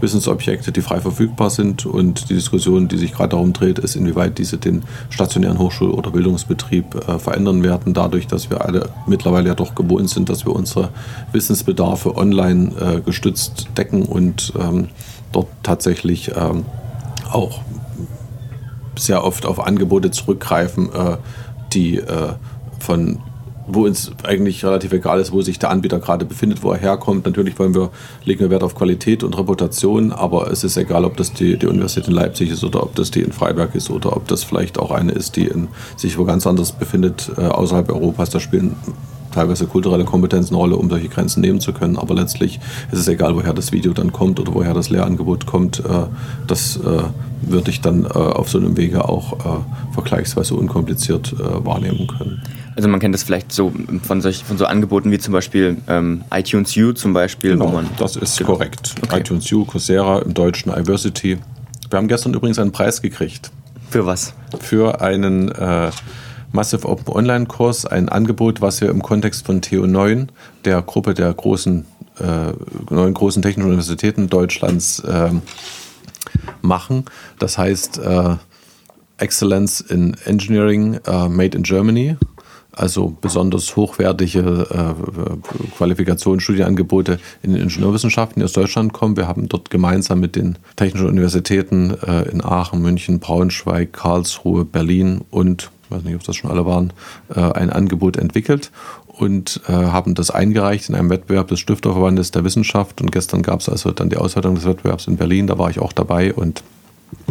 Wissensobjekte, 0.00 0.70
die 0.70 0.80
frei 0.80 1.00
verfügbar 1.00 1.50
sind 1.50 1.84
und 1.84 2.30
die 2.30 2.34
Diskussion, 2.34 2.86
die 2.86 2.98
sich 2.98 3.12
gerade 3.12 3.30
darum 3.30 3.52
dreht, 3.52 3.80
ist, 3.80 3.96
inwieweit 3.96 4.38
diese 4.38 4.56
den 4.56 4.84
stationären 5.10 5.58
Hochschul- 5.58 5.90
oder 5.90 6.12
Bildungsbetrieb 6.12 6.94
äh, 6.94 7.18
verändern 7.18 7.64
werden, 7.64 7.94
dadurch, 7.94 8.28
dass 8.28 8.48
wir 8.48 8.64
alle 8.64 8.90
mittlerweile 9.08 9.48
ja 9.48 9.54
doch 9.56 9.74
gewohnt 9.74 10.08
sind, 10.08 10.28
dass 10.28 10.46
wir 10.46 10.54
unsere 10.54 10.90
Wissensbedarfe 11.32 12.16
online 12.16 13.02
gestützt 13.04 13.68
decken 13.76 14.02
und 14.02 14.52
ähm, 14.58 14.88
dort 15.32 15.48
tatsächlich 15.62 16.32
ähm, 16.36 16.64
auch 17.30 17.60
sehr 18.96 19.24
oft 19.24 19.46
auf 19.46 19.60
Angebote 19.60 20.10
zurückgreifen, 20.10 20.92
äh, 20.92 21.16
die 21.72 21.98
äh, 21.98 22.32
von 22.80 23.20
wo 23.68 23.84
uns 23.84 24.10
eigentlich 24.24 24.64
relativ 24.64 24.92
egal 24.92 25.20
ist, 25.20 25.30
wo 25.30 25.42
sich 25.42 25.58
der 25.58 25.70
Anbieter 25.70 25.98
gerade 25.98 26.24
befindet, 26.24 26.62
wo 26.62 26.72
er 26.72 26.78
herkommt. 26.78 27.26
Natürlich 27.26 27.58
wollen 27.58 27.74
wir, 27.74 27.90
legen 28.24 28.40
wir 28.40 28.50
Wert 28.50 28.62
auf 28.62 28.74
Qualität 28.74 29.22
und 29.22 29.36
Reputation, 29.36 30.10
aber 30.10 30.50
es 30.50 30.64
ist 30.64 30.76
egal, 30.76 31.04
ob 31.04 31.16
das 31.16 31.34
die, 31.34 31.58
die 31.58 31.66
Universität 31.66 32.08
in 32.08 32.14
Leipzig 32.14 32.50
ist 32.50 32.64
oder 32.64 32.82
ob 32.82 32.94
das 32.94 33.10
die 33.10 33.20
in 33.20 33.32
Freiberg 33.32 33.74
ist 33.74 33.90
oder 33.90 34.16
ob 34.16 34.26
das 34.26 34.42
vielleicht 34.42 34.78
auch 34.78 34.90
eine 34.90 35.12
ist, 35.12 35.36
die 35.36 35.46
in, 35.46 35.68
sich 35.96 36.18
wo 36.18 36.24
ganz 36.24 36.46
anders 36.46 36.72
befindet, 36.72 37.30
äh, 37.36 37.42
außerhalb 37.42 37.90
Europas. 37.90 38.30
Da 38.30 38.40
spielen 38.40 38.74
teilweise 39.32 39.66
kulturelle 39.66 40.04
Kompetenzen 40.04 40.54
eine 40.54 40.58
Rolle, 40.58 40.76
um 40.76 40.88
solche 40.88 41.08
Grenzen 41.08 41.40
nehmen 41.40 41.60
zu 41.60 41.72
können. 41.72 41.96
Aber 41.96 42.14
letztlich 42.14 42.60
ist 42.92 42.98
es 42.98 43.08
egal, 43.08 43.34
woher 43.34 43.52
das 43.52 43.72
Video 43.72 43.92
dann 43.92 44.12
kommt 44.12 44.40
oder 44.40 44.54
woher 44.54 44.74
das 44.74 44.90
Lehrangebot 44.90 45.46
kommt. 45.46 45.80
Äh, 45.80 46.06
das 46.46 46.76
äh, 46.76 47.02
würde 47.42 47.70
ich 47.70 47.80
dann 47.80 48.04
äh, 48.04 48.08
auf 48.08 48.48
so 48.50 48.58
einem 48.58 48.76
Wege 48.76 49.08
auch 49.08 49.64
vergleichsweise 49.92 50.54
unkompliziert 50.54 51.34
wahrnehmen 51.38 52.06
können. 52.06 52.42
Also 52.76 52.88
man 52.88 53.00
kennt 53.00 53.14
das 53.14 53.24
vielleicht 53.24 53.52
so 53.52 53.72
von, 54.04 54.20
solch, 54.20 54.44
von 54.44 54.58
so 54.58 54.64
Angeboten 54.64 55.10
wie 55.10 55.18
zum 55.18 55.32
Beispiel 55.32 55.78
ähm, 55.88 56.22
iTunes 56.32 56.76
U 56.76 56.92
zum 56.92 57.12
Beispiel. 57.12 57.52
Genau, 57.52 57.68
wo 57.68 57.72
man 57.72 57.88
das 57.98 58.16
ist 58.16 58.38
genau. 58.38 58.52
korrekt. 58.52 58.94
Okay. 59.02 59.20
iTunes 59.20 59.50
U, 59.52 59.64
Coursera, 59.64 60.20
im 60.20 60.34
Deutschen 60.34 60.70
iVersity. 60.72 61.38
Wir 61.90 61.96
haben 61.96 62.08
gestern 62.08 62.34
übrigens 62.34 62.58
einen 62.58 62.70
Preis 62.70 63.02
gekriegt. 63.02 63.50
Für 63.90 64.06
was? 64.06 64.34
Für 64.60 65.00
einen 65.00 65.50
äh, 65.50 65.90
Massive 66.52 66.88
Open 66.88 67.14
Online 67.14 67.46
Kurs, 67.46 67.84
ein 67.86 68.08
Angebot, 68.08 68.60
was 68.60 68.80
wir 68.80 68.90
im 68.90 69.02
Kontext 69.02 69.46
von 69.46 69.60
TU9, 69.60 70.28
der 70.64 70.82
Gruppe 70.82 71.14
der 71.14 71.32
großen, 71.32 71.84
äh, 72.20 72.52
neun 72.90 73.14
großen 73.14 73.42
technischen 73.42 73.68
Universitäten 73.68 74.28
Deutschlands, 74.28 75.00
äh, 75.00 75.30
machen. 76.62 77.04
Das 77.38 77.58
heißt 77.58 77.98
äh, 77.98 78.36
Excellence 79.18 79.80
in 79.80 80.16
Engineering 80.24 81.00
äh, 81.06 81.28
Made 81.28 81.56
in 81.56 81.62
Germany. 81.62 82.16
Also 82.72 83.16
besonders 83.20 83.74
hochwertige 83.74 84.66
äh, 84.70 85.76
Qualifikationen, 85.76 86.38
Studienangebote 86.38 87.18
in 87.42 87.52
den 87.52 87.62
Ingenieurwissenschaften, 87.62 88.38
die 88.38 88.44
aus 88.44 88.52
Deutschland 88.52 88.92
kommen. 88.92 89.16
Wir 89.16 89.26
haben 89.26 89.48
dort 89.48 89.70
gemeinsam 89.70 90.20
mit 90.20 90.36
den 90.36 90.58
technischen 90.76 91.08
Universitäten 91.08 91.96
äh, 92.06 92.28
in 92.28 92.44
Aachen, 92.44 92.80
München, 92.80 93.18
Braunschweig, 93.18 93.92
Karlsruhe, 93.92 94.64
Berlin 94.64 95.22
und 95.30 95.72
ich 95.88 95.96
weiß 95.96 96.04
nicht, 96.04 96.16
ob 96.16 96.22
das 96.22 96.36
schon 96.36 96.50
alle 96.50 96.66
waren, 96.66 96.92
äh, 97.34 97.40
ein 97.40 97.70
Angebot 97.70 98.18
entwickelt 98.18 98.70
und 99.06 99.62
äh, 99.68 99.72
haben 99.72 100.14
das 100.14 100.30
eingereicht 100.30 100.88
in 100.90 100.94
einem 100.94 101.08
Wettbewerb 101.08 101.48
des 101.48 101.60
Stifterverbandes 101.60 102.30
der 102.30 102.44
Wissenschaft. 102.44 103.00
Und 103.00 103.10
gestern 103.10 103.42
gab 103.42 103.60
es 103.60 103.70
also 103.70 103.90
dann 103.90 104.10
die 104.10 104.18
Auswertung 104.18 104.54
des 104.54 104.66
Wettbewerbs 104.66 105.06
in 105.06 105.16
Berlin. 105.16 105.46
Da 105.46 105.58
war 105.58 105.70
ich 105.70 105.78
auch 105.78 105.94
dabei 105.94 106.34
und 106.34 106.62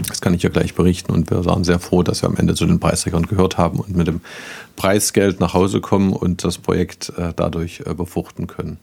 das 0.08 0.22
kann 0.22 0.34
ich 0.34 0.42
ja 0.42 0.50
gleich 0.50 0.74
berichten. 0.74 1.12
Und 1.14 1.30
wir 1.30 1.46
waren 1.46 1.64
sehr 1.64 1.80
froh, 1.80 2.02
dass 2.02 2.24
wir 2.24 2.30
am 2.30 2.36
Ende 2.36 2.56
zu 2.56 2.66
den 2.66 2.80
Preisträgern 2.80 3.28
gehört 3.28 3.60
haben 3.60 3.80
und 3.80 3.96
mit 3.96 4.08
dem 4.08 4.22
Preisgeld 4.76 5.40
nach 5.40 5.54
Hause 5.54 5.82
kommen 5.82 6.14
und 6.14 6.44
das 6.44 6.58
Projekt 6.58 7.14
äh, 7.16 7.34
dadurch 7.36 7.84
befruchten 7.96 8.48
können. 8.48 8.80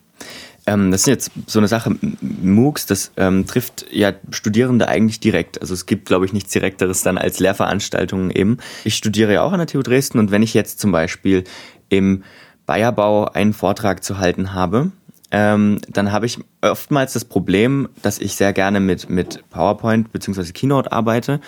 Ähm, 0.66 0.90
das 0.90 1.02
ist 1.02 1.06
jetzt 1.06 1.30
so 1.46 1.58
eine 1.58 1.68
Sache, 1.68 1.94
MOOCs, 2.20 2.86
das 2.86 3.12
ähm, 3.16 3.46
trifft 3.46 3.86
ja 3.90 4.12
Studierende 4.30 4.88
eigentlich 4.88 5.20
direkt. 5.20 5.60
Also 5.60 5.74
es 5.74 5.86
gibt, 5.86 6.06
glaube 6.06 6.24
ich, 6.24 6.32
nichts 6.32 6.52
Direkteres 6.52 7.02
dann 7.02 7.18
als 7.18 7.38
Lehrveranstaltungen 7.38 8.30
eben. 8.30 8.58
Ich 8.84 8.94
studiere 8.94 9.34
ja 9.34 9.42
auch 9.42 9.52
an 9.52 9.58
der 9.58 9.66
TU 9.66 9.82
Dresden 9.82 10.18
und 10.18 10.30
wenn 10.30 10.42
ich 10.42 10.54
jetzt 10.54 10.80
zum 10.80 10.92
Beispiel 10.92 11.44
im 11.88 12.24
Bayerbau 12.66 13.26
einen 13.26 13.52
Vortrag 13.52 14.02
zu 14.02 14.18
halten 14.18 14.54
habe, 14.54 14.90
ähm, 15.30 15.80
dann 15.88 16.12
habe 16.12 16.26
ich 16.26 16.38
oftmals 16.62 17.12
das 17.12 17.24
Problem, 17.24 17.88
dass 18.02 18.18
ich 18.18 18.36
sehr 18.36 18.52
gerne 18.52 18.80
mit, 18.80 19.10
mit 19.10 19.42
PowerPoint 19.50 20.12
bzw. 20.12 20.52
Keynote 20.52 20.92
arbeite 20.92 21.40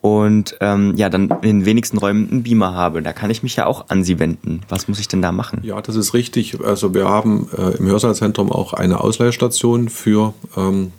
und 0.00 0.56
ähm, 0.60 0.94
ja, 0.96 1.08
dann 1.08 1.28
in 1.42 1.60
den 1.60 1.64
wenigsten 1.66 1.98
Räumen 1.98 2.30
einen 2.30 2.42
Beamer 2.42 2.74
habe. 2.74 3.02
Da 3.02 3.12
kann 3.12 3.30
ich 3.30 3.42
mich 3.42 3.56
ja 3.56 3.66
auch 3.66 3.86
an 3.88 4.02
Sie 4.02 4.18
wenden. 4.18 4.62
Was 4.68 4.88
muss 4.88 4.98
ich 4.98 5.08
denn 5.08 5.20
da 5.20 5.32
machen? 5.32 5.60
Ja, 5.62 5.80
das 5.80 5.96
ist 5.96 6.14
richtig. 6.14 6.58
Also 6.64 6.94
wir 6.94 7.08
haben 7.08 7.48
äh, 7.56 7.76
im 7.76 7.86
Hörsaalzentrum 7.86 8.50
auch 8.50 8.72
eine 8.72 9.00
Ausleihstation 9.00 9.88
für 9.88 10.32
ähm, 10.56 10.92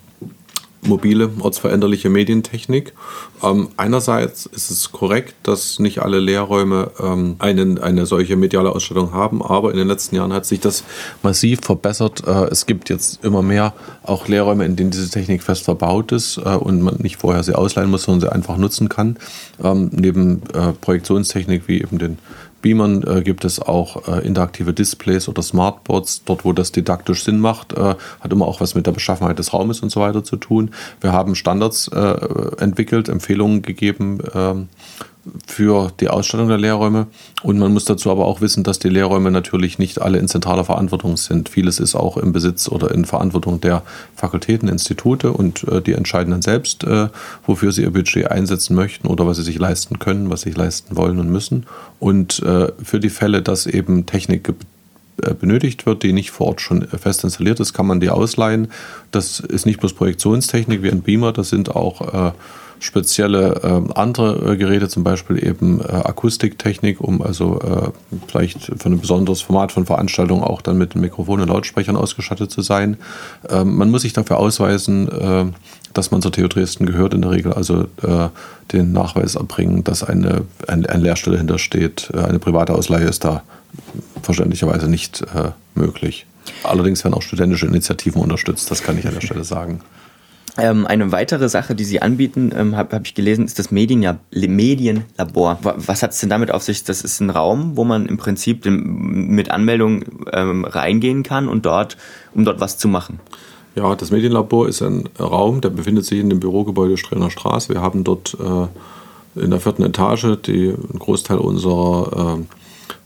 mobile, 0.82 1.30
ortsveränderliche 1.40 2.10
Medientechnik. 2.10 2.92
Ähm, 3.42 3.68
einerseits 3.76 4.46
ist 4.46 4.70
es 4.70 4.90
korrekt, 4.90 5.34
dass 5.44 5.78
nicht 5.78 6.00
alle 6.00 6.18
Lehrräume 6.18 6.90
ähm, 7.00 7.36
einen, 7.38 7.78
eine 7.78 8.04
solche 8.06 8.36
mediale 8.36 8.70
Ausstattung 8.70 9.12
haben, 9.12 9.42
aber 9.42 9.70
in 9.70 9.76
den 9.76 9.86
letzten 9.86 10.16
Jahren 10.16 10.32
hat 10.32 10.44
sich 10.44 10.60
das 10.60 10.82
massiv 11.22 11.60
verbessert. 11.62 12.26
Äh, 12.26 12.46
es 12.46 12.66
gibt 12.66 12.90
jetzt 12.90 13.24
immer 13.24 13.42
mehr 13.42 13.74
auch 14.02 14.26
Lehrräume, 14.26 14.64
in 14.64 14.74
denen 14.74 14.90
diese 14.90 15.08
Technik 15.08 15.42
fest 15.42 15.64
verbaut 15.64 16.10
ist 16.10 16.38
äh, 16.38 16.56
und 16.56 16.82
man 16.82 16.96
nicht 16.96 17.16
vorher 17.16 17.44
sie 17.44 17.54
ausleihen 17.54 17.90
muss, 17.90 18.02
sondern 18.02 18.20
sie 18.28 18.32
einfach 18.32 18.56
nutzen 18.56 18.88
kann. 18.88 19.16
Ähm, 19.62 19.90
neben 19.92 20.42
äh, 20.52 20.72
Projektionstechnik 20.80 21.68
wie 21.68 21.80
eben 21.80 21.98
den 21.98 22.18
Beamern 22.62 23.02
äh, 23.02 23.22
gibt 23.22 23.44
es 23.44 23.60
auch 23.60 24.08
äh, 24.08 24.26
interaktive 24.26 24.72
Displays 24.72 25.28
oder 25.28 25.42
Smartboards, 25.42 26.22
dort 26.24 26.44
wo 26.44 26.52
das 26.52 26.72
didaktisch 26.72 27.24
Sinn 27.24 27.40
macht, 27.40 27.72
äh, 27.74 27.94
hat 28.20 28.32
immer 28.32 28.46
auch 28.46 28.60
was 28.60 28.74
mit 28.74 28.86
der 28.86 28.92
Beschaffenheit 28.92 29.38
des 29.38 29.52
Raumes 29.52 29.80
und 29.80 29.90
so 29.90 30.00
weiter 30.00 30.24
zu 30.24 30.36
tun. 30.36 30.70
Wir 31.00 31.12
haben 31.12 31.34
Standards 31.34 31.88
äh, 31.88 31.98
entwickelt, 32.58 33.08
Empfehlungen 33.08 33.62
gegeben 33.62 34.20
ähm, 34.34 34.68
für 35.46 35.92
die 36.00 36.08
Ausstattung 36.08 36.48
der 36.48 36.58
Lehrräume. 36.58 37.06
Und 37.42 37.58
man 37.58 37.72
muss 37.72 37.84
dazu 37.84 38.10
aber 38.10 38.26
auch 38.26 38.40
wissen, 38.40 38.64
dass 38.64 38.78
die 38.78 38.88
Lehrräume 38.88 39.30
natürlich 39.30 39.78
nicht 39.78 40.00
alle 40.00 40.18
in 40.18 40.28
zentraler 40.28 40.64
Verantwortung 40.64 41.16
sind. 41.16 41.48
Vieles 41.48 41.78
ist 41.78 41.94
auch 41.94 42.16
im 42.16 42.32
Besitz 42.32 42.68
oder 42.68 42.90
in 42.90 43.04
Verantwortung 43.04 43.60
der 43.60 43.82
Fakultäten, 44.16 44.68
Institute 44.68 45.32
und 45.32 45.64
äh, 45.68 45.80
die 45.80 45.92
entscheiden 45.92 46.32
dann 46.32 46.42
selbst, 46.42 46.84
äh, 46.84 47.08
wofür 47.46 47.72
sie 47.72 47.82
ihr 47.82 47.92
Budget 47.92 48.30
einsetzen 48.30 48.74
möchten 48.74 49.06
oder 49.06 49.26
was 49.26 49.36
sie 49.36 49.44
sich 49.44 49.58
leisten 49.58 49.98
können, 49.98 50.30
was 50.30 50.42
sie 50.42 50.50
sich 50.50 50.58
leisten 50.58 50.96
wollen 50.96 51.18
und 51.20 51.30
müssen. 51.30 51.66
Und 52.00 52.42
äh, 52.42 52.72
für 52.82 52.98
die 52.98 53.10
Fälle, 53.10 53.42
dass 53.42 53.66
eben 53.66 54.06
Technik 54.06 54.52
äh, 55.22 55.34
benötigt 55.34 55.86
wird, 55.86 56.02
die 56.02 56.12
nicht 56.12 56.32
vor 56.32 56.48
Ort 56.48 56.60
schon 56.60 56.82
fest 56.88 57.22
installiert 57.22 57.60
ist, 57.60 57.74
kann 57.74 57.86
man 57.86 58.00
die 58.00 58.10
ausleihen. 58.10 58.68
Das 59.12 59.40
ist 59.40 59.66
nicht 59.66 59.78
bloß 59.78 59.92
Projektionstechnik 59.92 60.82
wie 60.82 60.90
ein 60.90 61.02
Beamer, 61.02 61.32
das 61.32 61.50
sind 61.50 61.76
auch 61.76 62.28
äh, 62.28 62.32
spezielle 62.82 63.60
äh, 63.62 63.92
andere 63.94 64.56
Geräte, 64.56 64.88
zum 64.88 65.04
Beispiel 65.04 65.42
eben 65.42 65.80
äh, 65.80 65.84
Akustiktechnik, 65.84 67.00
um 67.00 67.22
also 67.22 67.60
äh, 67.60 67.90
vielleicht 68.26 68.64
für 68.64 68.88
ein 68.88 69.00
besonderes 69.00 69.40
Format 69.40 69.70
von 69.70 69.86
Veranstaltungen 69.86 70.42
auch 70.42 70.60
dann 70.62 70.78
mit 70.78 70.96
Mikrofon 70.96 71.40
und 71.40 71.48
Lautsprechern 71.48 71.96
ausgestattet 71.96 72.50
zu 72.50 72.60
sein. 72.60 72.96
Ähm, 73.48 73.76
man 73.76 73.90
muss 73.90 74.02
sich 74.02 74.12
dafür 74.12 74.38
ausweisen, 74.38 75.08
äh, 75.08 75.44
dass 75.94 76.10
man 76.10 76.22
zur 76.22 76.32
TU 76.32 76.48
Dresden 76.48 76.86
gehört, 76.86 77.14
in 77.14 77.22
der 77.22 77.30
Regel 77.30 77.52
also 77.52 77.82
äh, 78.02 78.28
den 78.72 78.92
Nachweis 78.92 79.36
erbringen, 79.36 79.84
dass 79.84 80.02
eine, 80.02 80.42
eine, 80.66 80.88
eine 80.88 81.02
Lehrstelle 81.04 81.38
hintersteht. 81.38 82.10
Äh, 82.12 82.18
eine 82.18 82.40
private 82.40 82.74
Ausleihe 82.74 83.04
ist 83.06 83.24
da 83.24 83.44
verständlicherweise 84.22 84.86
nicht 84.86 85.24
möglich. 85.74 86.26
Allerdings 86.62 87.02
werden 87.04 87.14
auch 87.14 87.22
studentische 87.22 87.66
Initiativen 87.66 88.20
unterstützt, 88.20 88.70
das 88.70 88.82
kann 88.82 88.98
ich 88.98 89.06
an 89.06 89.14
der 89.14 89.22
Stelle 89.22 89.44
sagen. 89.44 89.80
Ähm, 90.58 90.86
eine 90.86 91.12
weitere 91.12 91.48
Sache, 91.48 91.74
die 91.74 91.84
Sie 91.84 92.02
anbieten, 92.02 92.52
ähm, 92.54 92.76
habe 92.76 92.94
hab 92.94 93.06
ich 93.06 93.14
gelesen, 93.14 93.46
ist 93.46 93.58
das 93.58 93.70
Medien 93.70 94.18
Medienlabor. 94.30 95.58
Was 95.62 96.02
hat 96.02 96.12
es 96.12 96.20
denn 96.20 96.28
damit 96.28 96.50
auf 96.50 96.62
sich? 96.62 96.84
Das 96.84 97.00
ist 97.00 97.20
ein 97.20 97.30
Raum, 97.30 97.76
wo 97.76 97.84
man 97.84 98.04
im 98.04 98.18
Prinzip 98.18 98.66
mit 98.66 99.50
Anmeldung 99.50 100.04
ähm, 100.30 100.66
reingehen 100.66 101.22
kann 101.22 101.48
und 101.48 101.64
dort, 101.64 101.96
um 102.34 102.44
dort 102.44 102.60
was 102.60 102.76
zu 102.76 102.88
machen. 102.88 103.18
Ja, 103.74 103.94
das 103.94 104.10
Medienlabor 104.10 104.68
ist 104.68 104.82
ein 104.82 105.08
Raum, 105.18 105.62
der 105.62 105.70
befindet 105.70 106.04
sich 106.04 106.20
in 106.20 106.28
dem 106.28 106.40
Bürogebäude 106.40 106.98
Strener 106.98 107.30
Straße. 107.30 107.72
Wir 107.72 107.80
haben 107.80 108.04
dort 108.04 108.36
äh, 108.38 109.42
in 109.42 109.50
der 109.50 109.60
vierten 109.60 109.82
Etage 109.82 110.36
die, 110.44 110.68
einen 110.68 110.98
Großteil 110.98 111.38
unserer 111.38 112.36
äh, 112.38 112.44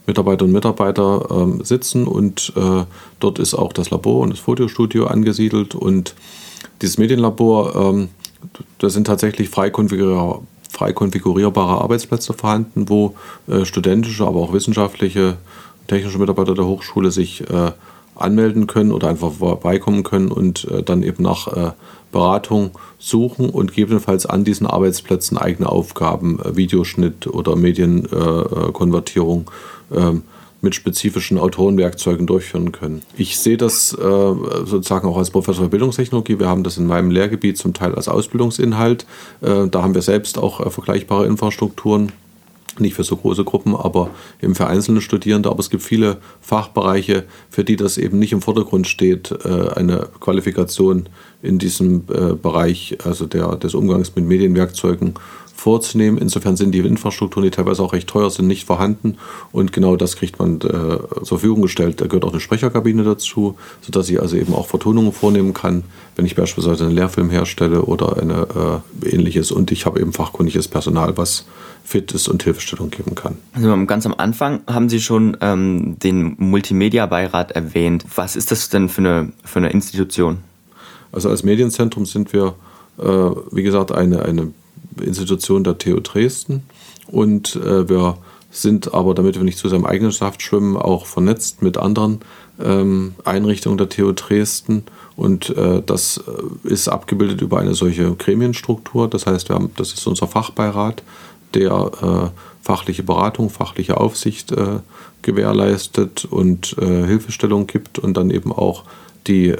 Mitarbeiter 0.07 0.45
und 0.45 0.51
Mitarbeiter 0.51 1.27
äh, 1.29 1.63
sitzen 1.63 2.07
und 2.07 2.53
äh, 2.55 2.85
dort 3.19 3.39
ist 3.39 3.53
auch 3.53 3.73
das 3.73 3.91
Labor 3.91 4.21
und 4.21 4.31
das 4.31 4.39
Fotostudio 4.39 5.05
angesiedelt 5.05 5.75
und 5.75 6.15
dieses 6.81 6.97
Medienlabor, 6.97 7.75
ähm, 7.75 8.09
da 8.79 8.89
sind 8.89 9.05
tatsächlich 9.05 9.49
frei, 9.49 9.69
konfigurier 9.69 10.39
frei 10.69 10.93
konfigurierbare 10.93 11.81
Arbeitsplätze 11.81 12.33
vorhanden, 12.33 12.89
wo 12.89 13.15
äh, 13.47 13.65
studentische, 13.65 14.25
aber 14.25 14.41
auch 14.41 14.53
wissenschaftliche, 14.53 15.37
technische 15.87 16.19
Mitarbeiter 16.19 16.53
der 16.53 16.65
Hochschule 16.65 17.09
sich 17.09 17.49
äh, 17.49 17.71
anmelden 18.15 18.67
können 18.67 18.91
oder 18.91 19.07
einfach 19.09 19.33
vorbeikommen 19.33 20.03
können 20.03 20.31
und 20.31 20.65
äh, 20.65 20.83
dann 20.83 21.03
eben 21.03 21.23
nach 21.23 21.47
äh, 21.47 21.71
Beratung 22.11 22.71
suchen 22.99 23.49
und 23.49 23.71
gegebenenfalls 23.71 24.25
an 24.25 24.43
diesen 24.43 24.67
Arbeitsplätzen 24.67 25.37
eigene 25.37 25.69
Aufgaben, 25.69 26.39
äh, 26.39 26.55
Videoschnitt 26.55 27.27
oder 27.27 27.55
Medienkonvertierung 27.55 29.49
ähm, 29.93 30.23
mit 30.61 30.75
spezifischen 30.75 31.37
Autorenwerkzeugen 31.37 32.25
durchführen 32.25 32.71
können. 32.71 33.01
Ich 33.15 33.37
sehe 33.37 33.57
das 33.57 33.93
äh, 33.93 33.95
sozusagen 34.65 35.07
auch 35.07 35.17
als 35.17 35.29
Professor 35.29 35.65
für 35.65 35.69
Bildungstechnologie. 35.69 36.39
Wir 36.39 36.47
haben 36.47 36.63
das 36.63 36.77
in 36.77 36.87
meinem 36.87 37.11
Lehrgebiet 37.11 37.57
zum 37.57 37.73
Teil 37.73 37.93
als 37.95 38.07
Ausbildungsinhalt. 38.07 39.05
Äh, 39.41 39.67
da 39.67 39.83
haben 39.83 39.93
wir 39.93 40.01
selbst 40.01 40.37
auch 40.37 40.65
äh, 40.65 40.69
vergleichbare 40.69 41.27
Infrastrukturen. 41.27 42.11
Nicht 42.79 42.95
für 42.95 43.03
so 43.03 43.17
große 43.17 43.43
Gruppen, 43.43 43.75
aber 43.75 44.11
eben 44.41 44.53
für 44.53 44.67
einzelne 44.67 45.01
Studierende. 45.01 45.49
Aber 45.49 45.59
es 45.59 45.71
gibt 45.71 45.81
viele 45.81 46.17
Fachbereiche, 46.41 47.23
für 47.49 47.63
die 47.63 47.75
das 47.75 47.97
eben 47.97 48.19
nicht 48.19 48.33
im 48.33 48.41
Vordergrund 48.43 48.87
steht, 48.87 49.33
eine 49.43 50.09
Qualifikation 50.19 51.09
in 51.41 51.57
diesem 51.57 52.05
Bereich, 52.05 52.95
also 53.03 53.25
der, 53.25 53.55
des 53.55 53.73
Umgangs 53.73 54.15
mit 54.15 54.25
Medienwerkzeugen 54.25 55.15
vorzunehmen. 55.57 56.19
Insofern 56.19 56.55
sind 56.55 56.71
die 56.71 56.79
Infrastrukturen, 56.79 57.43
die 57.43 57.51
teilweise 57.51 57.81
auch 57.81 57.91
recht 57.91 58.07
teuer 58.07 58.29
sind, 58.29 58.47
nicht 58.47 58.65
vorhanden. 58.65 59.17
Und 59.51 59.73
genau 59.73 59.95
das 59.95 60.15
kriegt 60.15 60.37
man 60.37 60.57
äh, 60.57 60.59
zur 60.59 61.25
Verfügung 61.25 61.63
gestellt. 61.63 61.99
Da 61.99 62.05
gehört 62.05 62.25
auch 62.25 62.31
eine 62.31 62.39
Sprecherkabine 62.39 63.03
dazu, 63.03 63.57
sodass 63.81 64.07
ich 64.09 64.21
also 64.21 64.37
eben 64.37 64.53
auch 64.53 64.67
Vertonungen 64.67 65.11
vornehmen 65.11 65.53
kann, 65.53 65.83
wenn 66.15 66.25
ich 66.25 66.35
beispielsweise 66.35 66.85
einen 66.85 66.93
Lehrfilm 66.93 67.31
herstelle 67.31 67.81
oder 67.81 68.21
eine, 68.21 68.83
äh, 69.03 69.09
ähnliches. 69.09 69.51
Und 69.51 69.71
ich 69.71 69.87
habe 69.87 69.99
eben 69.99 70.13
fachkundiges 70.13 70.67
Personal, 70.67 71.17
was 71.17 71.45
fit 71.83 72.11
ist 72.11 72.27
und 72.27 72.43
Hilfestellung 72.43 72.91
geben 72.91 73.15
kann. 73.15 73.37
Also 73.53 73.85
ganz 73.85 74.05
am 74.05 74.13
Anfang 74.15 74.61
haben 74.67 74.89
Sie 74.89 75.01
schon 75.01 75.37
ähm, 75.41 75.97
den 75.99 76.35
Multimedia-Beirat 76.37 77.53
erwähnt. 77.53 78.05
Was 78.15 78.35
ist 78.35 78.51
das 78.51 78.69
denn 78.69 78.89
für 78.89 79.01
eine, 79.01 79.31
für 79.43 79.57
eine 79.57 79.69
Institution? 79.71 80.39
Also 81.11 81.29
als 81.29 81.43
Medienzentrum 81.43 82.05
sind 82.05 82.31
wir, 82.31 82.53
äh, 82.99 83.03
wie 83.03 83.63
gesagt, 83.63 83.91
eine, 83.91 84.21
eine 84.23 84.51
Institution 85.01 85.63
der 85.63 85.77
TU 85.77 85.99
Dresden. 85.99 86.63
Und 87.07 87.55
äh, 87.55 87.87
wir 87.87 88.17
sind 88.49 88.93
aber, 88.93 89.13
damit 89.13 89.35
wir 89.35 89.43
nicht 89.43 89.57
zu 89.57 89.69
seinem 89.69 89.85
eigenen 89.85 90.11
Saft 90.11 90.41
schwimmen, 90.41 90.77
auch 90.77 91.05
vernetzt 91.05 91.61
mit 91.61 91.77
anderen 91.77 92.19
ähm, 92.59 93.15
Einrichtungen 93.23 93.77
der 93.77 93.89
TU 93.89 94.11
Dresden. 94.13 94.83
Und 95.15 95.49
äh, 95.55 95.81
das 95.85 96.23
äh, 96.25 96.67
ist 96.67 96.87
abgebildet 96.87 97.41
über 97.41 97.59
eine 97.59 97.75
solche 97.75 98.13
Gremienstruktur. 98.15 99.07
Das 99.07 99.25
heißt, 99.25 99.49
wir 99.49 99.55
haben, 99.55 99.71
das 99.75 99.93
ist 99.93 100.07
unser 100.07 100.27
Fachbeirat, 100.27 101.03
der 101.53 102.31
äh, 102.33 102.39
fachliche 102.61 103.03
Beratung, 103.03 103.49
fachliche 103.49 103.97
Aufsicht 103.97 104.51
äh, 104.51 104.79
gewährleistet 105.21 106.25
und 106.25 106.75
äh, 106.79 107.05
Hilfestellung 107.05 107.67
gibt 107.67 107.99
und 107.99 108.15
dann 108.15 108.31
eben 108.31 108.51
auch 108.51 108.83
die 109.27 109.53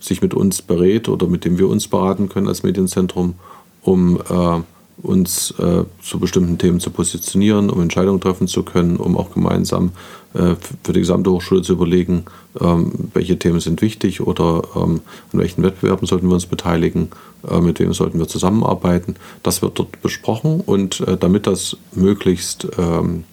sich 0.00 0.20
mit 0.20 0.34
uns 0.34 0.62
berät 0.62 1.08
oder 1.08 1.26
mit 1.26 1.44
dem 1.44 1.58
wir 1.58 1.68
uns 1.68 1.88
beraten 1.88 2.28
können 2.28 2.48
als 2.48 2.62
Medienzentrum 2.62 3.34
um 3.88 4.18
äh, 4.18 4.60
uns 5.02 5.52
äh, 5.58 5.84
zu 6.02 6.18
bestimmten 6.18 6.58
Themen 6.58 6.80
zu 6.80 6.90
positionieren, 6.90 7.70
um 7.70 7.80
Entscheidungen 7.80 8.20
treffen 8.20 8.48
zu 8.48 8.64
können, 8.64 8.96
um 8.96 9.16
auch 9.16 9.32
gemeinsam 9.32 9.92
äh, 10.34 10.56
für 10.82 10.92
die 10.92 11.00
gesamte 11.00 11.30
Hochschule 11.30 11.62
zu 11.62 11.72
überlegen, 11.72 12.24
ähm, 12.60 12.92
welche 13.14 13.38
Themen 13.38 13.60
sind 13.60 13.80
wichtig 13.80 14.20
oder 14.20 14.62
ähm, 14.74 15.00
an 15.32 15.38
welchen 15.38 15.62
Wettbewerben 15.62 16.06
sollten 16.06 16.26
wir 16.26 16.34
uns 16.34 16.46
beteiligen, 16.46 17.10
äh, 17.48 17.60
mit 17.60 17.78
wem 17.78 17.92
sollten 17.92 18.18
wir 18.18 18.26
zusammenarbeiten. 18.26 19.14
Das 19.42 19.62
wird 19.62 19.78
dort 19.78 20.02
besprochen 20.02 20.60
und 20.60 21.00
äh, 21.00 21.16
damit 21.16 21.46
das 21.46 21.76
möglichst 21.92 22.66
ähm, 22.76 23.24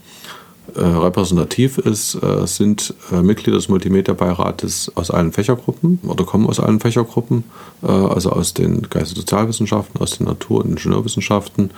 äh, 0.73 0.79
repräsentativ 0.81 1.77
ist, 1.77 2.15
äh, 2.15 2.47
sind 2.47 2.95
äh, 3.11 3.21
Mitglieder 3.21 3.57
des 3.57 3.69
Multimedia-Beirates 3.69 4.91
aus 4.95 5.11
allen 5.11 5.31
Fächergruppen 5.31 5.99
oder 6.07 6.25
kommen 6.25 6.47
aus 6.47 6.59
allen 6.59 6.79
Fächergruppen, 6.79 7.43
also 7.81 8.31
aus 8.31 8.53
den 8.53 8.81
Geist- 8.89 9.11
und 9.11 9.17
Sozialwissenschaften, 9.17 10.01
aus 10.01 10.17
den 10.17 10.25
Natur- 10.25 10.63
und 10.63 10.71
Ingenieurwissenschaften. 10.71 11.71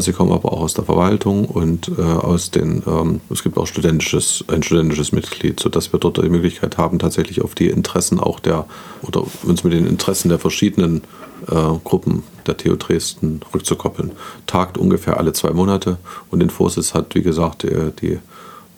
sie 0.00 0.12
kommen 0.12 0.32
aber 0.32 0.52
auch 0.52 0.62
aus 0.62 0.74
der 0.74 0.84
Verwaltung 0.84 1.44
und 1.44 1.98
aus 1.98 2.50
den, 2.50 2.82
ähm, 2.86 3.20
es 3.30 3.42
gibt 3.42 3.58
auch 3.58 3.66
studentisches, 3.66 4.44
ein 4.48 4.62
studentisches 4.62 5.12
Mitglied, 5.12 5.60
sodass 5.60 5.92
wir 5.92 6.00
dort 6.00 6.16
die 6.16 6.28
Möglichkeit 6.28 6.78
haben, 6.78 6.98
tatsächlich 6.98 7.42
auf 7.42 7.54
die 7.54 7.68
Interessen 7.68 8.20
auch 8.20 8.40
der, 8.40 8.66
oder 9.02 9.22
uns 9.42 9.64
mit 9.64 9.74
den 9.74 9.86
Interessen 9.86 10.28
der 10.28 10.38
verschiedenen 10.38 11.02
Gruppen 11.84 12.22
der 12.46 12.56
TU 12.58 12.76
Dresden 12.76 13.40
rückzukoppeln. 13.54 14.12
Tagt 14.46 14.76
ungefähr 14.76 15.16
alle 15.16 15.32
zwei 15.32 15.50
Monate 15.52 15.96
und 16.30 16.40
den 16.40 16.50
Vorsitz 16.50 16.92
hat, 16.92 17.14
wie 17.14 17.22
gesagt, 17.22 17.62
die 17.62 18.18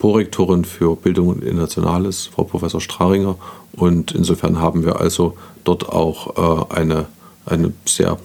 Prorektorin 0.03 0.65
für 0.65 0.97
Bildung 0.97 1.29
und 1.29 1.45
Internationales, 1.45 2.25
Frau 2.25 2.43
Professor 2.43 2.81
Straringer. 2.81 3.37
Und 3.71 4.11
insofern 4.11 4.59
haben 4.59 4.83
wir 4.83 4.99
also 4.99 5.37
dort 5.63 5.87
auch 5.87 6.67
äh, 6.69 6.75
eine, 6.75 7.05
eine 7.45 7.71
sehr 7.85 8.19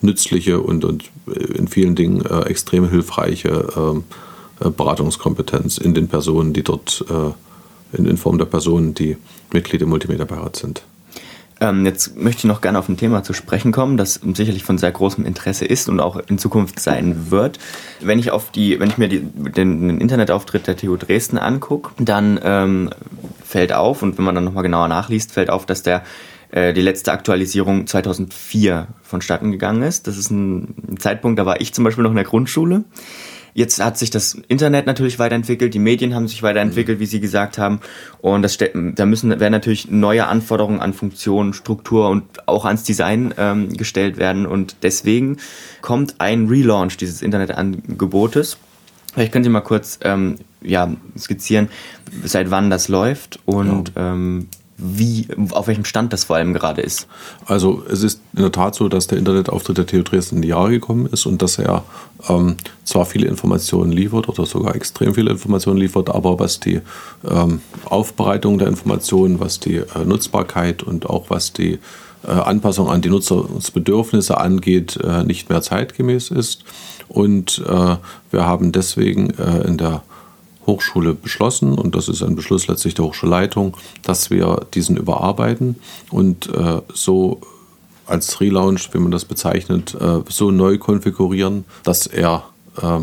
nützliche 0.00 0.60
und, 0.60 0.84
und 0.84 1.10
in 1.26 1.66
vielen 1.66 1.96
Dingen 1.96 2.24
äh, 2.24 2.42
extrem 2.42 2.88
hilfreiche 2.88 4.02
äh, 4.60 4.70
Beratungskompetenz 4.70 5.78
in 5.78 5.92
den 5.92 6.06
Personen, 6.06 6.52
die 6.52 6.62
dort 6.62 7.04
äh, 7.10 7.96
in, 7.98 8.06
in 8.06 8.16
Form 8.16 8.38
der 8.38 8.44
Personen, 8.44 8.94
die 8.94 9.16
Mitglied 9.52 9.82
im 9.82 9.88
Multimedia-Beirat 9.88 10.54
sind. 10.54 10.84
Ähm, 11.62 11.86
jetzt 11.86 12.16
möchte 12.16 12.40
ich 12.40 12.44
noch 12.46 12.60
gerne 12.60 12.76
auf 12.76 12.88
ein 12.88 12.96
Thema 12.96 13.22
zu 13.22 13.32
sprechen 13.32 13.70
kommen, 13.70 13.96
das 13.96 14.14
sicherlich 14.14 14.64
von 14.64 14.78
sehr 14.78 14.90
großem 14.90 15.24
Interesse 15.24 15.64
ist 15.64 15.88
und 15.88 16.00
auch 16.00 16.16
in 16.26 16.36
Zukunft 16.36 16.80
sein 16.80 17.30
wird. 17.30 17.60
Wenn 18.00 18.18
ich 18.18 18.32
auf 18.32 18.50
die, 18.50 18.80
wenn 18.80 18.90
ich 18.90 18.98
mir 18.98 19.06
die, 19.06 19.20
den, 19.20 19.86
den, 19.86 20.00
Internetauftritt 20.00 20.66
der 20.66 20.76
TU 20.76 20.96
Dresden 20.96 21.38
angucke, 21.38 21.92
dann 21.98 22.40
ähm, 22.42 22.90
fällt 23.44 23.72
auf 23.72 24.02
und 24.02 24.18
wenn 24.18 24.24
man 24.24 24.34
dann 24.34 24.42
nochmal 24.42 24.64
genauer 24.64 24.88
nachliest, 24.88 25.30
fällt 25.30 25.50
auf, 25.50 25.64
dass 25.64 25.84
der 25.84 26.02
äh, 26.50 26.72
die 26.72 26.82
letzte 26.82 27.12
Aktualisierung 27.12 27.86
2004 27.86 28.88
vonstatten 29.04 29.52
gegangen 29.52 29.84
ist. 29.84 30.08
Das 30.08 30.18
ist 30.18 30.32
ein 30.32 30.98
Zeitpunkt, 30.98 31.38
da 31.38 31.46
war 31.46 31.60
ich 31.60 31.72
zum 31.74 31.84
Beispiel 31.84 32.02
noch 32.02 32.10
in 32.10 32.16
der 32.16 32.24
Grundschule. 32.24 32.82
Jetzt 33.54 33.82
hat 33.82 33.98
sich 33.98 34.10
das 34.10 34.34
Internet 34.48 34.86
natürlich 34.86 35.18
weiterentwickelt, 35.18 35.74
die 35.74 35.78
Medien 35.78 36.14
haben 36.14 36.26
sich 36.26 36.42
weiterentwickelt, 36.42 37.00
wie 37.00 37.06
Sie 37.06 37.20
gesagt 37.20 37.58
haben. 37.58 37.80
Und 38.20 38.42
das, 38.42 38.56
da 38.56 39.06
müssen 39.06 39.40
werden 39.40 39.52
natürlich 39.52 39.90
neue 39.90 40.26
Anforderungen 40.26 40.80
an 40.80 40.94
Funktion, 40.94 41.52
Struktur 41.52 42.08
und 42.08 42.24
auch 42.48 42.64
ans 42.64 42.84
Design 42.84 43.34
ähm, 43.36 43.72
gestellt 43.74 44.16
werden. 44.16 44.46
Und 44.46 44.76
deswegen 44.82 45.36
kommt 45.82 46.16
ein 46.18 46.48
Relaunch 46.48 46.96
dieses 46.96 47.20
Internetangebotes. 47.20 48.56
Vielleicht 49.12 49.32
können 49.32 49.44
Sie 49.44 49.50
mal 49.50 49.60
kurz 49.60 49.98
ähm, 50.02 50.36
ja, 50.62 50.90
skizzieren, 51.18 51.68
seit 52.24 52.50
wann 52.50 52.70
das 52.70 52.88
läuft 52.88 53.40
und 53.44 53.92
ja. 53.94 54.12
ähm, 54.12 54.48
wie, 54.82 55.28
auf 55.50 55.68
welchem 55.68 55.84
Stand 55.84 56.12
das 56.12 56.24
vor 56.24 56.36
allem 56.36 56.52
gerade 56.52 56.82
ist. 56.82 57.06
Also 57.46 57.84
es 57.88 58.02
ist 58.02 58.20
in 58.34 58.42
der 58.42 58.52
Tat 58.52 58.74
so, 58.74 58.88
dass 58.88 59.06
der 59.06 59.18
Internetauftritt 59.18 59.78
der 59.78 59.86
TU 59.86 60.02
Dresden 60.02 60.36
in 60.36 60.42
die 60.42 60.48
Jahre 60.48 60.70
gekommen 60.70 61.06
ist 61.06 61.24
und 61.24 61.40
dass 61.40 61.58
er 61.58 61.84
ähm, 62.28 62.56
zwar 62.84 63.06
viele 63.06 63.28
Informationen 63.28 63.92
liefert 63.92 64.28
oder 64.28 64.44
sogar 64.44 64.74
extrem 64.74 65.14
viele 65.14 65.30
Informationen 65.30 65.78
liefert, 65.78 66.10
aber 66.10 66.38
was 66.40 66.58
die 66.58 66.80
ähm, 67.28 67.60
Aufbereitung 67.84 68.58
der 68.58 68.68
Informationen, 68.68 69.38
was 69.38 69.60
die 69.60 69.76
äh, 69.76 70.04
Nutzbarkeit 70.04 70.82
und 70.82 71.08
auch 71.08 71.30
was 71.30 71.52
die 71.52 71.78
äh, 72.24 72.30
Anpassung 72.30 72.88
an 72.88 73.02
die 73.02 73.10
Nutzungsbedürfnisse 73.10 74.38
angeht, 74.38 74.98
äh, 75.02 75.22
nicht 75.22 75.48
mehr 75.48 75.62
zeitgemäß 75.62 76.30
ist. 76.30 76.64
Und 77.08 77.62
äh, 77.66 77.96
wir 78.30 78.46
haben 78.46 78.72
deswegen 78.72 79.30
äh, 79.30 79.66
in 79.66 79.76
der 79.76 80.02
Hochschule 80.66 81.14
beschlossen, 81.14 81.78
und 81.78 81.94
das 81.94 82.08
ist 82.08 82.22
ein 82.22 82.36
Beschluss 82.36 82.66
letztlich 82.68 82.94
der 82.94 83.06
Hochschulleitung, 83.06 83.76
dass 84.02 84.30
wir 84.30 84.66
diesen 84.74 84.96
überarbeiten 84.96 85.76
und 86.10 86.48
äh, 86.54 86.80
so 86.92 87.40
als 88.06 88.40
Relaunch, 88.40 88.92
wie 88.92 88.98
man 88.98 89.10
das 89.10 89.24
bezeichnet, 89.24 89.94
äh, 89.94 90.20
so 90.28 90.50
neu 90.50 90.78
konfigurieren, 90.78 91.64
dass 91.84 92.06
er 92.06 92.44
äh, 92.80 93.00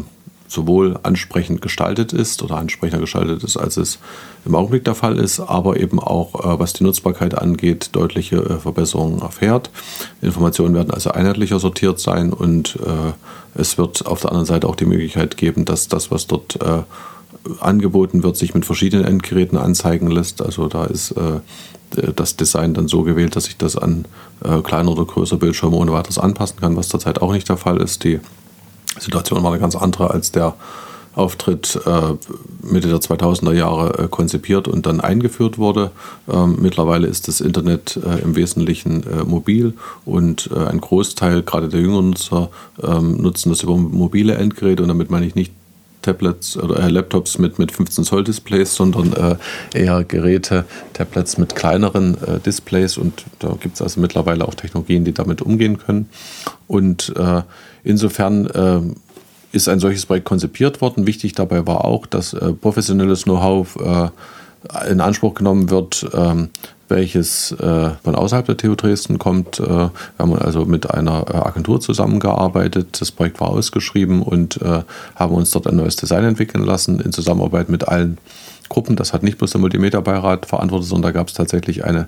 sowohl 0.49 0.99
ansprechend 1.03 1.61
gestaltet 1.61 2.11
ist 2.11 2.41
oder 2.41 2.57
ansprechender 2.57 2.99
gestaltet 2.99 3.43
ist, 3.43 3.55
als 3.55 3.77
es 3.77 3.99
im 4.45 4.55
Augenblick 4.55 4.83
der 4.83 4.95
Fall 4.95 5.17
ist, 5.19 5.39
aber 5.39 5.79
eben 5.79 5.99
auch, 5.99 6.35
äh, 6.35 6.59
was 6.59 6.73
die 6.73 6.83
Nutzbarkeit 6.83 7.37
angeht, 7.37 7.89
deutliche 7.93 8.37
äh, 8.37 8.57
Verbesserungen 8.57 9.21
erfährt. 9.21 9.69
Informationen 10.21 10.75
werden 10.75 10.91
also 10.91 11.11
einheitlicher 11.11 11.59
sortiert 11.59 11.99
sein 11.99 12.33
und 12.33 12.77
äh, 12.77 13.59
es 13.59 13.77
wird 13.77 14.05
auf 14.05 14.21
der 14.21 14.31
anderen 14.31 14.45
Seite 14.45 14.67
auch 14.67 14.75
die 14.75 14.85
Möglichkeit 14.85 15.37
geben, 15.37 15.65
dass 15.65 15.87
das, 15.87 16.11
was 16.11 16.27
dort 16.27 16.59
angeboten 17.59 18.23
wird, 18.23 18.37
sich 18.37 18.53
mit 18.53 18.65
verschiedenen 18.65 19.05
Endgeräten 19.05 19.57
anzeigen 19.57 20.11
lässt. 20.11 20.41
Also 20.41 20.67
da 20.67 20.85
ist 20.85 21.15
das 22.15 22.35
Design 22.35 22.73
dann 22.73 22.87
so 22.87 23.03
gewählt, 23.03 23.35
dass 23.35 23.47
ich 23.47 23.57
das 23.57 23.75
an 23.75 24.05
kleiner 24.63 24.91
oder 24.91 25.05
größer 25.05 25.37
Bildschirme 25.37 25.75
ohne 25.77 25.91
weiteres 25.91 26.19
anpassen 26.19 26.59
kann, 26.59 26.75
was 26.75 26.89
zurzeit 26.89 27.21
auch 27.21 27.31
nicht 27.31 27.49
der 27.49 27.57
Fall 27.57 27.77
ist. 27.81 28.03
Die 28.03 28.19
Situation 28.99 29.41
war 29.43 29.51
eine 29.51 29.59
ganz 29.59 29.75
andere, 29.75 30.11
als 30.11 30.31
der 30.31 30.55
Auftritt 31.15 31.79
äh, 31.85 32.15
Mitte 32.61 32.87
der 32.87 32.99
2000er 32.99 33.53
Jahre 33.53 34.05
äh, 34.05 34.07
konzipiert 34.07 34.67
und 34.67 34.85
dann 34.85 35.01
eingeführt 35.01 35.57
wurde. 35.57 35.91
Ähm, 36.31 36.57
mittlerweile 36.61 37.07
ist 37.07 37.27
das 37.27 37.41
Internet 37.41 37.97
äh, 37.97 38.21
im 38.21 38.35
Wesentlichen 38.35 39.03
äh, 39.03 39.23
mobil 39.23 39.73
und 40.05 40.49
äh, 40.53 40.65
ein 40.65 40.79
Großteil, 40.79 41.43
gerade 41.43 41.67
der 41.67 41.81
jüngeren 41.81 42.11
Nutzer, 42.11 42.49
ähm, 42.81 43.17
nutzen 43.21 43.49
das 43.49 43.63
über 43.63 43.75
mobile 43.75 44.35
Endgeräte 44.35 44.83
und 44.83 44.89
damit 44.89 45.09
meine 45.09 45.25
ich 45.25 45.35
nicht 45.35 45.53
Tablets 46.09 46.57
oder 46.57 46.79
äh, 46.79 46.89
Laptops 46.89 47.37
mit, 47.37 47.59
mit 47.59 47.71
15 47.71 48.03
Zoll 48.03 48.23
Displays, 48.23 48.73
sondern 48.73 49.13
äh, 49.13 49.79
eher 49.79 50.03
Geräte, 50.03 50.65
Tablets 50.93 51.37
mit 51.37 51.55
kleineren 51.55 52.17
äh, 52.23 52.39
Displays 52.39 52.97
und 52.97 53.25
da 53.39 53.55
gibt 53.59 53.75
es 53.75 53.81
also 53.81 53.99
mittlerweile 53.99 54.47
auch 54.47 54.55
Technologien, 54.55 55.05
die 55.05 55.13
damit 55.13 55.41
umgehen 55.41 55.77
können. 55.77 56.09
Und 56.67 57.13
äh, 57.15 57.43
insofern 57.83 58.47
äh, 58.47 58.81
ist 59.51 59.69
ein 59.69 59.79
solches 59.79 60.05
Projekt 60.05 60.25
konzipiert 60.25 60.81
worden. 60.81 61.05
Wichtig 61.05 61.33
dabei 61.33 61.65
war 61.67 61.85
auch, 61.85 62.05
dass 62.05 62.33
äh, 62.33 62.53
professionelles 62.53 63.23
Know-how 63.23 64.11
in 64.89 64.99
Anspruch 64.99 65.35
genommen 65.35 65.69
wird, 65.69 66.05
ähm, 66.13 66.49
welches 66.89 67.51
äh, 67.53 67.89
von 68.03 68.15
außerhalb 68.15 68.45
der 68.45 68.57
TU 68.57 68.75
Dresden 68.75 69.19
kommt. 69.19 69.59
Äh, 69.59 69.67
wir 69.67 69.91
haben 70.17 70.35
also 70.35 70.65
mit 70.65 70.89
einer 70.89 71.25
äh, 71.29 71.37
Agentur 71.37 71.79
zusammengearbeitet. 71.79 73.01
Das 73.01 73.11
Projekt 73.11 73.39
war 73.39 73.49
ausgeschrieben 73.49 74.21
und 74.21 74.61
äh, 74.61 74.83
haben 75.15 75.33
uns 75.33 75.51
dort 75.51 75.67
ein 75.67 75.75
neues 75.75 75.95
Design 75.95 76.23
entwickeln 76.23 76.63
lassen 76.63 76.99
in 76.99 77.11
Zusammenarbeit 77.11 77.69
mit 77.69 77.87
allen 77.87 78.17
Gruppen. 78.69 78.95
Das 78.95 79.13
hat 79.13 79.23
nicht 79.23 79.37
bloß 79.37 79.51
der 79.51 79.61
Multimedia-Beirat 79.61 80.45
verantwortet, 80.45 80.87
sondern 80.87 81.13
da 81.13 81.19
gab 81.19 81.27
es 81.27 81.33
tatsächlich 81.33 81.83
eine 81.85 82.07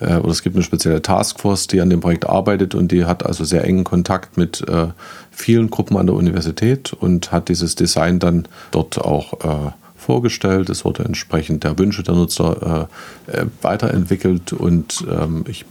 äh, 0.00 0.16
oder 0.16 0.30
es 0.30 0.42
gibt 0.42 0.56
eine 0.56 0.64
spezielle 0.64 1.02
Taskforce, 1.02 1.66
die 1.66 1.80
an 1.80 1.90
dem 1.90 2.00
Projekt 2.00 2.28
arbeitet 2.28 2.74
und 2.74 2.92
die 2.92 3.04
hat 3.04 3.24
also 3.24 3.44
sehr 3.44 3.64
engen 3.64 3.84
Kontakt 3.84 4.36
mit 4.36 4.66
äh, 4.68 4.88
vielen 5.30 5.70
Gruppen 5.70 5.96
an 5.96 6.06
der 6.06 6.16
Universität 6.16 6.92
und 6.92 7.32
hat 7.32 7.48
dieses 7.48 7.74
Design 7.74 8.18
dann 8.18 8.46
dort 8.70 8.98
auch 8.98 9.74
vorgestellt. 10.02 10.68
Es 10.68 10.84
wurde 10.84 11.04
entsprechend 11.04 11.64
der 11.64 11.78
Wünsche 11.78 12.02
der 12.02 12.14
Nutzer 12.14 12.88
äh, 13.28 13.32
äh, 13.32 13.46
weiterentwickelt 13.62 14.52
und 14.52 15.04
ähm, 15.10 15.44
ich 15.48 15.64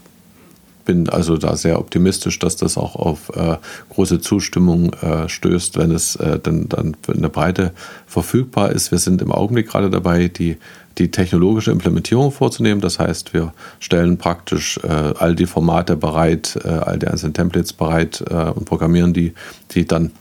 bin 0.86 1.10
also 1.10 1.38
da 1.38 1.56
sehr 1.56 1.80
optimistisch, 1.80 2.40
dass 2.40 2.56
das 2.56 2.78
auch 2.78 2.96
auf 2.96 3.30
äh, 3.36 3.58
große 3.90 4.20
Zustimmung 4.20 4.94
äh, 4.94 5.30
stößt, 5.30 5.78
wenn 5.78 5.92
es 5.92 6.16
äh, 6.16 6.40
dann, 6.40 6.70
dann 6.70 6.96
für 7.02 7.14
eine 7.14 7.30
Breite 7.30 7.72
verfügbar 8.08 8.72
ist. 8.72 8.92
Wir 8.92 8.98
sind 8.98 9.22
im 9.22 9.32
Augenblick 9.32 9.70
gerade 9.70 9.90
dabei, 9.90 10.28
die, 10.28 10.58
die 10.98 11.12
technologische 11.12 11.72
Implementierung 11.72 12.32
vorzunehmen. 12.32 12.82
Das 12.82 13.00
heißt, 13.00 13.34
wir 13.34 13.54
stellen 13.80 14.18
praktisch 14.18 14.80
äh, 14.84 14.88
all 14.88 15.36
die 15.36 15.46
Formate 15.46 15.96
bereit, 15.96 16.60
äh, 16.64 16.68
all 16.70 16.98
die 17.00 17.08
einzelnen 17.08 17.34
Templates 17.34 17.74
bereit 17.74 18.22
und 18.22 18.66
programmieren 18.66 19.14
die, 19.14 19.34
die 19.72 19.86
dann 19.86 20.12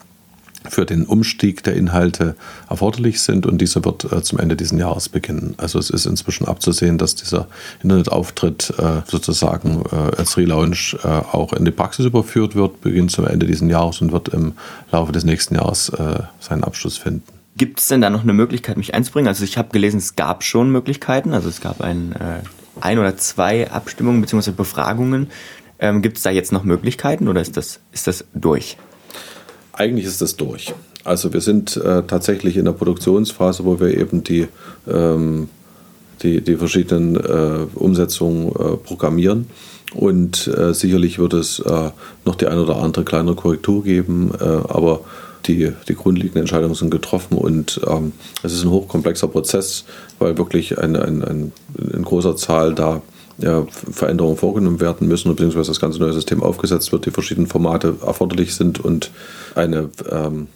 für 0.68 0.84
den 0.84 1.04
Umstieg 1.06 1.62
der 1.64 1.74
Inhalte 1.74 2.36
erforderlich 2.68 3.22
sind 3.22 3.46
und 3.46 3.58
dieser 3.58 3.84
wird 3.84 4.10
äh, 4.12 4.22
zum 4.22 4.38
Ende 4.38 4.56
dieses 4.56 4.78
Jahres 4.78 5.08
beginnen. 5.08 5.54
Also 5.56 5.78
es 5.78 5.90
ist 5.90 6.06
inzwischen 6.06 6.46
abzusehen, 6.46 6.98
dass 6.98 7.14
dieser 7.14 7.48
Internetauftritt 7.82 8.74
äh, 8.78 9.00
sozusagen 9.06 9.82
äh, 9.90 10.16
als 10.16 10.36
Relaunch 10.36 10.96
äh, 11.02 11.08
auch 11.08 11.52
in 11.52 11.64
die 11.64 11.70
Praxis 11.70 12.06
überführt 12.06 12.54
wird, 12.54 12.80
beginnt 12.82 13.10
zum 13.10 13.26
Ende 13.26 13.46
dieses 13.46 13.68
Jahres 13.68 14.00
und 14.00 14.12
wird 14.12 14.28
im 14.28 14.52
Laufe 14.92 15.12
des 15.12 15.24
nächsten 15.24 15.54
Jahres 15.54 15.88
äh, 15.90 16.20
seinen 16.40 16.64
Abschluss 16.64 16.98
finden. 16.98 17.22
Gibt 17.56 17.80
es 17.80 17.88
denn 17.88 18.00
da 18.00 18.10
noch 18.10 18.22
eine 18.22 18.32
Möglichkeit, 18.32 18.76
mich 18.76 18.94
einzubringen? 18.94 19.28
Also 19.28 19.44
ich 19.44 19.58
habe 19.58 19.70
gelesen, 19.70 19.98
es 19.98 20.16
gab 20.16 20.44
schon 20.44 20.70
Möglichkeiten, 20.70 21.34
also 21.34 21.48
es 21.48 21.60
gab 21.60 21.80
ein, 21.80 22.12
äh, 22.12 22.42
ein 22.80 22.98
oder 22.98 23.16
zwei 23.16 23.70
Abstimmungen 23.70 24.20
bzw. 24.20 24.52
Befragungen. 24.52 25.28
Ähm, 25.78 26.02
Gibt 26.02 26.18
es 26.18 26.22
da 26.22 26.30
jetzt 26.30 26.52
noch 26.52 26.64
Möglichkeiten 26.64 27.28
oder 27.28 27.40
ist 27.40 27.56
das, 27.56 27.80
ist 27.92 28.06
das 28.06 28.24
durch? 28.34 28.76
Eigentlich 29.80 30.06
ist 30.06 30.20
das 30.20 30.36
durch. 30.36 30.74
Also 31.04 31.32
wir 31.32 31.40
sind 31.40 31.76
äh, 31.78 32.02
tatsächlich 32.06 32.58
in 32.58 32.66
der 32.66 32.72
Produktionsphase, 32.72 33.64
wo 33.64 33.80
wir 33.80 33.96
eben 33.96 34.22
die, 34.22 34.46
ähm, 34.86 35.48
die, 36.22 36.42
die 36.42 36.56
verschiedenen 36.56 37.16
äh, 37.16 37.66
Umsetzungen 37.74 38.48
äh, 38.48 38.76
programmieren. 38.76 39.46
Und 39.94 40.46
äh, 40.46 40.74
sicherlich 40.74 41.18
wird 41.18 41.32
es 41.32 41.58
äh, 41.60 41.90
noch 42.26 42.36
die 42.36 42.46
eine 42.46 42.62
oder 42.62 42.76
andere 42.76 43.04
kleinere 43.04 43.34
Korrektur 43.34 43.82
geben, 43.82 44.32
äh, 44.38 44.44
aber 44.44 45.00
die, 45.46 45.72
die 45.88 45.94
grundlegenden 45.94 46.42
Entscheidungen 46.42 46.74
sind 46.74 46.90
getroffen 46.90 47.38
und 47.38 47.80
ähm, 47.88 48.12
es 48.42 48.52
ist 48.52 48.62
ein 48.62 48.70
hochkomplexer 48.70 49.28
Prozess, 49.28 49.86
weil 50.18 50.36
wirklich 50.36 50.78
ein, 50.78 50.94
ein, 50.94 51.24
ein, 51.24 51.52
in 51.94 52.02
großer 52.02 52.36
Zahl 52.36 52.74
da 52.74 53.00
ja, 53.40 53.66
Veränderungen 53.68 54.36
vorgenommen 54.36 54.80
werden 54.80 55.08
müssen, 55.08 55.30
beziehungsweise 55.30 55.70
das 55.70 55.80
ganze 55.80 55.98
neue 55.98 56.12
System 56.12 56.42
aufgesetzt 56.42 56.92
wird, 56.92 57.06
die 57.06 57.10
verschiedenen 57.10 57.46
Formate 57.46 57.96
erforderlich 58.04 58.54
sind 58.54 58.80
und 58.80 59.10
eine, 59.54 59.90
ähm, 60.10 60.48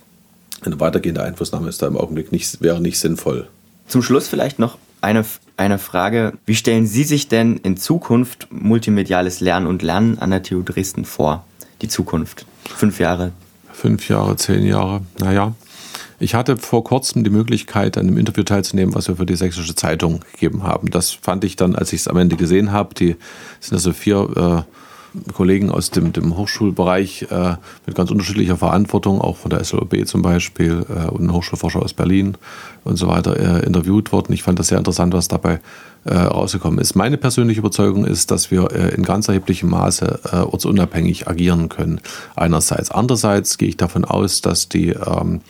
eine 0.62 0.80
weitergehende 0.80 1.22
Einflussnahme 1.22 1.68
ist 1.68 1.82
da 1.82 1.87
im 1.87 1.97
Augenblick 1.97 2.32
nicht, 2.32 2.61
wäre 2.61 2.80
nicht 2.80 2.99
sinnvoll. 2.99 3.49
Zum 3.87 4.03
Schluss 4.03 4.28
vielleicht 4.28 4.59
noch 4.59 4.78
eine, 5.01 5.24
eine 5.57 5.78
Frage. 5.78 6.32
Wie 6.47 6.55
stellen 6.55 6.87
Sie 6.87 7.05
sich 7.05 7.28
denn 7.28 7.57
in 7.59 7.76
Zukunft 7.76 8.49
multimediales 8.51 9.41
Lernen 9.41 9.66
und 9.66 9.82
Lernen 9.82 10.18
an 10.18 10.30
der 10.30 10.43
TU 10.43 10.62
Dresden 10.62 11.05
vor? 11.05 11.45
Die 11.82 11.89
Zukunft. 11.89 12.47
Fünf 12.74 12.99
Jahre. 12.99 13.32
Fünf 13.72 14.09
Jahre, 14.09 14.37
zehn 14.37 14.64
Jahre. 14.64 15.03
Naja, 15.18 15.55
ich 16.18 16.34
hatte 16.34 16.56
vor 16.56 16.84
kurzem 16.84 17.24
die 17.24 17.30
Möglichkeit, 17.30 17.98
an 17.98 18.06
einem 18.06 18.18
Interview 18.18 18.44
teilzunehmen, 18.44 18.94
was 18.94 19.08
wir 19.08 19.16
für 19.16 19.26
die 19.26 19.36
Sächsische 19.36 19.74
Zeitung 19.74 20.20
gegeben 20.32 20.62
haben. 20.62 20.90
Das 20.90 21.10
fand 21.10 21.44
ich 21.44 21.56
dann, 21.56 21.74
als 21.74 21.92
ich 21.92 22.00
es 22.00 22.08
am 22.08 22.16
Ende 22.16 22.36
gesehen 22.36 22.72
habe, 22.72 22.94
die 22.94 23.16
sind 23.60 23.74
also 23.74 23.92
vier 23.92 24.64
äh, 24.66 24.72
Kollegen 25.32 25.70
aus 25.70 25.90
dem, 25.90 26.12
dem 26.12 26.36
Hochschulbereich 26.36 27.26
äh, 27.30 27.56
mit 27.86 27.94
ganz 27.94 28.10
unterschiedlicher 28.10 28.56
Verantwortung, 28.56 29.20
auch 29.20 29.36
von 29.36 29.50
der 29.50 29.62
SLOB 29.62 30.06
zum 30.06 30.22
Beispiel 30.22 30.84
äh, 30.88 31.08
und 31.08 31.26
ein 31.26 31.32
Hochschulforscher 31.32 31.82
aus 31.82 31.94
Berlin 31.94 32.36
und 32.82 32.96
so 32.96 33.06
weiter 33.06 33.36
äh, 33.38 33.64
interviewt 33.64 34.12
worden. 34.12 34.32
Ich 34.32 34.42
fand 34.42 34.58
das 34.58 34.68
sehr 34.68 34.78
interessant, 34.78 35.14
was 35.14 35.28
dabei 35.28 35.60
äh, 36.04 36.14
rausgekommen 36.14 36.80
ist. 36.80 36.96
Meine 36.96 37.16
persönliche 37.16 37.60
Überzeugung 37.60 38.04
ist, 38.04 38.30
dass 38.30 38.50
wir 38.50 38.72
äh, 38.72 38.94
in 38.94 39.04
ganz 39.04 39.28
erheblichem 39.28 39.70
Maße 39.70 40.20
ortsunabhängig 40.50 41.28
agieren 41.28 41.68
können. 41.68 42.00
Einerseits. 42.34 42.90
Andererseits 42.90 43.56
gehe 43.56 43.68
ich 43.68 43.76
davon 43.76 44.04
aus, 44.04 44.40
dass 44.40 44.68
die 44.68 44.88
ähm, 44.88 45.40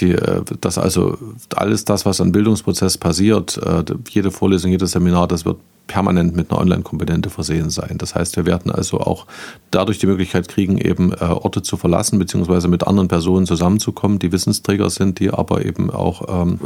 die, 0.00 0.12
äh, 0.12 0.42
dass 0.60 0.78
also 0.78 1.18
alles 1.54 1.84
das, 1.84 2.06
was 2.06 2.20
an 2.20 2.32
Bildungsprozess 2.32 2.98
passiert, 2.98 3.58
äh, 3.58 3.84
jede 4.10 4.30
Vorlesung, 4.30 4.70
jedes 4.70 4.92
Seminar, 4.92 5.28
das 5.28 5.44
wird 5.44 5.58
permanent 5.86 6.36
mit 6.36 6.50
einer 6.50 6.60
Online-Komponente 6.60 7.30
versehen 7.30 7.70
sein. 7.70 7.96
Das 7.96 8.14
heißt, 8.14 8.36
wir 8.36 8.44
werden 8.44 8.70
also 8.70 9.00
auch 9.00 9.26
dadurch 9.70 9.98
die 9.98 10.06
Möglichkeit 10.06 10.46
kriegen, 10.46 10.76
eben 10.76 11.12
äh, 11.12 11.24
Orte 11.24 11.62
zu 11.62 11.78
verlassen, 11.78 12.18
beziehungsweise 12.18 12.68
mit 12.68 12.86
anderen 12.86 13.08
Personen 13.08 13.46
zusammenzukommen, 13.46 14.18
die 14.18 14.30
Wissensträger 14.30 14.90
sind, 14.90 15.18
die 15.18 15.30
aber 15.30 15.64
eben 15.64 15.90
auch 15.90 16.42
ähm, 16.42 16.60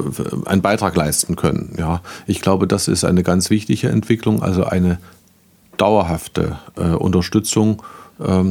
einen 0.47 0.63
Beitrag 0.63 0.97
leisten 0.97 1.37
können. 1.37 1.77
Ja, 1.79 2.01
ich 2.27 2.41
glaube, 2.41 2.67
das 2.67 2.89
ist 2.89 3.05
eine 3.05 3.23
ganz 3.23 3.49
wichtige 3.49 3.89
Entwicklung, 3.89 4.43
also 4.43 4.65
eine 4.65 4.99
dauerhafte 5.79 6.59
Unterstützung 6.99 7.83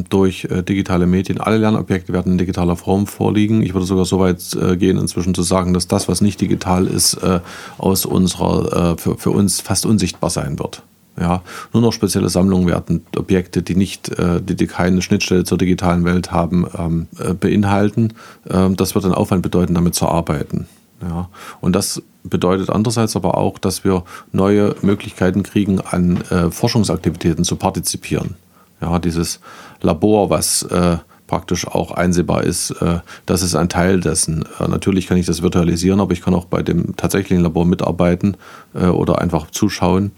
durch 0.09 0.45
äh, 0.45 0.63
digitale 0.63 1.07
Medien. 1.07 1.39
Alle 1.39 1.57
Lernobjekte 1.57 2.13
werden 2.13 2.33
in 2.33 2.37
digitaler 2.37 2.75
Form 2.75 3.07
vorliegen. 3.07 3.61
Ich 3.61 3.73
würde 3.73 3.85
sogar 3.85 4.05
so 4.05 4.19
weit 4.19 4.41
äh, 4.53 4.75
gehen, 4.75 4.97
inzwischen 4.97 5.33
zu 5.33 5.43
sagen, 5.43 5.73
dass 5.73 5.87
das, 5.87 6.07
was 6.07 6.21
nicht 6.21 6.41
digital 6.41 6.87
ist, 6.87 7.15
äh, 7.15 7.39
aus 7.77 8.05
unserer, 8.05 8.97
für, 8.97 9.17
für 9.17 9.31
uns 9.31 9.61
fast 9.61 9.85
unsichtbar 9.85 10.29
sein 10.29 10.59
wird. 10.59 10.83
Ja, 11.19 11.43
nur 11.73 11.81
noch 11.81 11.91
spezielle 11.91 12.29
Sammlungen 12.29 12.67
werden 12.67 13.05
Objekte, 13.17 13.61
die 13.61 13.75
nicht, 13.75 14.11
die, 14.17 14.67
keine 14.67 15.01
Schnittstelle 15.01 15.43
zur 15.43 15.57
digitalen 15.57 16.05
Welt 16.05 16.31
haben, 16.31 16.65
ähm, 16.77 17.07
äh, 17.19 17.33
beinhalten. 17.33 18.13
Ähm, 18.49 18.77
das 18.77 18.95
wird 18.95 19.03
einen 19.03 19.13
Aufwand 19.13 19.43
bedeuten, 19.43 19.73
damit 19.73 19.93
zu 19.93 20.07
arbeiten. 20.07 20.67
Ja, 21.01 21.29
und 21.59 21.75
das 21.75 22.01
bedeutet 22.23 22.69
andererseits 22.69 23.15
aber 23.15 23.37
auch, 23.37 23.57
dass 23.59 23.83
wir 23.83 24.03
neue 24.31 24.75
Möglichkeiten 24.81 25.43
kriegen, 25.43 25.81
an 25.81 26.23
Forschungsaktivitäten 26.51 27.43
zu 27.43 27.55
partizipieren. 27.55 28.35
Ja, 28.81 28.99
dieses 28.99 29.39
Labor, 29.81 30.29
was 30.29 30.63
äh, 30.63 30.97
praktisch 31.27 31.65
auch 31.65 31.91
einsehbar 31.91 32.43
ist, 32.43 32.71
äh, 32.81 32.99
das 33.25 33.41
ist 33.41 33.55
ein 33.55 33.69
Teil 33.69 34.01
dessen. 34.01 34.43
Äh, 34.59 34.67
natürlich 34.67 35.07
kann 35.07 35.15
ich 35.15 35.25
das 35.25 35.41
virtualisieren, 35.41 36.01
aber 36.01 36.11
ich 36.11 36.21
kann 36.21 36.33
auch 36.33 36.43
bei 36.43 36.61
dem 36.61 36.95
tatsächlichen 36.97 37.41
Labor 37.41 37.65
mitarbeiten 37.65 38.35
äh, 38.73 38.87
oder 38.87 39.19
einfach 39.19 39.49
zuschauen, 39.49 40.11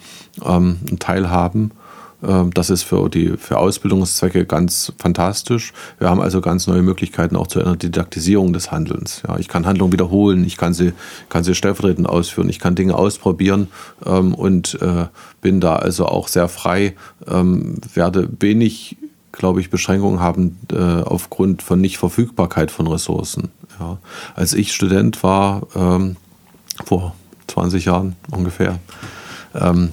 ähm, 0.44 0.80
teilhaben. 0.98 1.72
Ähm, 2.26 2.54
das 2.54 2.70
ist 2.70 2.84
für 2.84 3.10
die 3.10 3.38
für 3.38 3.58
Ausbildungszwecke 3.58 4.46
ganz 4.46 4.94
fantastisch. 4.98 5.74
Wir 6.00 6.10
haben 6.10 6.22
also 6.22 6.42
ganz 6.42 6.68
neue 6.68 6.82
Möglichkeiten 6.82 7.36
auch 7.36 7.48
zur 7.48 7.76
Didaktisierung 7.76 8.54
des 8.54 8.72
Handelns. 8.72 9.24
Ja, 9.28 9.38
ich 9.38 9.48
kann 9.48 9.66
Handlungen 9.66 9.94
wiederholen, 9.94 10.44
ich 10.46 10.58
kann 10.58 10.74
sie, 10.74 10.94
kann 11.30 11.44
sie 11.44 11.56
stellvertretend 11.56 12.08
ausführen, 12.08 12.50
ich 12.50 12.60
kann 12.60 12.76
Dinge 12.76 12.96
ausprobieren 12.96 13.68
ähm, 14.06 14.34
und 14.34 14.80
äh, 14.82 15.08
bin 15.42 15.60
da 15.60 15.76
also 15.76 16.06
auch 16.06 16.28
sehr 16.28 16.48
frei, 16.48 16.96
ähm, 17.28 17.78
werde 17.94 18.30
wenig 18.40 18.98
glaube 19.36 19.60
ich, 19.60 19.72
Beschränkungen 19.72 20.20
haben 20.20 20.60
äh, 20.72 20.78
aufgrund 20.78 21.64
von 21.64 21.82
Nichtverfügbarkeit 21.82 22.70
von 22.70 22.86
Ressourcen. 22.86 23.50
Ja. 23.80 23.98
Als 24.36 24.54
ich 24.54 24.74
Student 24.74 25.24
war, 25.24 25.64
ähm, 25.76 26.18
vor 26.86 27.16
20 27.48 27.86
Jahren 27.86 28.16
ungefähr, 28.30 28.80
ähm, 29.56 29.92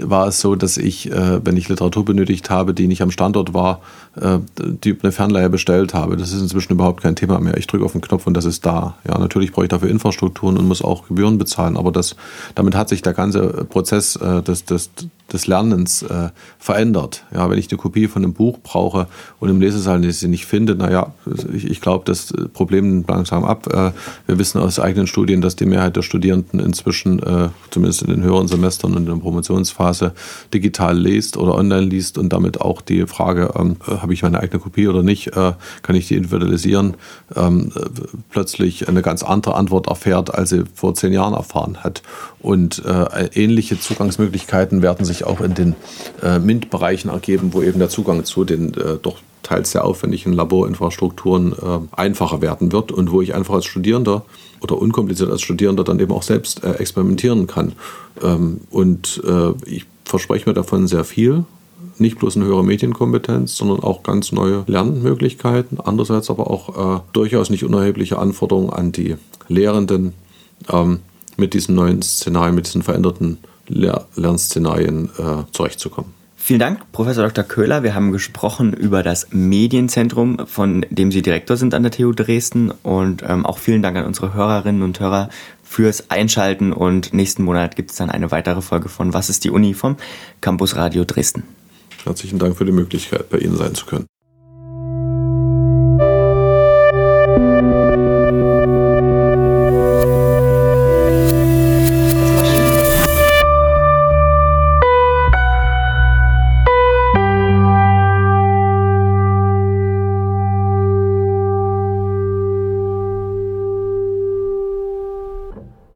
war 0.00 0.28
es 0.28 0.40
so, 0.40 0.54
dass 0.54 0.76
ich, 0.76 1.10
äh, 1.10 1.44
wenn 1.44 1.56
ich 1.56 1.68
Literatur 1.68 2.04
benötigt 2.04 2.50
habe, 2.50 2.74
die 2.74 2.86
nicht 2.86 3.02
am 3.02 3.10
Standort 3.10 3.54
war, 3.54 3.80
äh, 4.20 4.38
die 4.58 4.96
eine 5.02 5.12
Fernleihe 5.12 5.50
bestellt 5.50 5.94
habe. 5.94 6.16
Das 6.16 6.32
ist 6.32 6.40
inzwischen 6.40 6.72
überhaupt 6.72 7.02
kein 7.02 7.16
Thema 7.16 7.38
mehr. 7.40 7.56
Ich 7.56 7.66
drücke 7.66 7.84
auf 7.84 7.92
den 7.92 8.00
Knopf 8.00 8.26
und 8.26 8.34
das 8.34 8.44
ist 8.44 8.64
da. 8.64 8.96
Ja, 9.06 9.18
natürlich 9.18 9.52
brauche 9.52 9.66
ich 9.66 9.70
dafür 9.70 9.90
Infrastrukturen 9.90 10.56
und 10.56 10.66
muss 10.66 10.82
auch 10.82 11.08
Gebühren 11.08 11.38
bezahlen, 11.38 11.76
aber 11.76 11.92
das, 11.92 12.16
damit 12.54 12.74
hat 12.74 12.88
sich 12.88 13.02
der 13.02 13.12
ganze 13.12 13.66
Prozess 13.68 14.16
äh, 14.16 14.42
des, 14.42 14.64
des, 14.64 14.90
des 15.32 15.46
Lernens 15.46 16.02
äh, 16.02 16.28
verändert. 16.58 17.24
Ja, 17.34 17.50
wenn 17.50 17.58
ich 17.58 17.70
eine 17.70 17.78
Kopie 17.78 18.06
von 18.06 18.22
einem 18.22 18.32
Buch 18.32 18.58
brauche 18.62 19.08
und 19.40 19.48
im 19.48 19.60
Lesesaal 19.60 20.02
sie 20.12 20.28
nicht 20.28 20.46
finde, 20.46 20.76
naja, 20.76 21.14
ich, 21.52 21.68
ich 21.68 21.80
glaube, 21.80 22.04
das 22.04 22.32
Problem 22.52 22.88
nimmt 22.88 23.08
langsam 23.08 23.44
ab. 23.44 23.66
Äh, 23.72 23.92
wir 24.26 24.38
wissen 24.38 24.60
aus 24.60 24.78
eigenen 24.78 25.06
Studien, 25.06 25.40
dass 25.40 25.56
die 25.56 25.66
Mehrheit 25.66 25.96
der 25.96 26.02
Studierenden 26.02 26.60
inzwischen, 26.60 27.20
äh, 27.22 27.48
zumindest 27.70 28.02
in 28.02 28.10
den 28.10 28.22
höheren 28.22 28.46
Semestern 28.46 28.92
und 28.92 28.98
in 28.98 29.06
der 29.06 29.16
Promotionsphase, 29.16 30.12
digital 30.54 30.96
liest 30.96 31.36
oder 31.36 31.54
online 31.56 31.86
liest 31.86 32.18
und 32.18 32.32
damit 32.32 32.60
auch 32.60 32.80
die 32.80 33.06
Frage, 33.06 33.52
ähm, 33.56 33.76
habe 33.86 34.12
ich 34.12 34.22
meine 34.22 34.40
eigene 34.40 34.60
Kopie 34.60 34.86
oder 34.86 35.02
nicht, 35.02 35.36
äh, 35.36 35.52
kann 35.82 35.96
ich 35.96 36.08
die 36.08 36.14
individualisieren, 36.14 36.94
ähm, 37.34 37.72
plötzlich 38.30 38.88
eine 38.88 39.02
ganz 39.02 39.22
andere 39.22 39.56
Antwort 39.56 39.88
erfährt, 39.88 40.34
als 40.34 40.50
sie 40.50 40.64
vor 40.74 40.94
zehn 40.94 41.12
Jahren 41.12 41.34
erfahren 41.34 41.78
hat. 41.78 42.02
Und 42.38 42.84
äh, 42.84 43.28
ähnliche 43.34 43.80
Zugangsmöglichkeiten 43.80 44.82
werden 44.82 45.04
sich 45.04 45.15
auch 45.24 45.40
in 45.40 45.54
den 45.54 45.74
äh, 46.22 46.38
MINT-Bereichen 46.38 47.10
ergeben, 47.10 47.52
wo 47.52 47.62
eben 47.62 47.78
der 47.78 47.88
Zugang 47.88 48.24
zu 48.24 48.44
den 48.44 48.74
äh, 48.74 48.98
doch 49.00 49.18
teils 49.42 49.70
sehr 49.70 49.84
aufwendigen 49.84 50.32
Laborinfrastrukturen 50.32 51.52
äh, 51.52 51.56
einfacher 51.96 52.42
werden 52.42 52.72
wird 52.72 52.90
und 52.90 53.12
wo 53.12 53.22
ich 53.22 53.34
einfach 53.34 53.54
als 53.54 53.66
Studierender 53.66 54.24
oder 54.60 54.78
unkompliziert 54.78 55.30
als 55.30 55.42
Studierender 55.42 55.84
dann 55.84 56.00
eben 56.00 56.12
auch 56.12 56.22
selbst 56.22 56.64
äh, 56.64 56.72
experimentieren 56.72 57.46
kann. 57.46 57.72
Ähm, 58.22 58.60
und 58.70 59.22
äh, 59.24 59.52
ich 59.66 59.86
verspreche 60.04 60.48
mir 60.48 60.54
davon 60.54 60.86
sehr 60.86 61.04
viel 61.04 61.44
nicht 61.98 62.18
bloß 62.18 62.36
eine 62.36 62.44
höhere 62.44 62.64
Medienkompetenz, 62.64 63.56
sondern 63.56 63.80
auch 63.80 64.02
ganz 64.02 64.30
neue 64.30 64.64
Lernmöglichkeiten. 64.66 65.80
Andererseits 65.80 66.28
aber 66.28 66.50
auch 66.50 66.98
äh, 66.98 67.00
durchaus 67.14 67.48
nicht 67.48 67.64
unerhebliche 67.64 68.18
Anforderungen 68.18 68.70
an 68.70 68.92
die 68.92 69.16
Lehrenden, 69.48 70.12
ähm, 70.70 71.00
mit 71.36 71.54
diesen 71.54 71.74
neuen 71.74 72.02
Szenarien, 72.02 72.54
mit 72.54 72.66
diesen 72.66 72.82
veränderten 72.82 73.38
Lehr 73.38 73.55
Lernszenarien 73.68 75.10
äh, 75.18 75.44
zurechtzukommen. 75.52 76.14
Vielen 76.46 76.60
Dank, 76.60 76.92
Professor 76.92 77.24
Dr. 77.24 77.42
Köhler. 77.42 77.82
Wir 77.82 77.96
haben 77.96 78.12
gesprochen 78.12 78.72
über 78.72 79.02
das 79.02 79.28
Medienzentrum, 79.32 80.46
von 80.46 80.86
dem 80.90 81.10
Sie 81.10 81.20
Direktor 81.20 81.56
sind 81.56 81.74
an 81.74 81.82
der 81.82 81.90
TU 81.90 82.12
Dresden. 82.12 82.70
Und 82.84 83.24
ähm, 83.26 83.44
auch 83.44 83.58
vielen 83.58 83.82
Dank 83.82 83.96
an 83.96 84.04
unsere 84.04 84.32
Hörerinnen 84.32 84.82
und 84.82 85.00
Hörer 85.00 85.28
fürs 85.64 86.08
Einschalten. 86.08 86.72
Und 86.72 87.12
nächsten 87.12 87.42
Monat 87.42 87.74
gibt 87.74 87.90
es 87.90 87.96
dann 87.96 88.10
eine 88.10 88.30
weitere 88.30 88.62
Folge 88.62 88.88
von 88.88 89.12
Was 89.12 89.28
ist 89.28 89.42
die 89.42 89.50
Uni 89.50 89.74
vom 89.74 89.96
Campus 90.40 90.76
Radio 90.76 91.04
Dresden. 91.04 91.42
Herzlichen 92.04 92.38
Dank 92.38 92.56
für 92.56 92.64
die 92.64 92.70
Möglichkeit, 92.70 93.28
bei 93.28 93.38
Ihnen 93.38 93.56
sein 93.56 93.74
zu 93.74 93.86
können. 93.86 94.06